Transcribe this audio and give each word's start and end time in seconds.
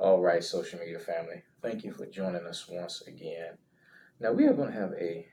All 0.00 0.20
right, 0.22 0.44
social 0.44 0.78
media 0.78 1.00
family, 1.00 1.42
thank 1.60 1.82
you 1.82 1.92
for 1.92 2.06
joining 2.06 2.46
us 2.46 2.68
once 2.68 3.02
again. 3.08 3.58
Now, 4.20 4.30
we 4.30 4.46
are 4.46 4.52
going 4.52 4.70
to 4.72 4.78
have 4.78 4.92
a 4.92 5.26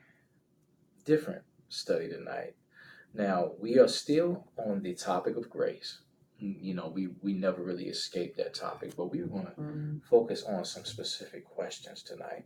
different 1.04 1.42
study 1.68 2.08
tonight. 2.08 2.56
Now, 3.14 3.52
we 3.60 3.78
are 3.78 3.86
still 3.86 4.48
on 4.58 4.82
the 4.82 4.94
topic 4.94 5.36
of 5.36 5.48
grace. 5.48 6.00
Mm, 6.42 6.56
You 6.60 6.74
know, 6.74 6.88
we, 6.92 7.08
we 7.22 7.32
never 7.32 7.62
really 7.62 7.84
escaped 7.84 8.38
that 8.38 8.54
topic, 8.54 8.96
but 8.96 9.12
we 9.12 9.20
are 9.20 9.26
going 9.26 9.46
to 9.46 10.00
focus 10.10 10.42
on 10.42 10.64
some 10.64 10.84
specific 10.84 11.44
questions 11.44 12.02
tonight. 12.02 12.44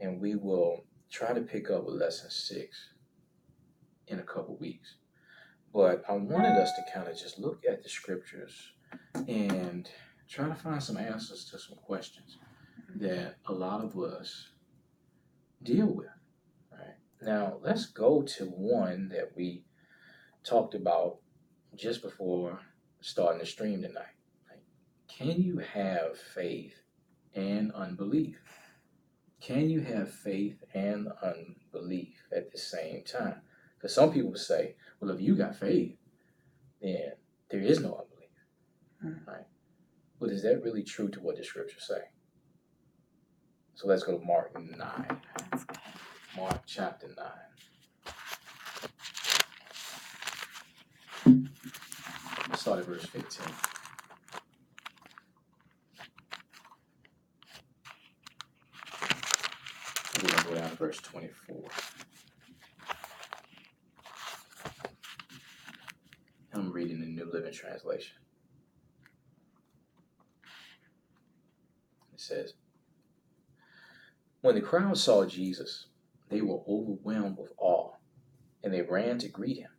And 0.00 0.20
we 0.20 0.34
will 0.34 0.84
try 1.12 1.32
to 1.32 1.42
pick 1.42 1.70
up 1.70 1.84
with 1.84 1.94
lesson 1.94 2.30
six 2.30 2.76
in 4.08 4.18
a 4.18 4.24
couple 4.24 4.56
weeks. 4.56 4.96
But 5.72 6.02
I 6.08 6.14
wanted 6.14 6.60
us 6.60 6.72
to 6.72 6.82
kind 6.92 7.06
of 7.08 7.16
just 7.16 7.38
look 7.38 7.62
at 7.70 7.84
the 7.84 7.88
scriptures 7.88 8.72
and 9.28 9.88
try 10.32 10.48
to 10.48 10.54
find 10.54 10.82
some 10.82 10.96
answers 10.96 11.44
to 11.44 11.58
some 11.58 11.76
questions 11.76 12.38
that 12.96 13.36
a 13.46 13.52
lot 13.52 13.84
of 13.84 13.96
us 13.98 14.48
deal 15.62 15.86
with. 15.86 16.06
Right 16.70 16.96
now, 17.20 17.58
let's 17.62 17.86
go 17.86 18.22
to 18.22 18.46
one 18.46 19.10
that 19.10 19.32
we 19.36 19.64
talked 20.42 20.74
about 20.74 21.18
just 21.76 22.02
before 22.02 22.60
starting 23.00 23.40
the 23.40 23.46
stream 23.46 23.82
tonight. 23.82 24.16
Like, 24.48 24.62
can 25.06 25.42
you 25.42 25.58
have 25.58 26.16
faith 26.16 26.76
and 27.34 27.70
unbelief? 27.72 28.38
Can 29.40 29.68
you 29.68 29.80
have 29.80 30.10
faith 30.10 30.62
and 30.72 31.08
unbelief 31.22 32.16
at 32.34 32.52
the 32.52 32.58
same 32.58 33.02
time? 33.04 33.42
Because 33.76 33.94
some 33.94 34.12
people 34.12 34.36
say, 34.36 34.76
well, 34.98 35.10
if 35.10 35.20
you 35.20 35.34
got 35.34 35.56
faith, 35.56 35.96
then 36.80 37.12
there 37.50 37.60
is 37.60 37.80
no 37.80 37.88
unbelief. 37.90 38.30
Mm. 39.04 39.26
Right? 39.26 39.46
But 40.22 40.30
is 40.30 40.42
that 40.44 40.62
really 40.62 40.84
true 40.84 41.08
to 41.08 41.20
what 41.20 41.36
the 41.36 41.42
scriptures 41.42 41.84
say? 41.88 42.00
So 43.74 43.88
let's 43.88 44.04
go 44.04 44.16
to 44.16 44.24
Mark 44.24 44.56
9. 44.56 45.20
Mark 46.36 46.60
chapter 46.64 47.08
9. 51.26 51.48
Let's 52.48 52.60
start 52.60 52.78
at 52.78 52.84
verse 52.86 53.04
15. 53.06 53.46
We're 60.14 60.28
going 60.28 60.38
to 60.40 60.48
go 60.48 60.54
down 60.54 60.70
to 60.70 60.76
verse 60.76 60.98
24. 60.98 61.64
I'm 66.54 66.70
reading 66.70 67.00
the 67.00 67.06
New 67.06 67.28
Living 67.32 67.52
Translation. 67.52 68.14
Says, 72.22 72.54
When 74.40 74.54
the 74.54 74.60
crowd 74.60 74.96
saw 74.98 75.24
Jesus, 75.24 75.86
they 76.28 76.40
were 76.40 76.62
overwhelmed 76.68 77.38
with 77.38 77.52
awe, 77.58 77.92
and 78.62 78.72
they 78.72 78.82
ran 78.82 79.18
to 79.18 79.28
greet 79.28 79.58
him. 79.58 79.70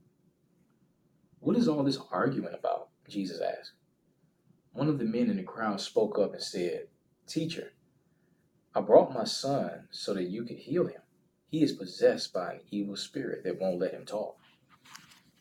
What 1.39 1.57
is 1.57 1.67
all 1.67 1.83
this 1.83 1.99
arguing 2.11 2.53
about? 2.53 2.89
Jesus 3.07 3.41
asked. 3.41 3.73
One 4.71 4.87
of 4.87 4.97
the 4.97 5.05
men 5.05 5.29
in 5.29 5.37
the 5.37 5.43
crowd 5.43 5.81
spoke 5.81 6.17
up 6.17 6.33
and 6.33 6.41
said, 6.41 6.87
Teacher, 7.27 7.73
I 8.75 8.81
brought 8.81 9.13
my 9.13 9.23
son 9.23 9.87
so 9.91 10.13
that 10.13 10.29
you 10.29 10.43
could 10.43 10.57
heal 10.57 10.87
him. 10.87 11.01
He 11.47 11.61
is 11.61 11.73
possessed 11.73 12.33
by 12.33 12.53
an 12.53 12.59
evil 12.71 12.95
spirit 12.95 13.43
that 13.43 13.59
won't 13.59 13.79
let 13.79 13.93
him 13.93 14.05
talk. 14.05 14.37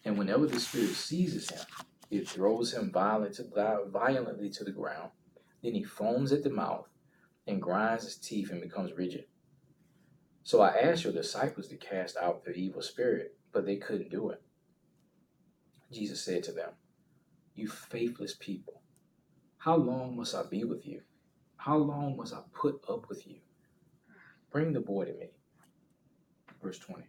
And 0.04 0.18
whenever 0.18 0.46
the 0.46 0.60
spirit 0.60 0.90
seizes 0.90 1.48
him, 1.48 1.64
it 2.10 2.28
throws 2.28 2.74
him 2.74 2.92
violently 2.92 4.50
to 4.50 4.64
the 4.64 4.72
ground. 4.72 5.10
Then 5.62 5.74
he 5.74 5.82
foams 5.84 6.32
at 6.32 6.42
the 6.42 6.50
mouth 6.50 6.88
and 7.46 7.60
grinds 7.60 8.04
his 8.04 8.16
teeth 8.16 8.50
and 8.50 8.60
becomes 8.60 8.92
rigid. 8.96 9.24
So 10.44 10.60
I 10.60 10.76
asked 10.76 11.04
your 11.04 11.12
disciples 11.12 11.68
to 11.68 11.76
cast 11.76 12.16
out 12.16 12.44
the 12.44 12.52
evil 12.52 12.82
spirit, 12.82 13.36
but 13.52 13.64
they 13.64 13.76
couldn't 13.76 14.10
do 14.10 14.30
it. 14.30 14.42
Jesus 15.90 16.24
said 16.24 16.42
to 16.44 16.52
them, 16.52 16.70
You 17.54 17.68
faithless 17.68 18.34
people, 18.38 18.82
how 19.58 19.76
long 19.76 20.16
must 20.16 20.34
I 20.34 20.42
be 20.42 20.64
with 20.64 20.86
you? 20.86 21.02
How 21.56 21.76
long 21.76 22.16
must 22.16 22.34
I 22.34 22.40
put 22.52 22.80
up 22.88 23.08
with 23.08 23.26
you? 23.26 23.36
Bring 24.50 24.72
the 24.72 24.80
boy 24.80 25.04
to 25.04 25.12
me. 25.12 25.30
Verse 26.62 26.78
20. 26.78 27.04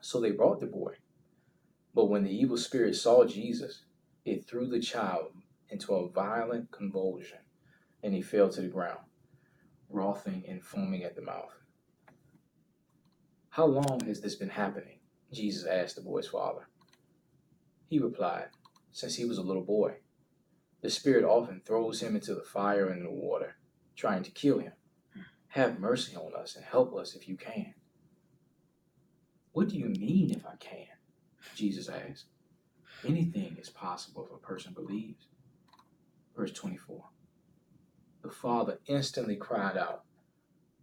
So 0.00 0.20
they 0.20 0.32
brought 0.32 0.60
the 0.60 0.66
boy. 0.66 0.94
But 1.94 2.06
when 2.06 2.24
the 2.24 2.34
evil 2.34 2.56
spirit 2.56 2.96
saw 2.96 3.24
Jesus, 3.24 3.84
it 4.24 4.46
threw 4.46 4.66
the 4.66 4.80
child 4.80 5.32
into 5.68 5.94
a 5.94 6.08
violent 6.08 6.70
convulsion, 6.70 7.38
and 8.02 8.14
he 8.14 8.22
fell 8.22 8.48
to 8.48 8.60
the 8.60 8.68
ground, 8.68 9.00
wrothing 9.88 10.44
and 10.48 10.64
foaming 10.64 11.04
at 11.04 11.16
the 11.16 11.22
mouth. 11.22 11.54
How 13.50 13.66
long 13.66 14.00
has 14.06 14.20
this 14.20 14.36
been 14.36 14.50
happening? 14.50 15.00
Jesus 15.32 15.66
asked 15.66 15.96
the 15.96 16.02
boy's 16.02 16.28
father. 16.28 16.68
He 17.88 17.98
replied, 17.98 18.48
Since 18.92 19.16
he 19.16 19.24
was 19.24 19.38
a 19.38 19.42
little 19.42 19.64
boy. 19.64 19.96
The 20.82 20.90
spirit 20.90 21.24
often 21.24 21.60
throws 21.64 22.00
him 22.00 22.14
into 22.14 22.34
the 22.34 22.42
fire 22.42 22.88
and 22.88 23.04
the 23.04 23.10
water, 23.10 23.56
trying 23.96 24.22
to 24.22 24.30
kill 24.30 24.60
him. 24.60 24.72
Have 25.48 25.80
mercy 25.80 26.16
on 26.16 26.34
us 26.34 26.56
and 26.56 26.64
help 26.64 26.94
us 26.94 27.14
if 27.14 27.28
you 27.28 27.36
can. 27.36 27.74
What 29.52 29.68
do 29.68 29.76
you 29.76 29.88
mean 29.88 30.30
if 30.30 30.46
I 30.46 30.54
can? 30.60 30.86
Jesus 31.54 31.88
asked. 31.88 32.26
Anything 33.04 33.56
is 33.60 33.68
possible 33.68 34.26
if 34.26 34.32
a 34.32 34.38
person 34.38 34.72
believes. 34.72 35.26
Verse 36.36 36.52
24. 36.52 37.04
The 38.22 38.30
father 38.30 38.78
instantly 38.86 39.36
cried 39.36 39.76
out, 39.76 40.04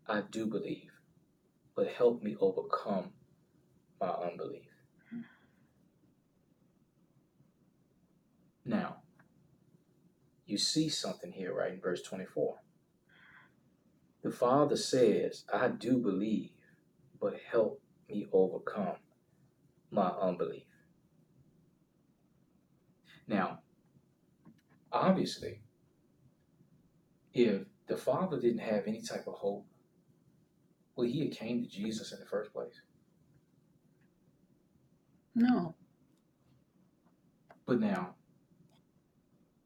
I 0.07 0.21
do 0.21 0.45
believe, 0.45 0.91
but 1.75 1.87
help 1.87 2.23
me 2.23 2.35
overcome 2.39 3.11
my 4.01 4.09
unbelief. 4.09 4.63
Now, 8.65 8.97
you 10.45 10.57
see 10.57 10.89
something 10.89 11.31
here, 11.31 11.53
right, 11.53 11.73
in 11.73 11.79
verse 11.79 12.01
24. 12.01 12.57
The 14.23 14.31
father 14.31 14.75
says, 14.75 15.45
I 15.53 15.67
do 15.69 15.97
believe, 15.97 16.51
but 17.19 17.35
help 17.51 17.81
me 18.09 18.27
overcome 18.33 18.97
my 19.91 20.07
unbelief. 20.09 20.63
Now, 23.27 23.59
obviously, 24.91 25.61
if 27.37 27.63
the 27.87 27.97
father 27.97 28.39
didn't 28.39 28.59
have 28.59 28.87
any 28.87 29.01
type 29.01 29.27
of 29.27 29.35
hope, 29.35 29.65
well, 30.95 31.07
he 31.07 31.19
had 31.21 31.31
came 31.31 31.63
to 31.63 31.69
Jesus 31.69 32.11
in 32.11 32.19
the 32.19 32.25
first 32.25 32.51
place. 32.53 32.81
No. 35.35 35.75
But 37.65 37.79
now, 37.79 38.15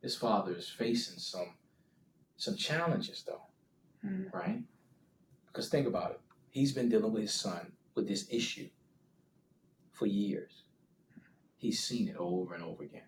this 0.02 0.16
father 0.18 0.54
is 0.56 0.68
facing 0.70 1.20
some 1.20 1.56
some 2.38 2.56
challenges, 2.56 3.24
though, 3.24 3.44
Mm. 4.04 4.34
right? 4.34 4.64
Because 5.46 5.70
think 5.70 5.86
about 5.88 6.12
it. 6.12 6.22
He's 6.50 6.74
been 6.74 6.90
dealing 6.90 7.14
with 7.14 7.22
his 7.22 7.34
son 7.34 7.74
with 7.94 8.08
this 8.08 8.28
issue 8.32 8.70
for 9.92 10.08
years. 10.08 10.64
He's 11.58 11.84
seen 11.84 12.08
it 12.08 12.16
over 12.18 12.56
and 12.56 12.64
over 12.64 12.84
again. 12.84 13.06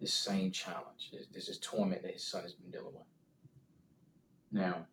This 0.00 0.14
same 0.14 0.52
challenge, 0.52 1.10
this, 1.12 1.26
this 1.26 1.48
is 1.48 1.58
torment 1.58 2.02
that 2.02 2.12
his 2.12 2.22
son 2.24 2.42
has 2.42 2.54
been 2.54 2.70
dealing 2.70 2.94
with. 2.94 3.09
Now, 4.52 4.86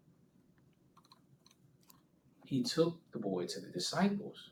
he 2.45 2.63
took 2.63 2.99
the 3.11 3.19
boy 3.19 3.45
to 3.47 3.59
the 3.59 3.67
disciples, 3.69 4.51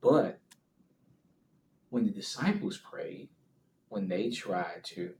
but 0.00 0.38
when 1.90 2.04
the 2.04 2.10
disciples 2.10 2.78
prayed, 2.78 3.28
when 3.88 4.08
they 4.08 4.30
tried 4.30 4.84
to 4.84 5.12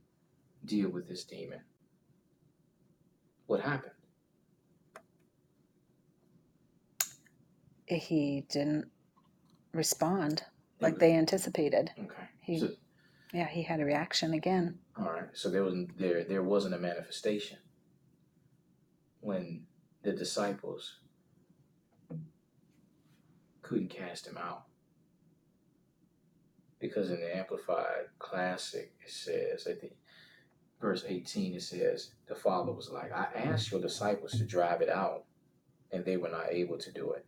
deal 0.64 0.90
with 0.90 1.08
this 1.08 1.24
demon, 1.24 1.60
what 3.46 3.60
happened? 3.60 3.92
He 7.86 8.44
didn't 8.48 8.86
respond 9.74 10.44
like 10.80 10.98
they 10.98 11.12
anticipated. 11.14 11.90
Okay. 11.98 12.28
He, 12.40 12.60
So, 12.60 12.68
yeah, 13.32 13.48
he 13.48 13.62
had 13.62 13.80
a 13.80 13.84
reaction 13.84 14.32
again. 14.34 14.78
all 14.96 15.10
right. 15.12 15.28
So 15.32 15.50
there 15.50 15.64
was 15.64 15.74
there 15.98 16.22
there 16.24 16.42
wasn't 16.42 16.74
a 16.74 16.78
manifestation 16.78 17.58
when 19.20 19.62
the 20.02 20.12
disciples 20.12 20.98
couldn't 23.62 23.90
cast 23.90 24.26
him 24.26 24.36
out. 24.36 24.64
Because 26.78 27.10
in 27.10 27.20
the 27.20 27.36
Amplified 27.36 28.06
Classic, 28.18 28.92
it 29.04 29.10
says, 29.10 29.66
at 29.66 29.80
the 29.80 29.90
verse 30.80 31.04
18, 31.06 31.54
it 31.54 31.62
says, 31.62 32.12
the 32.26 32.34
Father 32.34 32.72
was 32.72 32.90
like, 32.90 33.12
I 33.12 33.28
asked 33.34 33.70
your 33.70 33.80
disciples 33.80 34.32
to 34.32 34.44
drive 34.44 34.80
it 34.80 34.88
out, 34.88 35.24
and 35.92 36.04
they 36.04 36.16
were 36.16 36.30
not 36.30 36.50
able 36.50 36.78
to 36.78 36.92
do 36.92 37.12
it. 37.12 37.26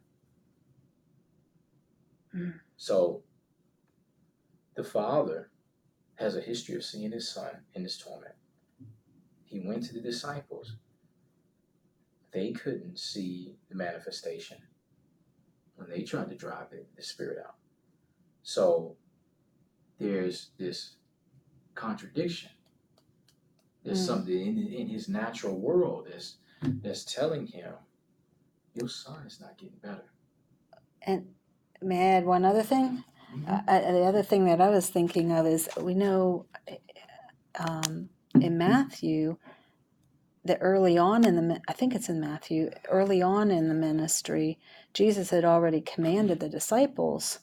Mm. 2.35 2.55
So 2.77 3.23
the 4.75 4.85
Father 4.85 5.51
has 6.15 6.35
a 6.37 6.41
history 6.41 6.75
of 6.75 6.85
seeing 6.85 7.13
his 7.13 7.29
son 7.29 7.51
in 7.75 7.83
his 7.83 7.99
torment. 7.99 8.35
he 9.45 9.61
went 9.61 9.83
to 9.85 9.93
the 9.93 10.01
disciples. 10.01 10.77
They 12.33 12.53
couldn't 12.53 12.99
see 12.99 13.57
the 13.69 13.77
manifestation 13.77 14.59
when 15.77 15.89
they 15.91 16.03
tried 16.03 16.31
to 16.31 16.37
drive 16.37 16.71
the, 16.71 16.85
the 16.97 17.03
spirit 17.03 17.39
out. 17.47 17.57
So 18.43 18.97
there's 19.99 20.51
this 20.59 20.97
contradiction. 21.75 22.51
There's 23.85 24.01
Mm. 24.03 24.07
something 24.07 24.41
in, 24.59 24.73
in 24.73 24.89
his 24.89 25.09
natural 25.09 25.59
world 25.59 26.07
that's 26.11 26.37
that's 26.83 27.05
telling 27.05 27.47
him, 27.49 27.73
your 28.75 28.89
son 28.89 29.27
is 29.27 29.41
not 29.41 29.59
getting 29.59 29.79
better. 29.83 30.05
And 31.03 31.35
may 31.83 31.99
I 31.99 32.17
add 32.19 32.25
one 32.25 32.45
other 32.45 32.63
thing? 32.63 33.03
Uh, 33.49 33.61
uh, 33.67 33.93
the 33.93 34.03
other 34.05 34.23
thing 34.23 34.45
that 34.45 34.61
I 34.61 34.69
was 34.71 34.89
thinking 34.89 35.33
of 35.33 35.45
is 35.47 35.69
we 35.81 35.95
know 35.95 36.47
um, 37.59 38.11
in 38.41 38.57
Matthew 38.59 39.39
that 40.45 40.59
early 40.61 40.99
on 40.99 41.25
in 41.25 41.49
the 41.49 41.61
I 41.69 41.73
think 41.73 41.95
it's 41.95 42.09
in 42.09 42.21
Matthew 42.21 42.71
early 42.89 43.23
on 43.23 43.51
in 43.51 43.69
the 43.69 43.75
ministry 43.75 44.59
Jesus 44.95 45.31
had 45.31 45.45
already 45.45 45.81
commanded 45.81 46.41
the 46.41 46.49
disciples 46.49 47.41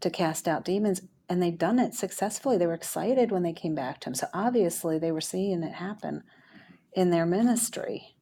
to 0.00 0.10
cast 0.10 0.48
out 0.48 0.64
demons 0.64 1.02
and 1.28 1.42
they'd 1.42 1.58
done 1.58 1.78
it 1.78 1.94
successfully 1.94 2.58
they 2.58 2.66
were 2.66 2.74
excited 2.74 3.30
when 3.30 3.42
they 3.42 3.52
came 3.52 3.74
back 3.74 4.00
to 4.00 4.08
him 4.08 4.14
so 4.14 4.26
obviously 4.34 4.98
they 4.98 5.12
were 5.12 5.20
seeing 5.20 5.62
it 5.62 5.74
happen 5.74 6.24
in 6.94 7.10
their 7.10 7.26
ministry 7.26 8.16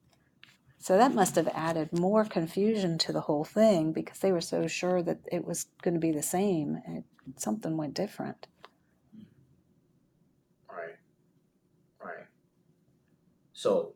so 0.78 0.96
that 0.96 1.14
must 1.14 1.36
have 1.36 1.48
added 1.48 1.98
more 1.98 2.24
confusion 2.24 2.98
to 2.98 3.12
the 3.12 3.22
whole 3.22 3.44
thing 3.44 3.92
because 3.92 4.18
they 4.20 4.32
were 4.32 4.40
so 4.40 4.66
sure 4.66 5.02
that 5.02 5.18
it 5.30 5.44
was 5.44 5.66
going 5.82 5.94
to 5.94 6.00
be 6.00 6.12
the 6.12 6.22
same 6.22 6.80
and 6.86 7.04
something 7.36 7.76
went 7.76 7.94
different 7.94 8.46
Right. 10.68 10.96
Right. 12.02 12.26
So 13.52 13.94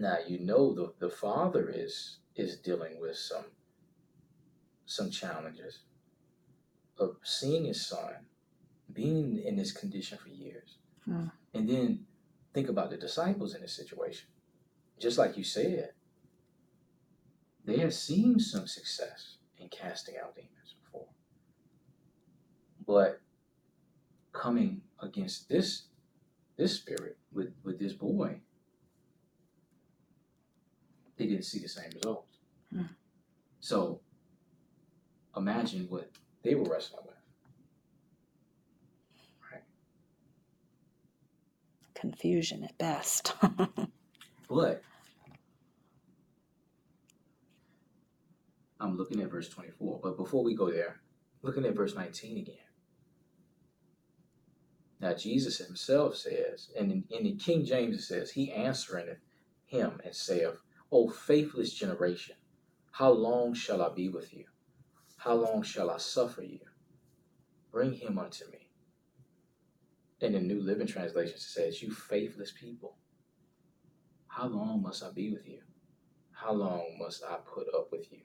now 0.00 0.16
you 0.26 0.38
know 0.40 0.74
the, 0.74 0.92
the 0.98 1.10
father 1.10 1.72
is 1.74 2.18
is 2.36 2.58
dealing 2.58 3.00
with 3.00 3.16
some 3.16 3.44
some 4.86 5.10
challenges 5.10 5.80
of 6.98 7.16
seeing 7.22 7.64
his 7.64 7.86
son 7.86 8.26
being 8.92 9.42
in 9.44 9.56
this 9.56 9.72
condition 9.72 10.18
for 10.18 10.28
years. 10.28 10.78
Hmm. 11.04 11.26
And 11.54 11.68
then 11.68 12.06
think 12.52 12.68
about 12.68 12.90
the 12.90 12.96
disciples 12.96 13.54
in 13.54 13.62
this 13.62 13.76
situation. 13.76 14.28
Just 14.98 15.18
like 15.18 15.36
you 15.36 15.44
said, 15.44 15.90
they 17.64 17.78
had 17.78 17.94
seen 17.94 18.38
some 18.38 18.66
success 18.66 19.36
in 19.58 19.68
casting 19.68 20.16
out 20.22 20.34
demons 20.34 20.74
before. 20.82 21.06
But 22.86 23.20
coming 24.32 24.82
against 25.00 25.48
this 25.48 25.84
this 26.56 26.76
spirit 26.76 27.16
with 27.32 27.52
with 27.64 27.78
this 27.78 27.92
boy 27.92 28.40
they 31.20 31.26
didn't 31.28 31.44
see 31.44 31.60
the 31.60 31.68
same 31.68 31.90
results 31.96 32.38
Hmm. 32.74 32.84
so 33.60 34.00
imagine 35.36 35.86
what 35.90 36.10
they 36.44 36.54
were 36.56 36.64
wrestling 36.70 37.02
with. 37.06 37.16
Confusion 41.94 42.64
at 42.64 42.78
best. 42.78 43.34
But 44.48 44.82
i'm 48.80 48.96
looking 48.96 49.20
at 49.22 49.30
verse 49.30 49.48
24 49.48 50.00
but 50.02 50.16
before 50.16 50.42
we 50.42 50.54
go 50.56 50.70
there 50.70 51.00
looking 51.42 51.64
at 51.66 51.76
verse 51.76 51.94
19 51.94 52.38
again. 52.38 52.56
Now 55.00 55.14
jesus 55.14 55.58
himself 55.58 56.16
says 56.16 56.70
and 56.78 56.90
in, 56.92 57.04
in 57.10 57.24
the 57.24 57.36
king 57.36 57.64
james 57.64 57.96
it 57.96 58.02
says 58.02 58.30
he 58.32 58.52
answering 58.52 59.06
him 59.66 60.00
and 60.04 60.14
saith 60.14 60.60
o 60.92 61.08
faithless 61.08 61.72
generation 61.72 62.36
how 62.92 63.10
long 63.10 63.54
shall 63.54 63.82
i 63.82 63.88
be 63.94 64.08
with 64.08 64.34
you? 64.34 64.44
How 65.16 65.34
long 65.34 65.62
shall 65.62 65.90
i 65.90 65.98
suffer 65.98 66.42
you? 66.42 66.60
Bring 67.72 67.94
him 67.94 68.18
unto 68.18 68.44
me. 68.50 68.68
In 70.20 70.32
the 70.32 70.40
new 70.40 70.60
living 70.60 70.86
translation 70.86 71.34
it 71.36 71.40
says 71.40 71.82
you 71.82 71.92
faithless 71.92 72.52
people 72.52 72.96
how 74.28 74.46
long 74.46 74.80
must 74.82 75.02
i 75.02 75.10
be 75.10 75.30
with 75.32 75.46
you? 75.48 75.60
How 76.32 76.52
long 76.52 76.96
must 76.98 77.22
i 77.24 77.36
put 77.44 77.66
up 77.76 77.90
with 77.92 78.10
you? 78.12 78.20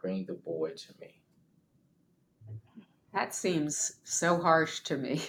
Bring 0.00 0.24
the 0.24 0.34
boy 0.34 0.70
to 0.70 0.94
me. 1.00 1.22
That 3.12 3.34
seems 3.34 3.96
so 4.04 4.40
harsh 4.40 4.80
to 4.84 4.96
me. 4.96 5.22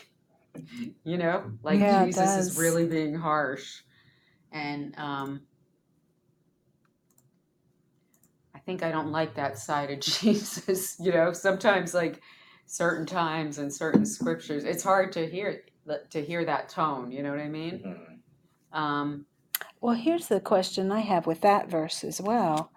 you 1.04 1.18
know, 1.18 1.52
like 1.64 1.80
Yeah, 1.80 2.06
Jesus 2.06 2.38
is 2.38 2.58
really 2.58 2.86
being 2.86 3.16
harsh. 3.16 3.82
And 4.52 4.96
um, 4.98 5.42
I 8.51 8.51
think 8.66 8.84
I 8.84 8.92
don't 8.92 9.12
like 9.12 9.36
that 9.36 9.58
side 9.60 9.92
of 9.92 10.00
Jesus. 10.02 10.98
You 11.00 11.12
know, 11.14 11.34
sometimes 11.34 11.94
like 11.94 12.22
certain 12.68 13.06
times 13.06 13.60
and 13.60 13.74
certain 13.74 14.06
scriptures, 14.06 14.66
it's 14.66 14.84
hard 14.84 15.12
to 15.14 15.28
hear 15.28 15.62
to 16.12 16.24
hear 16.24 16.46
that 16.46 16.70
tone. 16.70 17.12
You 17.12 17.24
know 17.24 17.32
what 17.32 17.40
I 17.42 17.50
mean? 17.50 17.82
Mhm. 17.86 18.78
Um, 18.78 19.26
well 19.82 19.96
here's 19.96 20.28
the 20.28 20.40
question 20.40 20.92
i 20.92 21.00
have 21.02 21.28
with 21.28 21.42
that 21.42 21.70
verse 21.70 22.04
as 22.04 22.22
well 22.22 22.72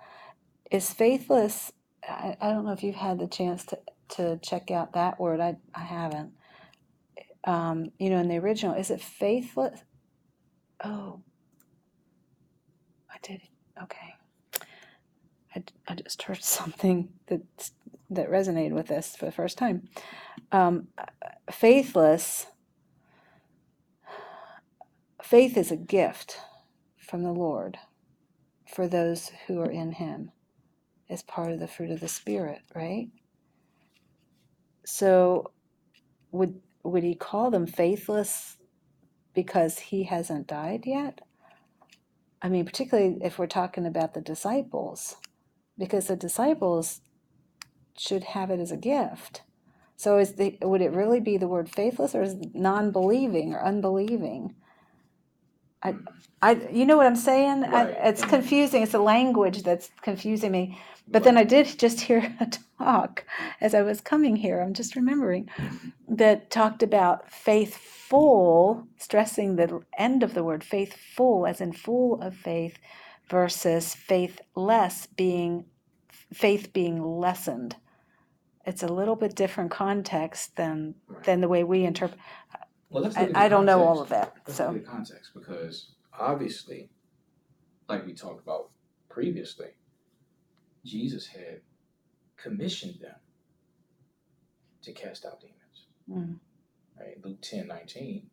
is 0.70 0.92
faithless 0.92 1.72
i, 2.08 2.36
I 2.40 2.50
don't 2.50 2.64
know 2.66 2.72
if 2.72 2.82
you've 2.82 2.96
had 2.96 3.18
the 3.18 3.26
chance 3.28 3.64
to, 3.66 3.78
to 4.10 4.38
check 4.42 4.70
out 4.70 4.94
that 4.94 5.20
word 5.20 5.40
i, 5.40 5.56
I 5.74 5.80
haven't 5.82 6.32
um, 7.46 7.90
you 7.98 8.10
know 8.10 8.18
in 8.18 8.28
the 8.28 8.38
original 8.38 8.74
is 8.76 8.90
it 8.90 9.00
faithless 9.02 9.80
oh 10.84 11.22
i 13.10 13.16
did 13.22 13.42
okay 13.82 14.13
I, 15.54 15.64
I 15.88 15.94
just 15.94 16.22
heard 16.22 16.42
something 16.42 17.10
that 17.26 17.70
that 18.10 18.30
resonated 18.30 18.72
with 18.72 18.88
this 18.88 19.16
for 19.16 19.24
the 19.24 19.32
first 19.32 19.56
time 19.58 19.88
um, 20.52 20.88
faithless 21.50 22.46
faith 25.22 25.56
is 25.56 25.70
a 25.72 25.76
gift 25.76 26.38
from 26.98 27.22
the 27.22 27.32
Lord 27.32 27.78
for 28.66 28.86
those 28.86 29.30
who 29.46 29.60
are 29.60 29.70
in 29.70 29.92
Him 29.92 30.32
as 31.08 31.22
part 31.22 31.50
of 31.50 31.60
the 31.60 31.68
fruit 31.68 31.90
of 31.90 32.00
the 32.00 32.08
Spirit, 32.08 32.60
right? 32.74 33.08
So, 34.84 35.50
would 36.30 36.60
would 36.82 37.02
He 37.02 37.14
call 37.14 37.50
them 37.50 37.66
faithless 37.66 38.56
because 39.34 39.78
He 39.78 40.04
hasn't 40.04 40.46
died 40.46 40.84
yet? 40.86 41.20
I 42.42 42.48
mean, 42.50 42.66
particularly 42.66 43.16
if 43.22 43.38
we're 43.38 43.46
talking 43.46 43.86
about 43.86 44.12
the 44.12 44.20
disciples, 44.20 45.16
because 45.78 46.06
the 46.06 46.16
disciples 46.16 47.00
should 47.98 48.24
have 48.24 48.50
it 48.50 48.60
as 48.60 48.72
a 48.72 48.76
gift. 48.76 49.42
So, 49.96 50.18
is 50.18 50.34
the 50.34 50.58
would 50.62 50.80
it 50.80 50.92
really 50.92 51.20
be 51.20 51.36
the 51.36 51.48
word 51.48 51.68
faithless, 51.68 52.14
or 52.14 52.22
is 52.22 52.34
it 52.34 52.54
non-believing 52.54 53.54
or 53.54 53.62
unbelieving? 53.64 54.54
I, 55.82 55.94
I, 56.42 56.52
you 56.72 56.86
know 56.86 56.96
what 56.96 57.06
I'm 57.06 57.16
saying? 57.16 57.62
Right, 57.62 57.96
I, 58.02 58.08
it's 58.08 58.24
confusing. 58.24 58.82
It's 58.82 58.92
the 58.92 58.98
language 58.98 59.62
that's 59.62 59.90
confusing 60.02 60.50
me. 60.50 60.80
But 61.06 61.24
then 61.24 61.36
I 61.36 61.44
did 61.44 61.78
just 61.78 62.00
hear 62.00 62.34
a 62.40 62.48
talk 62.78 63.24
as 63.60 63.74
I 63.74 63.82
was 63.82 64.00
coming 64.00 64.36
here. 64.36 64.60
I'm 64.60 64.74
just 64.74 64.96
remembering 64.96 65.48
that 66.08 66.50
talked 66.50 66.82
about 66.82 67.30
faithful, 67.30 68.86
stressing 68.98 69.56
the 69.56 69.82
end 69.98 70.22
of 70.22 70.34
the 70.34 70.42
word 70.44 70.64
faithful, 70.64 71.46
as 71.46 71.60
in 71.60 71.72
full 71.72 72.20
of 72.22 72.34
faith, 72.34 72.78
versus 73.28 73.94
faith 73.94 74.40
less 74.54 75.06
being 75.06 75.66
faith 76.32 76.72
being 76.72 77.02
lessened. 77.02 77.76
It's 78.66 78.82
a 78.82 78.88
little 78.88 79.16
bit 79.16 79.34
different 79.34 79.70
context 79.70 80.56
than 80.56 80.94
Right. 81.06 81.24
than 81.24 81.40
the 81.40 81.48
way 81.48 81.64
we 81.64 81.84
interpret. 81.84 82.20
Well, 82.90 83.02
let's 83.02 83.16
I, 83.16 83.20
look 83.20 83.30
at 83.30 83.34
the 83.34 83.40
I 83.40 83.48
don't 83.48 83.66
know 83.66 83.82
all 83.82 84.00
of 84.00 84.08
that, 84.10 84.34
Let's 84.46 84.56
so 84.56 84.68
look 84.68 84.76
at 84.76 84.82
the 84.84 84.88
context 84.88 85.32
because 85.34 85.94
obviously, 86.18 86.90
like 87.88 88.06
we 88.06 88.14
talked 88.14 88.42
about 88.42 88.70
previously, 89.08 89.70
Jesus 90.84 91.26
had 91.26 91.60
commissioned 92.36 93.00
them 93.00 93.16
to 94.82 94.92
cast 94.92 95.24
out 95.24 95.40
demons. 95.40 95.86
Mm. 96.10 96.38
Right? 96.98 97.24
Luke 97.24 97.40
10 97.40 97.66
19 97.66 98.30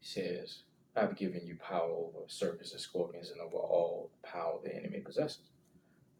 says, 0.00 0.62
I've 0.96 1.16
given 1.16 1.46
you 1.46 1.56
power 1.56 1.90
over 1.90 2.18
serpents 2.28 2.72
and 2.72 2.80
scorpions 2.80 3.30
and 3.30 3.40
over 3.40 3.56
all 3.56 4.10
the 4.22 4.28
power 4.28 4.58
the 4.62 4.74
enemy 4.74 5.00
possesses. 5.00 5.50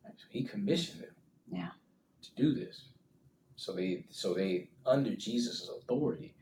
Right? 0.04 0.14
So 0.16 0.26
he 0.30 0.44
commissioned 0.44 1.02
them 1.02 1.14
Yeah. 1.50 1.70
to 2.22 2.34
do 2.34 2.54
this. 2.54 2.86
So 3.56 3.72
they 3.74 4.06
so 4.10 4.34
they 4.34 4.70
under 4.86 5.14
Jesus' 5.14 5.68
authority, 5.68 6.34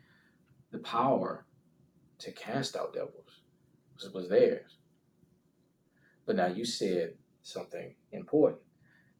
the 0.70 0.78
power 0.78 1.46
to 2.20 2.32
cast 2.32 2.76
out 2.76 2.94
devils 2.94 3.42
was, 3.94 4.10
was 4.12 4.28
theirs. 4.28 4.76
But 6.26 6.36
now 6.36 6.46
you 6.46 6.64
said 6.64 7.14
something 7.42 7.94
important. 8.12 8.62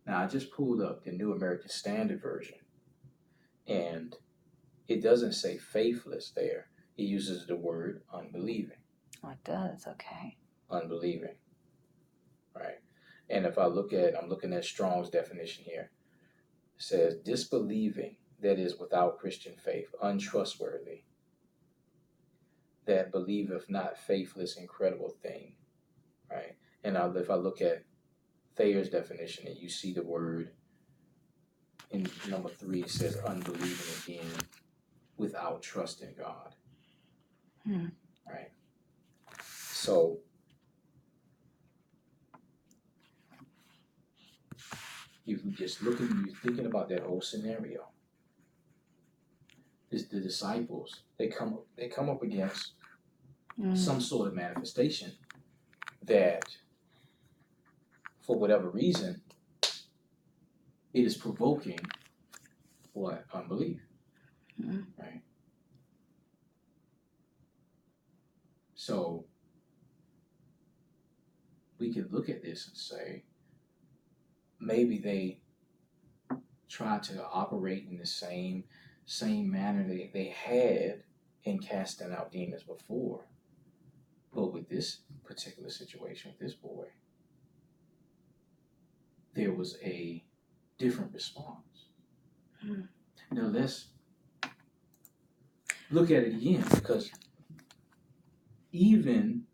Now 0.07 0.21
I 0.23 0.27
just 0.27 0.53
pulled 0.53 0.81
up 0.83 1.05
the 1.05 1.13
New 1.13 1.33
American 1.33 1.69
Standard 1.69 2.23
Version, 2.23 2.59
and 3.67 4.15
it 4.89 5.03
doesn't 5.03 5.33
say 5.35 5.59
faithless 5.59 6.33
there. 6.35 6.69
it 6.97 7.05
uses 7.05 7.47
the 7.47 7.57
word 7.57 8.03
unbelieving. 8.13 8.77
It 9.25 9.45
does. 9.45 9.87
Okay. 9.87 10.37
Unbelieving. 10.71 11.37
Right? 12.55 12.81
And 13.29 13.47
if 13.47 13.59
I 13.59 13.67
look 13.67 13.93
at, 13.93 14.15
I'm 14.21 14.29
looking 14.29 14.53
at 14.53 14.65
Strong's 14.65 15.11
definition 15.11 15.65
here. 15.65 15.91
It 16.77 16.83
says 16.83 17.17
disbelieving, 17.17 18.17
that 18.41 18.59
is 18.59 18.79
without 18.79 19.19
Christian 19.19 19.55
faith, 19.55 19.95
untrustworthy, 20.03 21.03
that 22.87 23.13
believeth 23.13 23.69
not 23.69 23.99
faithless, 23.99 24.57
incredible 24.57 25.15
thing. 25.23 25.55
Right? 26.31 26.57
And 26.83 26.97
I, 26.97 27.09
if 27.17 27.31
I 27.31 27.35
look 27.35 27.61
at 27.61 27.85
Thayer's 28.57 28.89
definition, 28.89 29.47
and 29.47 29.57
you 29.57 29.69
see 29.69 29.93
the 29.93 30.03
word 30.03 30.51
in 31.91 32.09
number 32.29 32.49
three, 32.49 32.83
it 32.83 32.91
says 32.91 33.17
unbelieving 33.17 34.17
again, 34.17 34.31
without 35.17 35.63
trust 35.63 36.03
in 36.03 36.15
God. 36.19 36.55
Hmm. 37.67 37.87
Right? 38.27 38.51
So, 39.85 40.19
if 45.27 45.43
you 45.43 45.51
just 45.53 45.81
looking, 45.83 46.25
you're 46.27 46.37
thinking 46.43 46.67
about 46.67 46.91
that 46.91 47.01
whole 47.01 47.23
scenario. 47.23 47.87
Is 49.91 50.07
the 50.09 50.21
disciples 50.21 51.01
they 51.19 51.29
come 51.29 51.61
they 51.77 51.89
come 51.89 52.11
up 52.11 52.23
against 52.23 52.75
Mm. 53.59 53.77
some 53.77 54.01
sort 54.01 54.29
of 54.29 54.35
manifestation 54.35 55.13
that, 56.05 56.45
for 58.23 58.39
whatever 58.39 58.71
reason, 58.71 59.21
it 60.93 61.05
is 61.05 61.17
provoking 61.17 61.81
what 62.93 63.25
unbelief, 63.35 63.81
Mhm. 64.59 64.87
right? 64.99 65.23
So 68.75 69.27
we 71.81 71.93
could 71.93 72.13
look 72.13 72.29
at 72.29 72.43
this 72.43 72.69
and 72.69 72.77
say 72.77 73.25
maybe 74.61 74.99
they 74.99 75.41
try 76.69 76.99
to 76.99 77.25
operate 77.33 77.87
in 77.91 77.99
the 77.99 78.07
same 78.07 78.63
same 79.07 79.51
manner 79.51 79.89
they, 79.89 80.11
they 80.13 80.29
had 80.29 81.03
in 81.43 81.59
casting 81.59 82.13
out 82.13 82.31
demons 82.31 82.63
before. 82.63 83.25
But 84.33 84.53
with 84.53 84.69
this 84.69 84.99
particular 85.25 85.71
situation 85.71 86.31
with 86.31 86.39
this 86.39 86.55
boy, 86.55 86.85
there 89.35 89.53
was 89.53 89.77
a 89.83 90.23
different 90.79 91.13
response. 91.13 91.89
Hmm. 92.63 92.83
Now 93.33 93.49
let's 93.49 93.87
look 95.91 96.13
at 96.13 96.23
it 96.23 96.35
again 96.35 96.65
because 96.73 97.11
even 98.71 99.47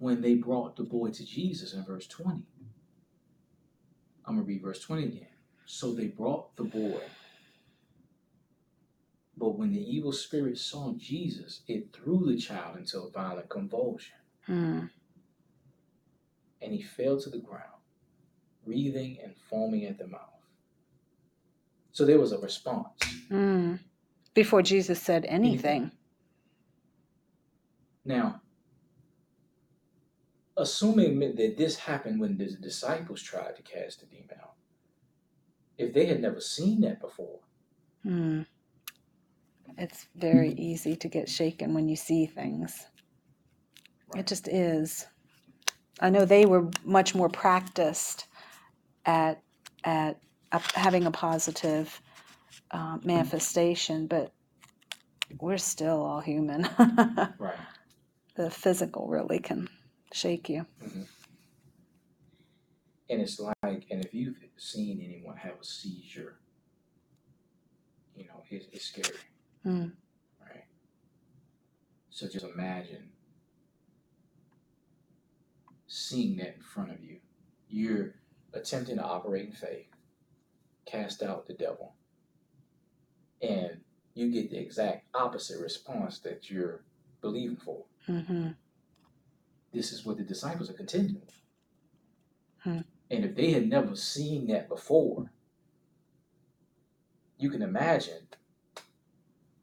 when 0.00 0.22
they 0.22 0.34
brought 0.34 0.76
the 0.76 0.82
boy 0.82 1.10
to 1.10 1.24
Jesus 1.26 1.74
in 1.74 1.84
verse 1.84 2.06
20, 2.06 2.42
I'm 4.26 4.34
going 4.34 4.46
to 4.46 4.48
read 4.48 4.62
verse 4.62 4.80
20 4.80 5.04
again. 5.04 5.26
So 5.66 5.92
they 5.92 6.06
brought 6.06 6.56
the 6.56 6.64
boy. 6.64 7.02
But 9.36 9.58
when 9.58 9.72
the 9.72 9.80
evil 9.80 10.12
spirit 10.12 10.56
saw 10.56 10.94
Jesus, 10.96 11.60
it 11.68 11.92
threw 11.92 12.24
the 12.26 12.38
child 12.38 12.78
into 12.78 12.98
a 13.00 13.10
violent 13.10 13.48
convulsion, 13.50 14.16
Hmm. 14.46 14.86
and 16.62 16.72
he 16.72 16.82
fell 16.82 17.20
to 17.20 17.28
the 17.30 17.38
ground, 17.38 17.82
breathing 18.64 19.18
and 19.22 19.36
foaming 19.36 19.84
at 19.84 19.98
the 19.98 20.06
mouth. 20.06 20.20
So 21.92 22.06
there 22.06 22.18
was 22.18 22.32
a 22.32 22.38
response. 22.38 23.02
Hmm. 23.28 23.76
Before 24.32 24.62
Jesus 24.62 25.00
said 25.00 25.26
anything. 25.26 25.90
Now, 28.04 28.40
assuming 30.60 31.20
that 31.20 31.56
this 31.58 31.76
happened 31.78 32.20
when 32.20 32.38
the 32.38 32.46
disciples 32.46 33.22
tried 33.22 33.56
to 33.56 33.62
cast 33.62 34.00
the 34.00 34.06
demon 34.06 34.36
out, 34.42 34.54
if 35.78 35.94
they 35.94 36.06
had 36.06 36.20
never 36.20 36.40
seen 36.40 36.82
that 36.82 37.00
before, 37.00 37.40
Hmm. 38.04 38.42
It's 39.78 40.06
very 40.16 40.52
easy 40.52 40.96
to 40.96 41.08
get 41.08 41.28
shaken 41.28 41.74
when 41.74 41.88
you 41.88 41.96
see 41.96 42.26
things. 42.26 42.86
It 44.16 44.16
Right. 44.16 44.26
just 44.26 44.48
is. 44.48 45.06
I 46.00 46.10
know 46.10 46.24
they 46.24 46.46
were 46.46 46.68
much 46.84 47.14
more 47.14 47.28
practiced 47.30 48.26
at 49.06 49.42
at 49.84 50.20
up, 50.52 50.62
having 50.74 51.06
a 51.06 51.10
positive 51.12 52.00
uh, 52.72 52.98
manifestation, 53.04 54.06
but 54.08 54.32
we're 55.40 55.58
still 55.58 56.02
all 56.02 56.20
human. 56.20 56.68
right? 57.38 57.56
the 58.36 58.50
physical 58.50 59.08
really 59.08 59.38
can 59.40 59.68
shake 60.12 60.48
you. 60.48 60.66
And 63.08 63.20
it's 63.20 63.40
like, 63.40 63.86
and 63.90 64.04
if 64.04 64.14
you've 64.14 64.36
seen 64.56 65.00
anyone 65.04 65.36
have 65.36 65.54
a 65.60 65.64
seizure, 65.64 66.38
you 68.14 68.24
know, 68.26 68.42
it, 68.50 68.68
it's 68.72 68.84
scary, 68.86 69.18
Mm. 69.66 69.92
right? 70.40 70.64
So 72.10 72.28
just 72.28 72.44
imagine 72.46 73.10
seeing 75.86 76.36
that 76.36 76.54
in 76.56 76.62
front 76.62 76.90
of 76.92 77.02
you. 77.02 77.18
You're 77.68 78.14
attempting 78.52 78.96
to 78.96 79.02
operate 79.02 79.46
in 79.46 79.52
faith, 79.52 79.86
cast 80.86 81.22
out 81.22 81.46
the 81.46 81.54
devil, 81.54 81.94
and 83.42 83.80
you 84.14 84.30
get 84.30 84.50
the 84.50 84.58
exact 84.58 85.06
opposite 85.14 85.60
response 85.60 86.18
that 86.20 86.48
you're 86.50 86.82
believing 87.20 87.56
for. 87.56 87.84
hmm 88.06 88.48
This 89.72 89.92
is 89.92 90.04
what 90.04 90.16
the 90.16 90.24
disciples 90.24 90.70
are 90.70 90.74
contending 90.74 91.20
with. 91.20 91.40
Hmm. 92.58 92.80
And 93.10 93.24
if 93.24 93.34
they 93.34 93.52
had 93.52 93.68
never 93.68 93.96
seen 93.96 94.46
that 94.48 94.68
before, 94.68 95.30
you 97.38 97.50
can 97.50 97.62
imagine 97.62 98.28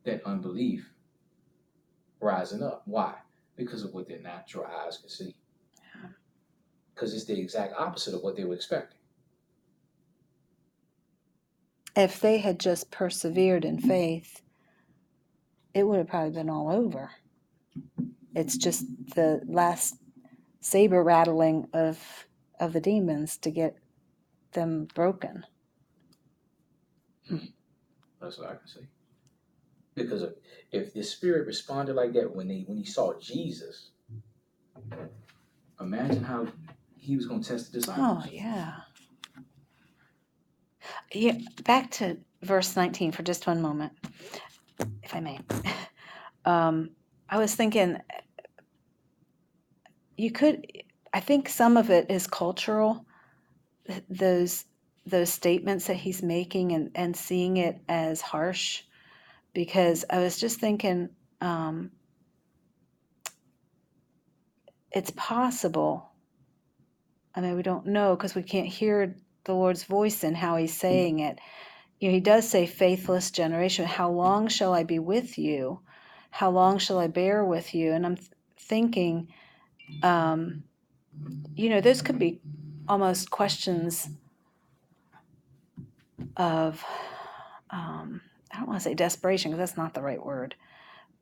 that 0.03 0.23
unbelief 0.25 0.89
rising 2.19 2.63
up. 2.63 2.81
Why? 2.85 3.13
Because 3.55 3.83
of 3.83 3.93
what 3.93 4.07
their 4.07 4.19
natural 4.19 4.65
eyes 4.65 4.97
can 4.97 5.09
see. 5.09 5.35
Yeah. 5.95 6.09
Because 6.93 7.13
it's 7.13 7.25
the 7.25 7.39
exact 7.39 7.73
opposite 7.77 8.13
of 8.13 8.23
what 8.23 8.35
they 8.35 8.45
were 8.45 8.55
expecting. 8.55 8.97
If 11.95 12.19
they 12.19 12.37
had 12.37 12.59
just 12.59 12.91
persevered 12.91 13.65
in 13.65 13.79
faith, 13.79 14.41
it 15.73 15.83
would 15.83 15.97
have 15.97 16.07
probably 16.07 16.31
been 16.31 16.49
all 16.49 16.69
over. 16.69 17.11
It's 18.37 18.55
just 18.55 18.85
the 19.15 19.41
last 19.47 19.95
saber 20.59 21.03
rattling 21.03 21.67
of 21.73 22.27
of 22.59 22.71
the 22.71 22.79
demons 22.79 23.35
to 23.37 23.49
get 23.49 23.77
them 24.51 24.87
broken. 24.93 25.43
That's 28.21 28.37
what 28.37 28.49
I 28.49 28.55
can 28.55 28.67
say. 28.67 28.81
Because 29.95 30.21
if, 30.21 30.33
if 30.71 30.93
the 30.93 31.01
spirit 31.01 31.47
responded 31.47 31.95
like 31.95 32.13
that 32.13 32.35
when 32.35 32.47
they 32.47 32.63
when 32.67 32.77
he 32.77 32.85
saw 32.85 33.17
Jesus, 33.19 33.89
imagine 35.81 36.23
how 36.23 36.47
he 36.95 37.15
was 37.15 37.25
going 37.25 37.41
to 37.41 37.49
test 37.49 37.71
the 37.71 37.79
disciples. 37.79 38.23
Oh 38.23 38.29
yeah. 38.31 38.73
Yeah, 41.11 41.39
back 41.63 41.89
to 41.91 42.17
verse 42.43 42.75
19 42.75 43.13
for 43.13 43.23
just 43.23 43.47
one 43.47 43.63
moment, 43.63 43.93
if 45.01 45.15
I 45.15 45.21
may. 45.21 45.39
Um, 46.45 46.91
I 47.29 47.39
was 47.39 47.53
thinking 47.53 47.97
you 50.17 50.31
could 50.31 50.65
I 51.13 51.19
think 51.21 51.49
some 51.49 51.77
of 51.77 51.89
it 51.89 52.11
is 52.11 52.27
cultural 52.27 53.05
those 54.09 54.65
those 55.05 55.29
statements 55.29 55.87
that 55.87 55.95
he's 55.95 56.21
making 56.21 56.73
and, 56.73 56.91
and 56.95 57.15
seeing 57.15 57.57
it 57.57 57.79
as 57.87 58.21
harsh 58.21 58.83
because 59.53 60.03
I 60.09 60.19
was 60.19 60.37
just 60.39 60.59
thinking 60.59 61.09
um, 61.41 61.91
it's 64.91 65.11
possible 65.11 66.07
I 67.37 67.41
mean, 67.41 67.55
we 67.55 67.61
don't 67.61 67.85
know 67.85 68.15
because 68.15 68.33
we 68.33 68.41
can't 68.41 68.67
hear 68.67 69.15
the 69.43 69.53
Lord's 69.53 69.83
voice 69.83 70.23
in 70.23 70.33
how 70.33 70.57
He's 70.57 70.75
saying 70.75 71.19
it. 71.19 71.37
You 71.99 72.09
know, 72.09 72.15
He 72.15 72.19
does 72.19 72.49
say, 72.49 72.65
"Faithless 72.65 73.29
generation, 73.29 73.85
how 73.85 74.09
long 74.09 74.47
shall 74.47 74.73
I 74.73 74.83
be 74.83 74.97
with 74.97 75.37
you? 75.37 75.81
How 76.31 76.49
long 76.49 76.79
shall 76.79 76.97
I 76.97 77.05
bear 77.05 77.45
with 77.45 77.75
you?" 77.75 77.93
And 77.93 78.07
I'm 78.07 78.15
th- 78.15 78.29
thinking, 78.57 79.27
um, 80.03 80.63
you 81.55 81.69
know, 81.69 81.81
those 81.81 82.01
could 82.01 82.19
be 82.19 82.39
almost 82.87 83.31
questions 83.31 84.09
of, 86.35 86.83
um, 87.69 88.21
I 88.51 88.57
don't 88.57 88.67
want 88.67 88.79
to 88.79 88.83
say 88.83 88.93
desperation 88.93 89.51
because 89.51 89.59
that's 89.59 89.77
not 89.77 89.93
the 89.93 90.01
right 90.01 90.23
word, 90.23 90.55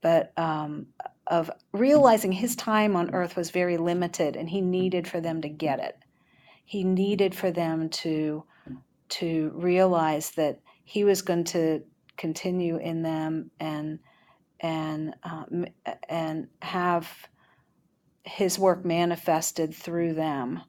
but 0.01 0.33
um, 0.37 0.87
of 1.27 1.49
realizing 1.71 2.31
His 2.31 2.55
time 2.55 2.95
on 2.95 3.13
earth 3.13 3.35
was 3.35 3.51
very 3.51 3.77
limited, 3.77 4.35
and 4.35 4.49
He 4.49 4.61
needed 4.61 5.07
for 5.07 5.21
them 5.21 5.41
to 5.41 5.49
get 5.49 5.79
it. 5.79 5.97
He 6.65 6.83
needed 6.83 7.35
for 7.35 7.51
them 7.51 7.89
to 7.89 8.43
to 9.07 9.51
realize 9.55 10.31
that 10.31 10.59
he 10.83 11.03
was 11.03 11.21
going 11.21 11.43
to 11.43 11.83
continue 12.17 12.77
in 12.77 13.01
them 13.01 13.51
and 13.59 13.99
and 14.61 15.15
um, 15.23 15.65
and 16.09 16.47
have 16.61 17.09
his 18.25 18.57
work 18.57 18.83
manifested 18.83 19.73
through 19.73 20.13
them 20.13 20.61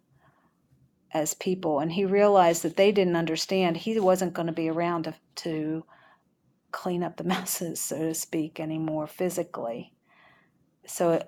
as 1.13 1.35
people. 1.35 1.81
And 1.81 1.91
he 1.91 2.05
realized 2.05 2.63
that 2.63 2.77
they 2.77 2.93
didn't 2.93 3.17
understand. 3.17 3.77
He 3.77 3.99
wasn't 3.99 4.35
going 4.35 4.47
to 4.47 4.53
be 4.53 4.69
around 4.69 5.05
to, 5.05 5.15
to 5.37 5.85
clean 6.71 7.03
up 7.03 7.17
the 7.17 7.25
messes 7.35 7.81
so 7.81 7.99
to 7.99 8.15
speak 8.15 8.61
anymore 8.61 9.07
physically. 9.07 9.93
So 10.87 11.23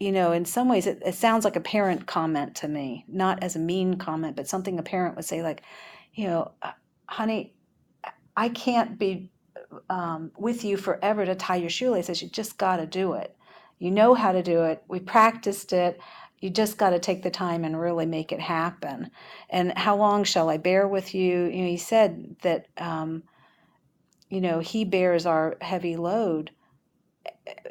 you 0.00 0.12
know 0.12 0.32
in 0.32 0.44
some 0.44 0.68
ways 0.68 0.86
it, 0.86 1.02
it 1.04 1.14
sounds 1.14 1.44
like 1.44 1.56
a 1.56 1.60
parent 1.60 2.06
comment 2.06 2.56
to 2.56 2.68
me. 2.68 3.04
Not 3.08 3.42
as 3.42 3.56
a 3.56 3.60
mean 3.60 3.94
comment 3.94 4.36
but 4.36 4.48
something 4.48 4.78
a 4.78 4.82
parent 4.82 5.16
would 5.16 5.24
say 5.24 5.42
like 5.42 5.62
you 6.12 6.26
know 6.26 6.52
"Uh, 6.62 6.72
honey 7.06 7.54
i 8.36 8.48
can't 8.48 8.98
be 8.98 9.30
um, 9.90 10.30
with 10.36 10.64
you 10.64 10.76
forever 10.76 11.26
to 11.26 11.34
tie 11.34 11.56
your 11.56 11.70
shoelaces. 11.70 12.22
You 12.22 12.28
just 12.28 12.58
got 12.58 12.76
to 12.76 12.86
do 12.86 13.14
it 13.14 13.37
you 13.78 13.90
know 13.90 14.14
how 14.14 14.32
to 14.32 14.42
do 14.42 14.64
it. 14.64 14.82
We 14.88 15.00
practiced 15.00 15.72
it. 15.72 16.00
You 16.40 16.50
just 16.50 16.78
got 16.78 16.90
to 16.90 16.98
take 16.98 17.22
the 17.22 17.30
time 17.30 17.64
and 17.64 17.78
really 17.78 18.06
make 18.06 18.32
it 18.32 18.40
happen. 18.40 19.10
And 19.50 19.76
how 19.76 19.96
long 19.96 20.24
shall 20.24 20.48
i 20.48 20.56
bear 20.56 20.86
with 20.86 21.14
you? 21.14 21.44
You 21.44 21.62
know 21.62 21.68
he 21.68 21.76
said 21.76 22.36
that 22.42 22.66
um, 22.76 23.24
you 24.28 24.40
know 24.40 24.60
he 24.60 24.84
bears 24.84 25.26
our 25.26 25.56
heavy 25.60 25.96
load 25.96 26.52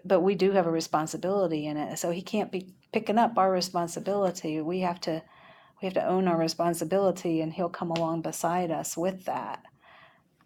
but 0.05 0.21
we 0.21 0.35
do 0.35 0.51
have 0.51 0.67
a 0.67 0.71
responsibility 0.71 1.65
in 1.65 1.77
it. 1.77 1.97
So 1.99 2.11
he 2.11 2.21
can't 2.21 2.51
be 2.51 2.73
picking 2.91 3.17
up 3.17 3.37
our 3.37 3.51
responsibility. 3.51 4.61
We 4.61 4.79
have 4.79 4.99
to 5.01 5.21
we 5.81 5.85
have 5.85 5.93
to 5.93 6.07
own 6.07 6.27
our 6.27 6.37
responsibility 6.37 7.41
and 7.41 7.53
he'll 7.53 7.69
come 7.69 7.91
along 7.91 8.21
beside 8.23 8.71
us 8.71 8.97
with 8.97 9.25
that. 9.25 9.63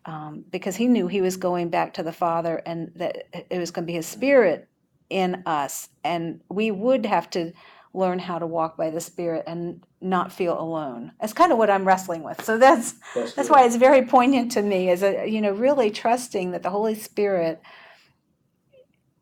Um, 0.04 0.44
because 0.52 0.76
he 0.76 0.88
knew 0.88 1.08
he 1.08 1.22
was 1.22 1.38
going 1.38 1.70
back 1.70 1.94
to 1.94 2.04
the 2.04 2.12
father 2.12 2.62
and 2.66 2.92
that 2.96 3.28
it 3.50 3.58
was 3.58 3.72
going 3.72 3.86
to 3.86 3.88
be 3.88 3.94
his 3.94 4.08
spirit 4.08 4.68
in 5.12 5.44
us 5.46 5.90
and 6.04 6.42
we 6.50 6.72
would 6.72 7.06
have 7.06 7.30
to 7.32 7.52
learn 7.94 8.20
how 8.20 8.40
to 8.40 8.48
walk 8.48 8.78
by 8.78 8.90
the 8.90 9.02
spirit 9.02 9.44
and 9.46 9.86
not 10.00 10.32
feel 10.32 10.60
alone. 10.60 11.12
That's 11.20 11.34
kind 11.34 11.52
of 11.52 11.58
what 11.58 11.70
i'm 11.70 11.86
wrestling 11.86 12.24
with. 12.24 12.44
So 12.44 12.58
that's 12.58 12.96
That's, 13.14 13.34
that's 13.34 13.50
why 13.50 13.66
it's 13.66 13.76
very 13.76 14.06
poignant 14.06 14.54
to 14.54 14.62
me 14.62 14.90
is 14.90 15.04
a 15.04 15.28
you 15.28 15.42
know 15.42 15.52
really 15.52 15.92
trusting 15.92 16.52
that 16.52 16.64
the 16.64 16.70
holy 16.70 16.96
spirit 16.96 17.62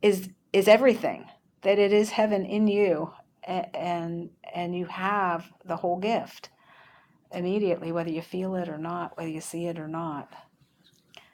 is 0.02 0.30
is 0.54 0.68
everything 0.68 1.26
that 1.64 1.80
it 1.80 1.92
is 1.92 2.12
heaven 2.12 2.46
in 2.46 2.68
you 2.68 3.12
and 3.44 4.30
and 4.54 4.76
you 4.76 4.86
have 4.86 5.52
the 5.66 5.76
whole 5.76 5.98
gift 5.98 6.50
immediately 7.34 7.92
whether 7.92 8.12
you 8.12 8.22
feel 8.22 8.56
it 8.56 8.70
or 8.70 8.78
not 8.78 9.18
whether 9.18 9.30
you 9.30 9.42
see 9.42 9.66
it 9.66 9.80
or 9.80 9.88
not. 9.88 10.32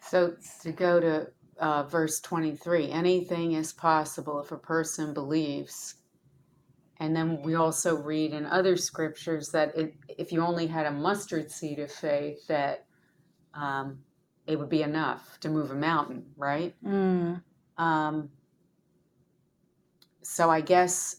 So 0.02 0.36
to 0.62 0.72
go 0.72 1.00
to 1.00 1.28
uh, 1.60 1.84
verse 1.84 2.20
23, 2.22 2.92
anything 2.92 3.54
is 3.54 3.74
possible 3.74 4.40
if 4.40 4.52
a 4.52 4.58
person 4.58 5.14
believes. 5.14 5.96
And 7.00 7.16
then 7.16 7.42
we 7.44 7.56
also 7.56 7.96
read 7.96 8.34
in 8.34 8.46
other 8.46 8.78
scriptures 8.78 9.50
that 9.52 9.76
it, 9.78 9.96
if 10.08 10.32
you 10.32 10.42
only 10.42 10.68
had 10.68 10.86
a 10.86 10.92
mustard 10.92 11.52
seed 11.52 11.80
of 11.80 11.92
faith, 11.92 12.48
that 12.48 12.86
um, 13.54 14.00
it 14.48 14.58
would 14.58 14.70
be 14.70 14.84
enough 14.84 15.40
to 15.42 15.50
move 15.50 15.72
a 15.72 15.76
mountain, 15.76 16.26
right? 16.38 16.76
mm, 16.86 17.42
Um, 17.78 18.30
so 20.22 20.50
I 20.50 20.62
guess, 20.62 21.18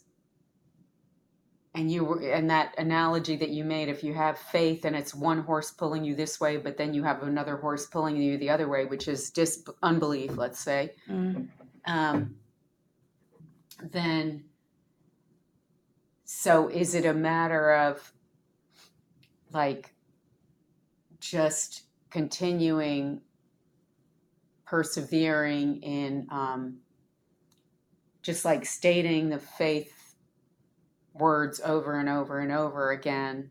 and 1.77 1.93
you 1.93 2.05
were, 2.05 2.21
and 2.23 2.49
that 2.49 2.75
analogy 2.79 3.37
that 3.37 3.51
you 3.51 3.63
made, 3.63 3.91
if 3.91 4.03
you 4.03 4.15
have 4.15 4.39
faith 4.39 4.87
and 4.87 4.97
it's 4.97 5.15
one 5.15 5.43
horse 5.43 5.71
pulling 5.71 6.03
you 6.03 6.15
this 6.15 6.41
way, 6.41 6.57
but 6.57 6.79
then 6.79 6.95
you 6.95 7.03
have 7.03 7.23
another 7.23 7.59
horse 7.59 7.85
pulling 7.85 8.17
you 8.17 8.39
the 8.39 8.49
other 8.49 8.67
way, 8.67 8.87
which 8.87 9.09
is 9.09 9.31
dis 9.31 9.63
unbelief, 9.83 10.37
let's 10.39 10.59
say, 10.59 10.95
mm, 11.07 11.47
um, 11.85 12.35
then, 13.93 14.45
so 16.25 16.69
is 16.69 16.95
it 16.95 17.05
a 17.05 17.13
matter 17.13 17.75
of 17.75 18.11
like 19.53 19.95
just 21.21 21.83
continuing 22.09 23.21
persevering 24.65 25.83
in 25.83 26.27
um, 26.31 26.79
just 28.23 28.47
like 28.47 28.65
stating 28.65 29.29
the 29.29 29.39
faith 29.39 29.96
words 31.19 31.61
over 31.65 31.99
and 31.99 32.09
over 32.09 32.41
and 32.41 32.53
over 32.53 32.91
again 32.91 33.51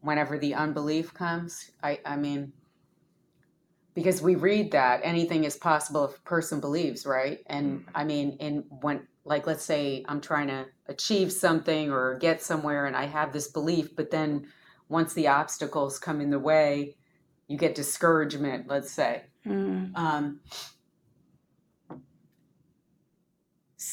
whenever 0.00 0.38
the 0.38 0.54
unbelief 0.54 1.12
comes 1.14 1.70
i 1.82 1.98
i 2.04 2.16
mean 2.16 2.52
because 3.94 4.20
we 4.20 4.34
read 4.34 4.70
that 4.72 5.00
anything 5.02 5.44
is 5.44 5.56
possible 5.56 6.04
if 6.04 6.16
a 6.16 6.20
person 6.20 6.60
believes 6.60 7.06
right 7.06 7.38
and 7.46 7.84
i 7.94 8.04
mean 8.04 8.36
in 8.40 8.64
when 8.80 9.06
like 9.24 9.46
let's 9.46 9.64
say 9.64 10.04
i'm 10.08 10.20
trying 10.20 10.48
to 10.48 10.66
achieve 10.88 11.32
something 11.32 11.90
or 11.90 12.18
get 12.18 12.42
somewhere 12.42 12.86
and 12.86 12.96
i 12.96 13.04
have 13.04 13.32
this 13.32 13.48
belief 13.48 13.94
but 13.96 14.10
then 14.10 14.46
once 14.88 15.14
the 15.14 15.26
obstacles 15.26 15.98
come 15.98 16.20
in 16.20 16.30
the 16.30 16.38
way 16.38 16.94
you 17.48 17.56
get 17.56 17.74
discouragement 17.74 18.68
let's 18.68 18.92
say 18.92 19.22
mm. 19.46 19.96
um, 19.96 20.40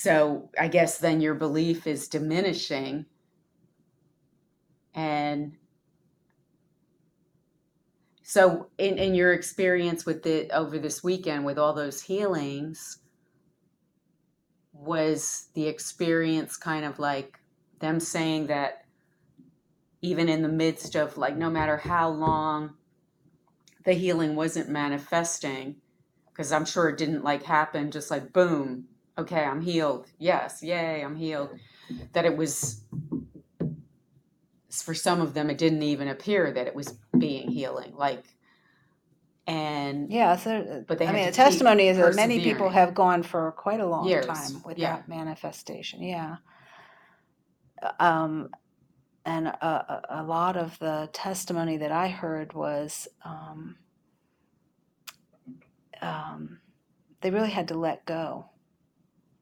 so 0.03 0.49
I 0.59 0.69
guess 0.69 0.97
then 0.97 1.21
your 1.21 1.36
belief 1.36 1.86
is 1.86 2.07
diminishing. 2.07 3.05
And 4.93 5.58
so 8.21 8.67
in, 8.77 8.97
in 8.97 9.15
your 9.15 9.34
experience 9.34 10.06
with 10.06 10.25
it 10.25 10.49
over 10.51 10.79
this 10.79 11.03
weekend 11.03 11.45
with 11.45 11.58
all 11.58 11.73
those 11.73 12.01
healings, 12.01 12.99
was 14.73 15.47
the 15.53 15.67
experience 15.67 16.58
kind 16.58 16.84
of 16.84 16.99
like 16.99 17.39
them 17.79 17.99
saying 17.99 18.47
that 18.47 18.86
even 20.01 20.27
in 20.27 20.41
the 20.41 20.49
midst 20.49 20.95
of 20.95 21.17
like 21.17 21.38
no 21.38 21.49
matter 21.49 21.77
how 21.77 22.10
long 22.10 22.73
the 23.86 23.93
healing 23.93 24.36
wasn't 24.36 24.69
manifesting, 24.69 25.75
because 26.29 26.51
I'm 26.51 26.65
sure 26.65 26.89
it 26.89 26.97
didn't 26.97 27.23
like 27.23 27.43
happen 27.43 27.91
just 27.91 28.12
like 28.12 28.34
boom, 28.34 28.86
okay, 29.17 29.43
I'm 29.43 29.62
healed. 29.62 30.08
Yes, 30.17 30.63
yay, 30.63 31.01
I'm 31.01 31.15
healed. 31.15 31.49
That 32.13 32.25
it 32.25 32.36
was 32.36 32.82
for 34.81 34.93
some 34.93 35.21
of 35.21 35.33
them 35.33 35.49
it 35.49 35.57
didn't 35.57 35.83
even 35.83 36.07
appear 36.07 36.51
that 36.51 36.67
it 36.67 36.75
was 36.75 36.95
being 37.17 37.49
healing. 37.49 37.93
Like 37.95 38.23
and 39.45 40.09
yeah 40.09 40.38
so 40.38 40.86
But 40.88 40.99
they 40.99 41.05
i 41.05 41.12
mean 41.12 41.25
the 41.25 41.31
testimony 41.33 41.89
is 41.89 41.97
that 41.97 42.15
many 42.15 42.41
people 42.41 42.69
have 42.69 42.93
gone 42.93 43.23
for 43.23 43.51
quite 43.51 43.81
a 43.81 43.86
long 43.86 44.07
Years, 44.07 44.25
time 44.25 44.63
without 44.63 44.77
yeah. 44.77 45.01
manifestation 45.05 46.01
yeah 46.01 46.38
um, 47.99 48.49
and 49.25 49.47
a, 49.47 49.65
a, 49.65 50.21
a 50.21 50.23
lot 50.23 50.57
of 50.57 50.77
the 50.79 51.09
testimony 51.13 51.77
that 51.77 51.91
I 51.91 52.09
heard 52.09 52.53
was 52.53 53.07
um, 53.23 53.75
um, 56.01 56.59
they 57.21 57.31
really 57.31 57.49
had 57.49 57.69
to 57.69 57.75
let 57.77 58.05
go 58.05 58.45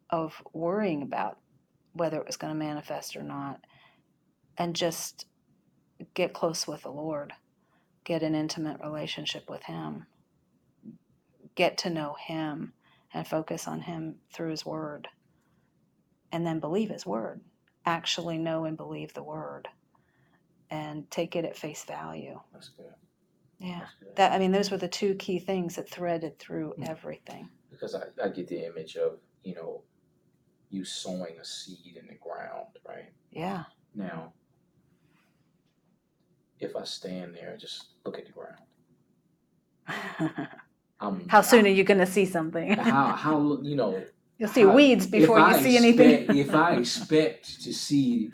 of 0.10 0.42
worrying 0.54 1.02
about 1.02 1.38
whether 1.94 2.18
it 2.18 2.28
was 2.28 2.38
going 2.38 2.54
to 2.54 2.60
manifest 2.60 3.16
or 3.16 3.24
not 3.24 3.60
and 4.58 4.76
just 4.76 5.26
get 6.14 6.34
close 6.34 6.68
with 6.68 6.84
the 6.84 6.92
Lord, 6.92 7.34
get 8.06 8.24
an 8.24 8.36
intimate 8.36 8.80
relationship 8.82 9.50
with 9.50 9.64
Him, 9.64 10.06
get 11.56 11.78
to 11.80 11.90
know 11.90 12.16
Him, 12.26 12.74
and 13.14 13.28
focus 13.28 13.68
on 13.68 13.82
Him 13.82 14.16
through 14.34 14.52
His 14.52 14.66
Word, 14.66 15.08
and 16.32 16.46
then 16.46 16.60
believe 16.60 16.90
His 16.90 17.06
Word. 17.06 17.42
Actually 17.86 18.38
know 18.38 18.66
and 18.66 18.78
believe 18.78 19.14
the 19.14 19.24
Word 19.24 19.68
and 20.70 21.10
take 21.12 21.36
it 21.36 21.46
at 21.46 21.58
face 21.58 21.84
value. 21.86 22.40
That's 22.54 22.70
good. 22.70 22.86
Yeah. 23.60 23.80
That's 23.80 23.94
good. 24.00 24.16
That 24.18 24.32
I 24.34 24.40
mean, 24.40 24.52
those 24.52 24.72
were 24.72 24.78
the 24.78 24.88
two 24.88 25.16
key 25.16 25.40
things 25.40 25.76
that 25.78 25.90
threaded 25.90 26.40
through 26.40 26.76
Mm. 26.80 26.90
everything. 26.90 27.50
because 27.72 27.96
I, 27.96 28.04
I 28.24 28.30
get 28.30 28.48
the 28.48 28.66
image 28.66 28.98
of 28.98 29.20
you 29.44 29.56
know 29.56 29.84
you 30.70 30.86
sowing 30.86 31.38
a 31.40 31.46
seed 31.46 31.98
in 31.98 32.08
the 32.08 32.16
ground 32.16 32.68
right 32.88 33.12
Yeah. 33.32 33.66
now 33.96 34.34
if 36.62 36.76
i 36.76 36.84
stand 36.84 37.36
there 37.36 37.52
and 37.52 37.60
just 37.60 37.86
look 38.06 38.18
at 38.18 38.26
the 38.26 38.32
ground 38.32 38.56
i'm 41.00 41.28
how 41.28 41.42
soon 41.42 41.66
are 41.66 41.70
you 41.70 41.84
going 41.84 42.00
to 42.00 42.06
see 42.06 42.26
something? 42.26 42.74
how 42.78 43.08
how 43.14 43.60
you 43.62 43.76
know 43.76 44.04
You'll 44.38 44.50
see 44.50 44.62
how- 44.64 44.74
weeds 44.74 45.06
before 45.06 45.38
you 45.40 45.46
I 45.46 45.60
see 45.62 45.76
expect- 45.76 46.10
anything. 46.30 46.38
if 46.38 46.56
i 46.56 46.76
expect 46.78 47.62
to 47.64 47.74
see 47.74 48.32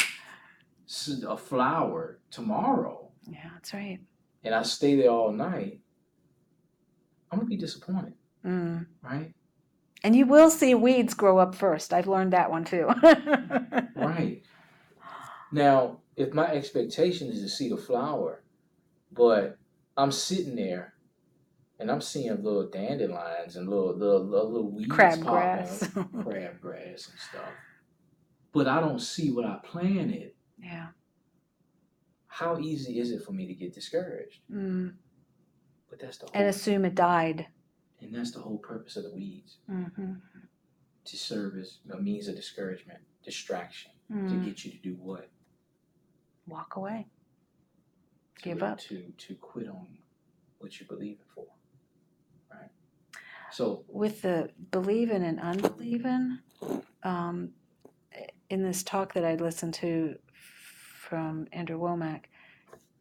a 1.28 1.36
flower 1.38 2.20
tomorrow 2.32 3.10
yeah, 3.30 3.50
that's 3.54 3.74
right. 3.74 4.00
and 4.44 4.54
i 4.56 4.62
stay 4.64 4.96
there 4.96 5.10
all 5.10 5.32
night 5.32 5.80
i'm 7.32 7.40
gonna 7.40 7.50
be 7.50 7.58
disappointed 7.58 8.14
Mm. 8.46 8.86
right 9.02 9.34
And 10.04 10.16
you 10.16 10.26
will 10.28 10.50
see 10.52 10.76
weeds 10.76 11.14
grow 11.16 11.38
up 11.40 11.56
first. 11.56 11.92
I've 11.92 12.08
learned 12.08 12.32
that 12.32 12.50
one 12.52 12.64
too. 12.64 12.86
Right. 13.96 14.44
Now, 15.52 16.00
if 16.18 16.34
my 16.34 16.48
expectation 16.48 17.30
is 17.30 17.42
to 17.42 17.48
see 17.50 17.70
the 17.70 17.78
flower, 17.78 18.44
but 19.12 19.58
I'm 19.96 20.12
sitting 20.12 20.56
there 20.56 20.94
and 21.80 21.90
I'm 21.92 22.02
seeing 22.02 22.30
little 22.44 22.68
dandelions 22.70 23.56
and 23.56 23.70
little 23.70 23.96
little 23.96 24.24
little, 24.26 24.52
little 24.52 24.72
weeds 24.72 24.90
popping, 24.90 25.24
Crabgrass. 25.24 25.92
crabgrass 26.24 27.10
and 27.10 27.20
stuff. 27.30 27.50
But 28.52 28.68
I 28.68 28.80
don't 28.80 29.00
see 29.00 29.32
what 29.32 29.46
I 29.46 29.60
planted. 29.64 30.32
yeah. 30.62 30.88
How 32.28 32.60
easy 32.60 33.00
is 33.00 33.12
it 33.12 33.24
for 33.24 33.32
me 33.32 33.48
to 33.48 33.54
get 33.54 33.74
discouraged? 33.74 34.42
Mm. 34.52 34.94
But 35.90 36.00
that's 36.00 36.18
the 36.18 36.26
whole, 36.28 36.32
And 36.36 36.48
assume 36.50 36.86
it 36.86 36.94
died. 36.96 37.48
and 38.02 38.14
that's 38.14 38.32
the 38.32 38.40
whole 38.40 38.58
purpose 38.60 38.96
of 38.96 39.04
the 39.04 39.12
weeds 39.14 39.58
Mm-hmm. 39.72 40.14
to 41.06 41.18
serve 41.18 41.58
as 41.58 41.78
a 41.92 41.98
means 42.02 42.28
of 42.28 42.36
discouragement, 42.36 43.00
distraction, 43.24 43.92
to 44.10 44.16
Mm. 44.16 44.44
get 44.46 44.64
you 44.66 44.72
to 44.72 44.78
do 44.78 44.96
what? 45.02 45.30
Walk 46.48 46.76
away. 46.76 47.08
To, 48.40 48.44
Give 48.44 48.64
up. 48.64 48.80
To 48.80 49.04
to 49.18 49.36
quit 49.36 49.68
on 49.68 49.88
what 50.60 50.80
you 50.80 50.86
believe 50.88 51.00
believing 51.00 51.26
for. 51.34 51.46
Right. 52.52 52.70
So 53.52 53.84
With 53.88 54.22
the 54.22 54.50
believing 54.72 55.24
and 55.24 55.40
unbelieving, 55.40 56.40
um, 57.04 57.52
in 58.50 58.64
this 58.64 58.84
talk 58.84 59.14
that 59.14 59.26
I 59.26 59.36
listened 59.36 59.74
to 59.76 60.16
from 61.00 61.48
Andrew 61.52 61.80
Wommack, 61.80 62.26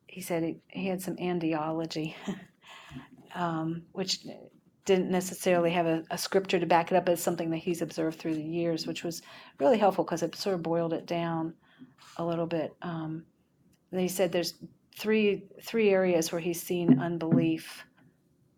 he 0.06 0.20
said 0.20 0.42
he, 0.42 0.56
he 0.68 0.86
had 0.86 1.02
some 1.02 1.16
andiology, 1.16 2.14
um, 3.34 3.82
which 3.92 4.26
didn't 4.84 5.10
necessarily 5.10 5.70
have 5.70 5.86
a, 5.86 6.04
a 6.10 6.18
scripture 6.18 6.58
to 6.58 6.66
back 6.66 6.90
it 6.90 6.96
up, 6.96 7.08
as 7.08 7.22
something 7.22 7.50
that 7.50 7.58
he's 7.58 7.82
observed 7.82 8.18
through 8.18 8.34
the 8.34 8.42
years, 8.42 8.86
which 8.86 9.04
was 9.04 9.22
really 9.58 9.78
helpful 9.78 10.04
because 10.04 10.22
it 10.22 10.34
sort 10.34 10.54
of 10.54 10.62
boiled 10.62 10.92
it 10.92 11.06
down 11.06 11.54
a 12.16 12.24
little 12.24 12.46
bit. 12.46 12.74
Um, 12.82 13.24
and 13.92 14.00
he 14.00 14.08
said 14.08 14.32
there's 14.32 14.54
three 14.96 15.44
three 15.62 15.90
areas 15.90 16.32
where 16.32 16.40
he's 16.40 16.62
seen 16.62 17.00
unbelief 17.00 17.84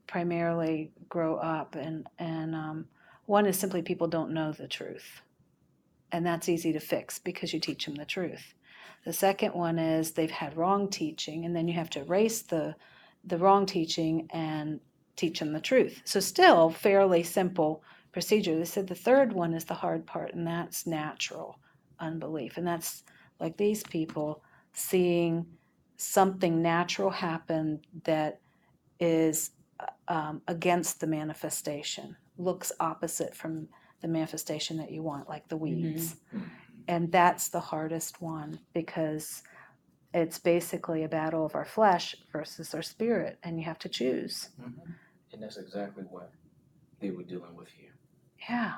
primarily 0.06 0.90
grow 1.08 1.36
up, 1.36 1.74
and 1.74 2.06
and 2.18 2.54
um, 2.54 2.86
one 3.26 3.46
is 3.46 3.58
simply 3.58 3.82
people 3.82 4.06
don't 4.06 4.32
know 4.32 4.52
the 4.52 4.68
truth, 4.68 5.20
and 6.12 6.24
that's 6.24 6.48
easy 6.48 6.72
to 6.72 6.80
fix 6.80 7.18
because 7.18 7.52
you 7.52 7.60
teach 7.60 7.84
them 7.84 7.94
the 7.94 8.04
truth. 8.04 8.54
The 9.04 9.12
second 9.12 9.54
one 9.54 9.78
is 9.78 10.12
they've 10.12 10.30
had 10.30 10.56
wrong 10.56 10.88
teaching, 10.90 11.44
and 11.44 11.54
then 11.54 11.68
you 11.68 11.74
have 11.74 11.90
to 11.90 12.00
erase 12.00 12.42
the 12.42 12.74
the 13.24 13.38
wrong 13.38 13.66
teaching 13.66 14.28
and 14.32 14.80
teach 15.16 15.40
them 15.40 15.52
the 15.52 15.60
truth. 15.60 16.00
So 16.04 16.20
still 16.20 16.70
fairly 16.70 17.22
simple 17.22 17.82
procedure. 18.12 18.56
They 18.56 18.64
said 18.64 18.86
the 18.86 18.94
third 18.94 19.32
one 19.32 19.52
is 19.52 19.64
the 19.64 19.74
hard 19.74 20.06
part, 20.06 20.34
and 20.34 20.46
that's 20.46 20.86
natural 20.86 21.58
unbelief, 22.00 22.56
and 22.56 22.66
that's 22.66 23.04
like 23.40 23.56
these 23.56 23.82
people 23.84 24.42
seeing 24.72 25.46
something 25.96 26.62
natural 26.62 27.10
happen 27.10 27.80
that 28.04 28.40
is 29.00 29.50
um, 30.08 30.42
against 30.48 31.00
the 31.00 31.06
manifestation, 31.06 32.16
looks 32.36 32.72
opposite 32.80 33.34
from 33.34 33.68
the 34.00 34.08
manifestation 34.08 34.76
that 34.76 34.90
you 34.92 35.02
want, 35.02 35.28
like 35.28 35.48
the 35.48 35.56
weeds. 35.56 36.16
And 36.86 37.10
that's 37.12 37.48
the 37.48 37.60
hardest 37.60 38.22
one 38.22 38.60
because 38.72 39.42
it's 40.14 40.38
basically 40.38 41.04
a 41.04 41.08
battle 41.08 41.44
of 41.44 41.54
our 41.54 41.64
flesh 41.66 42.16
versus 42.32 42.74
our 42.74 42.82
spirit, 42.82 43.38
and 43.42 43.58
you 43.58 43.64
have 43.64 43.78
to 43.80 43.88
choose. 43.88 44.50
mhm. 44.60 44.94
and 45.32 45.42
that's 45.42 45.58
exactly 45.58 46.04
what 46.04 46.32
they 47.00 47.10
were 47.10 47.22
dealing 47.24 47.54
with 47.56 47.68
here. 47.68 47.92
Yeah. 48.48 48.74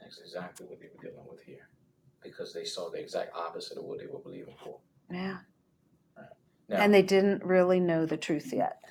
That's 0.00 0.18
exactly 0.18 0.66
what 0.66 0.80
they 0.80 0.88
were 0.94 1.02
dealing 1.10 1.26
with 1.30 1.42
here. 1.42 1.68
Because 2.22 2.52
they 2.52 2.64
saw 2.64 2.90
the 2.90 3.00
exact 3.00 3.34
opposite 3.34 3.78
of 3.78 3.84
what 3.84 3.98
they 3.98 4.06
were 4.06 4.18
believing 4.18 4.54
for. 4.62 4.78
Yeah. 5.10 5.38
Now 6.68 6.76
And 6.76 6.92
they 6.92 7.02
didn't 7.02 7.44
really 7.44 7.80
know 7.80 8.04
the 8.06 8.16
truth 8.16 8.52
yet. 8.52 8.82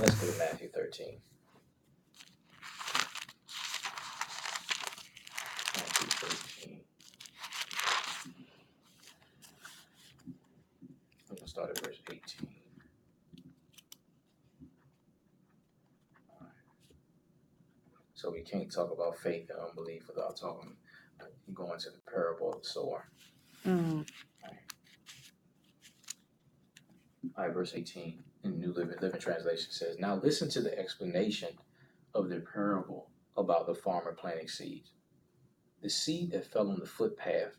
let's 0.00 0.14
go 0.20 0.30
to 0.32 0.38
Matthew 0.38 0.68
thirteen. 0.68 1.18
Matthew 5.76 6.08
thirteen. 6.08 6.80
I'm 11.30 11.36
gonna 11.36 11.48
start 11.48 11.70
at 11.70 11.84
verse 11.84 11.96
eighteen. 12.10 12.48
Alright. 16.38 16.52
So 18.14 18.30
we 18.30 18.40
can't 18.42 18.70
talk 18.70 18.92
about 18.92 19.16
faith 19.18 19.50
and 19.50 19.58
unbelief 19.58 20.08
without 20.08 20.36
talking, 20.36 20.76
going 21.54 21.74
into 21.74 21.90
the 21.90 22.10
parable 22.10 22.52
of 22.52 22.62
the 22.62 22.68
sower. 22.68 23.08
Mm. 23.66 24.06
All 27.36 27.44
right, 27.44 27.54
verse 27.54 27.72
18 27.74 28.22
in 28.44 28.58
New 28.58 28.72
Living, 28.72 28.96
Living 29.00 29.20
Translation 29.20 29.70
says, 29.70 29.98
Now 29.98 30.16
listen 30.16 30.48
to 30.50 30.60
the 30.60 30.76
explanation 30.78 31.50
of 32.14 32.28
the 32.28 32.44
parable 32.52 33.10
about 33.36 33.66
the 33.66 33.74
farmer 33.74 34.12
planting 34.12 34.48
seeds. 34.48 34.90
The 35.82 35.90
seed 35.90 36.32
that 36.32 36.46
fell 36.46 36.70
on 36.70 36.80
the 36.80 36.86
footpath 36.86 37.56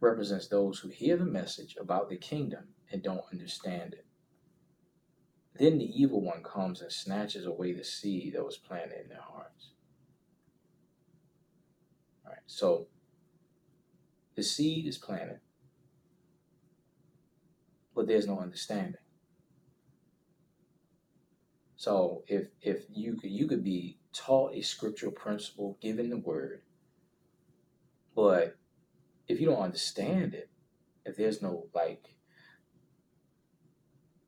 represents 0.00 0.46
those 0.46 0.78
who 0.78 0.88
hear 0.88 1.16
the 1.16 1.24
message 1.24 1.76
about 1.80 2.08
the 2.08 2.16
kingdom 2.16 2.68
and 2.92 3.02
don't 3.02 3.24
understand 3.32 3.94
it. 3.94 4.04
Then 5.54 5.78
the 5.78 6.00
evil 6.00 6.20
one 6.20 6.42
comes 6.42 6.82
and 6.82 6.92
snatches 6.92 7.46
away 7.46 7.72
the 7.72 7.84
seed 7.84 8.34
that 8.34 8.44
was 8.44 8.56
planted 8.56 9.02
in 9.02 9.08
their 9.08 9.20
hearts. 9.20 9.70
So 12.48 12.88
the 14.34 14.42
seed 14.42 14.86
is 14.88 14.98
planted 14.98 15.38
but 17.98 18.06
there's 18.06 18.28
no 18.28 18.38
understanding. 18.38 18.94
So 21.74 22.22
if 22.28 22.46
if 22.62 22.84
you 22.88 23.16
could 23.16 23.30
you 23.30 23.48
could 23.48 23.64
be 23.64 23.98
taught 24.12 24.54
a 24.54 24.62
scriptural 24.62 25.10
principle 25.10 25.76
given 25.80 26.08
the 26.08 26.16
word, 26.16 26.62
but 28.14 28.56
if 29.26 29.40
you 29.40 29.46
don't 29.46 29.60
understand 29.60 30.34
it, 30.34 30.48
if 31.04 31.16
there's 31.16 31.42
no 31.42 31.66
like 31.74 32.14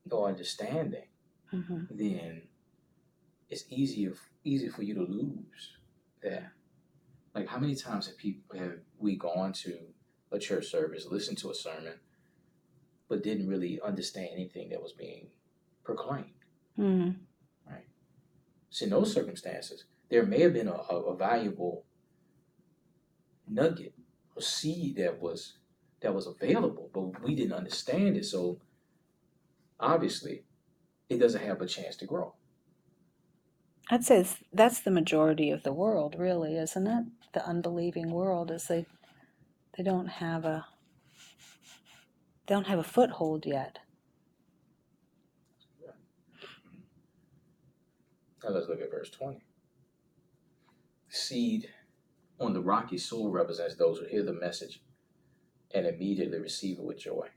no 0.05 0.25
understanding, 0.25 1.07
hmm 1.49 1.83
then 1.89 2.41
it's 3.49 3.63
easier 3.69 4.15
easy 4.43 4.67
for 4.67 4.83
you 4.83 4.95
to 4.95 5.03
lose 5.03 5.77
that. 6.21 6.51
Like 7.33 7.47
how 7.47 7.59
many 7.59 7.75
times 7.75 8.07
have 8.07 8.17
people 8.17 8.57
have 8.57 8.79
we 8.99 9.15
gone 9.15 9.53
to 9.53 9.77
a 10.31 10.39
church 10.39 10.67
service, 10.67 11.07
listened 11.09 11.37
to 11.39 11.51
a 11.51 11.55
sermon, 11.55 11.93
but 13.07 13.23
didn't 13.23 13.47
really 13.47 13.79
understand 13.81 14.29
anything 14.33 14.69
that 14.69 14.81
was 14.81 14.93
being 14.93 15.27
proclaimed? 15.83 16.33
hmm 16.75 17.11
So 18.69 18.85
in 18.85 18.91
those 18.91 19.13
circumstances, 19.13 19.85
there 20.09 20.25
may 20.25 20.41
have 20.41 20.53
been 20.53 20.69
a, 20.69 20.73
a, 20.89 20.95
a 21.11 21.15
valuable 21.17 21.83
nugget 23.47 23.93
or 24.35 24.41
seed 24.41 24.95
that 24.97 25.21
was 25.21 25.57
that 26.01 26.13
was 26.15 26.25
available, 26.25 26.89
but 26.93 27.21
we 27.23 27.35
didn't 27.35 27.53
understand 27.53 28.17
it. 28.17 28.25
So 28.25 28.59
obviously, 29.79 30.43
it 31.09 31.19
doesn't 31.19 31.43
have 31.43 31.61
a 31.61 31.67
chance 31.67 31.95
to 31.97 32.05
grow. 32.05 32.33
I'd 33.91 34.05
say 34.05 34.21
it's- 34.21 34.41
that's 34.53 34.79
the 34.79 34.89
majority 34.89 35.51
of 35.51 35.63
the 35.63 35.73
world, 35.73 36.15
really, 36.15 36.55
isn't 36.55 36.87
it? 36.87 37.05
The 37.33 37.45
unbelieving 37.45 38.11
world 38.11 38.49
is 38.49 38.67
they 38.67 38.85
they 39.77 39.83
don't 39.83 40.07
have 40.07 40.45
a 40.45 40.65
they 42.45 42.55
don't 42.55 42.67
have 42.67 42.79
a 42.79 42.83
foothold 42.83 43.45
yet. 43.45 43.79
Now 48.43 48.49
let's 48.49 48.67
look 48.67 48.81
at 48.81 48.89
verse 48.89 49.11
20. 49.11 49.43
Seed 51.09 51.69
on 52.39 52.53
the 52.53 52.61
rocky 52.61 52.97
soil 52.97 53.29
represents 53.29 53.75
those 53.75 53.99
who 53.99 54.05
hear 54.05 54.23
the 54.23 54.33
message 54.33 54.81
and 55.73 55.85
immediately 55.85 56.39
receive 56.39 56.79
it 56.79 56.85
with 56.85 56.99
joy. 56.99 57.29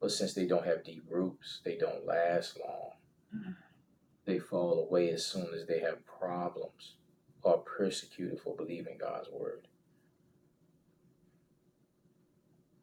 But 0.00 0.12
since 0.12 0.34
they 0.34 0.46
don't 0.46 0.66
have 0.66 0.84
deep 0.84 1.04
roots, 1.10 1.60
they 1.64 1.76
don't 1.76 2.06
last 2.06 2.58
long. 2.60 2.92
Mm-hmm. 3.34 3.67
They 4.28 4.38
fall 4.38 4.86
away 4.86 5.08
as 5.08 5.24
soon 5.24 5.46
as 5.54 5.66
they 5.66 5.80
have 5.80 6.04
problems 6.04 6.96
or 7.40 7.54
are 7.54 7.58
persecuted 7.60 8.38
for 8.38 8.54
believing 8.54 8.98
God's 9.00 9.30
word. 9.32 9.66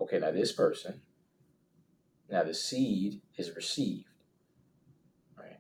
Okay, 0.02 0.18
now 0.18 0.32
this 0.32 0.52
person, 0.52 1.02
now 2.32 2.42
the 2.42 2.56
seed 2.56 3.22
is 3.38 3.56
received 3.56 4.08
right? 5.38 5.60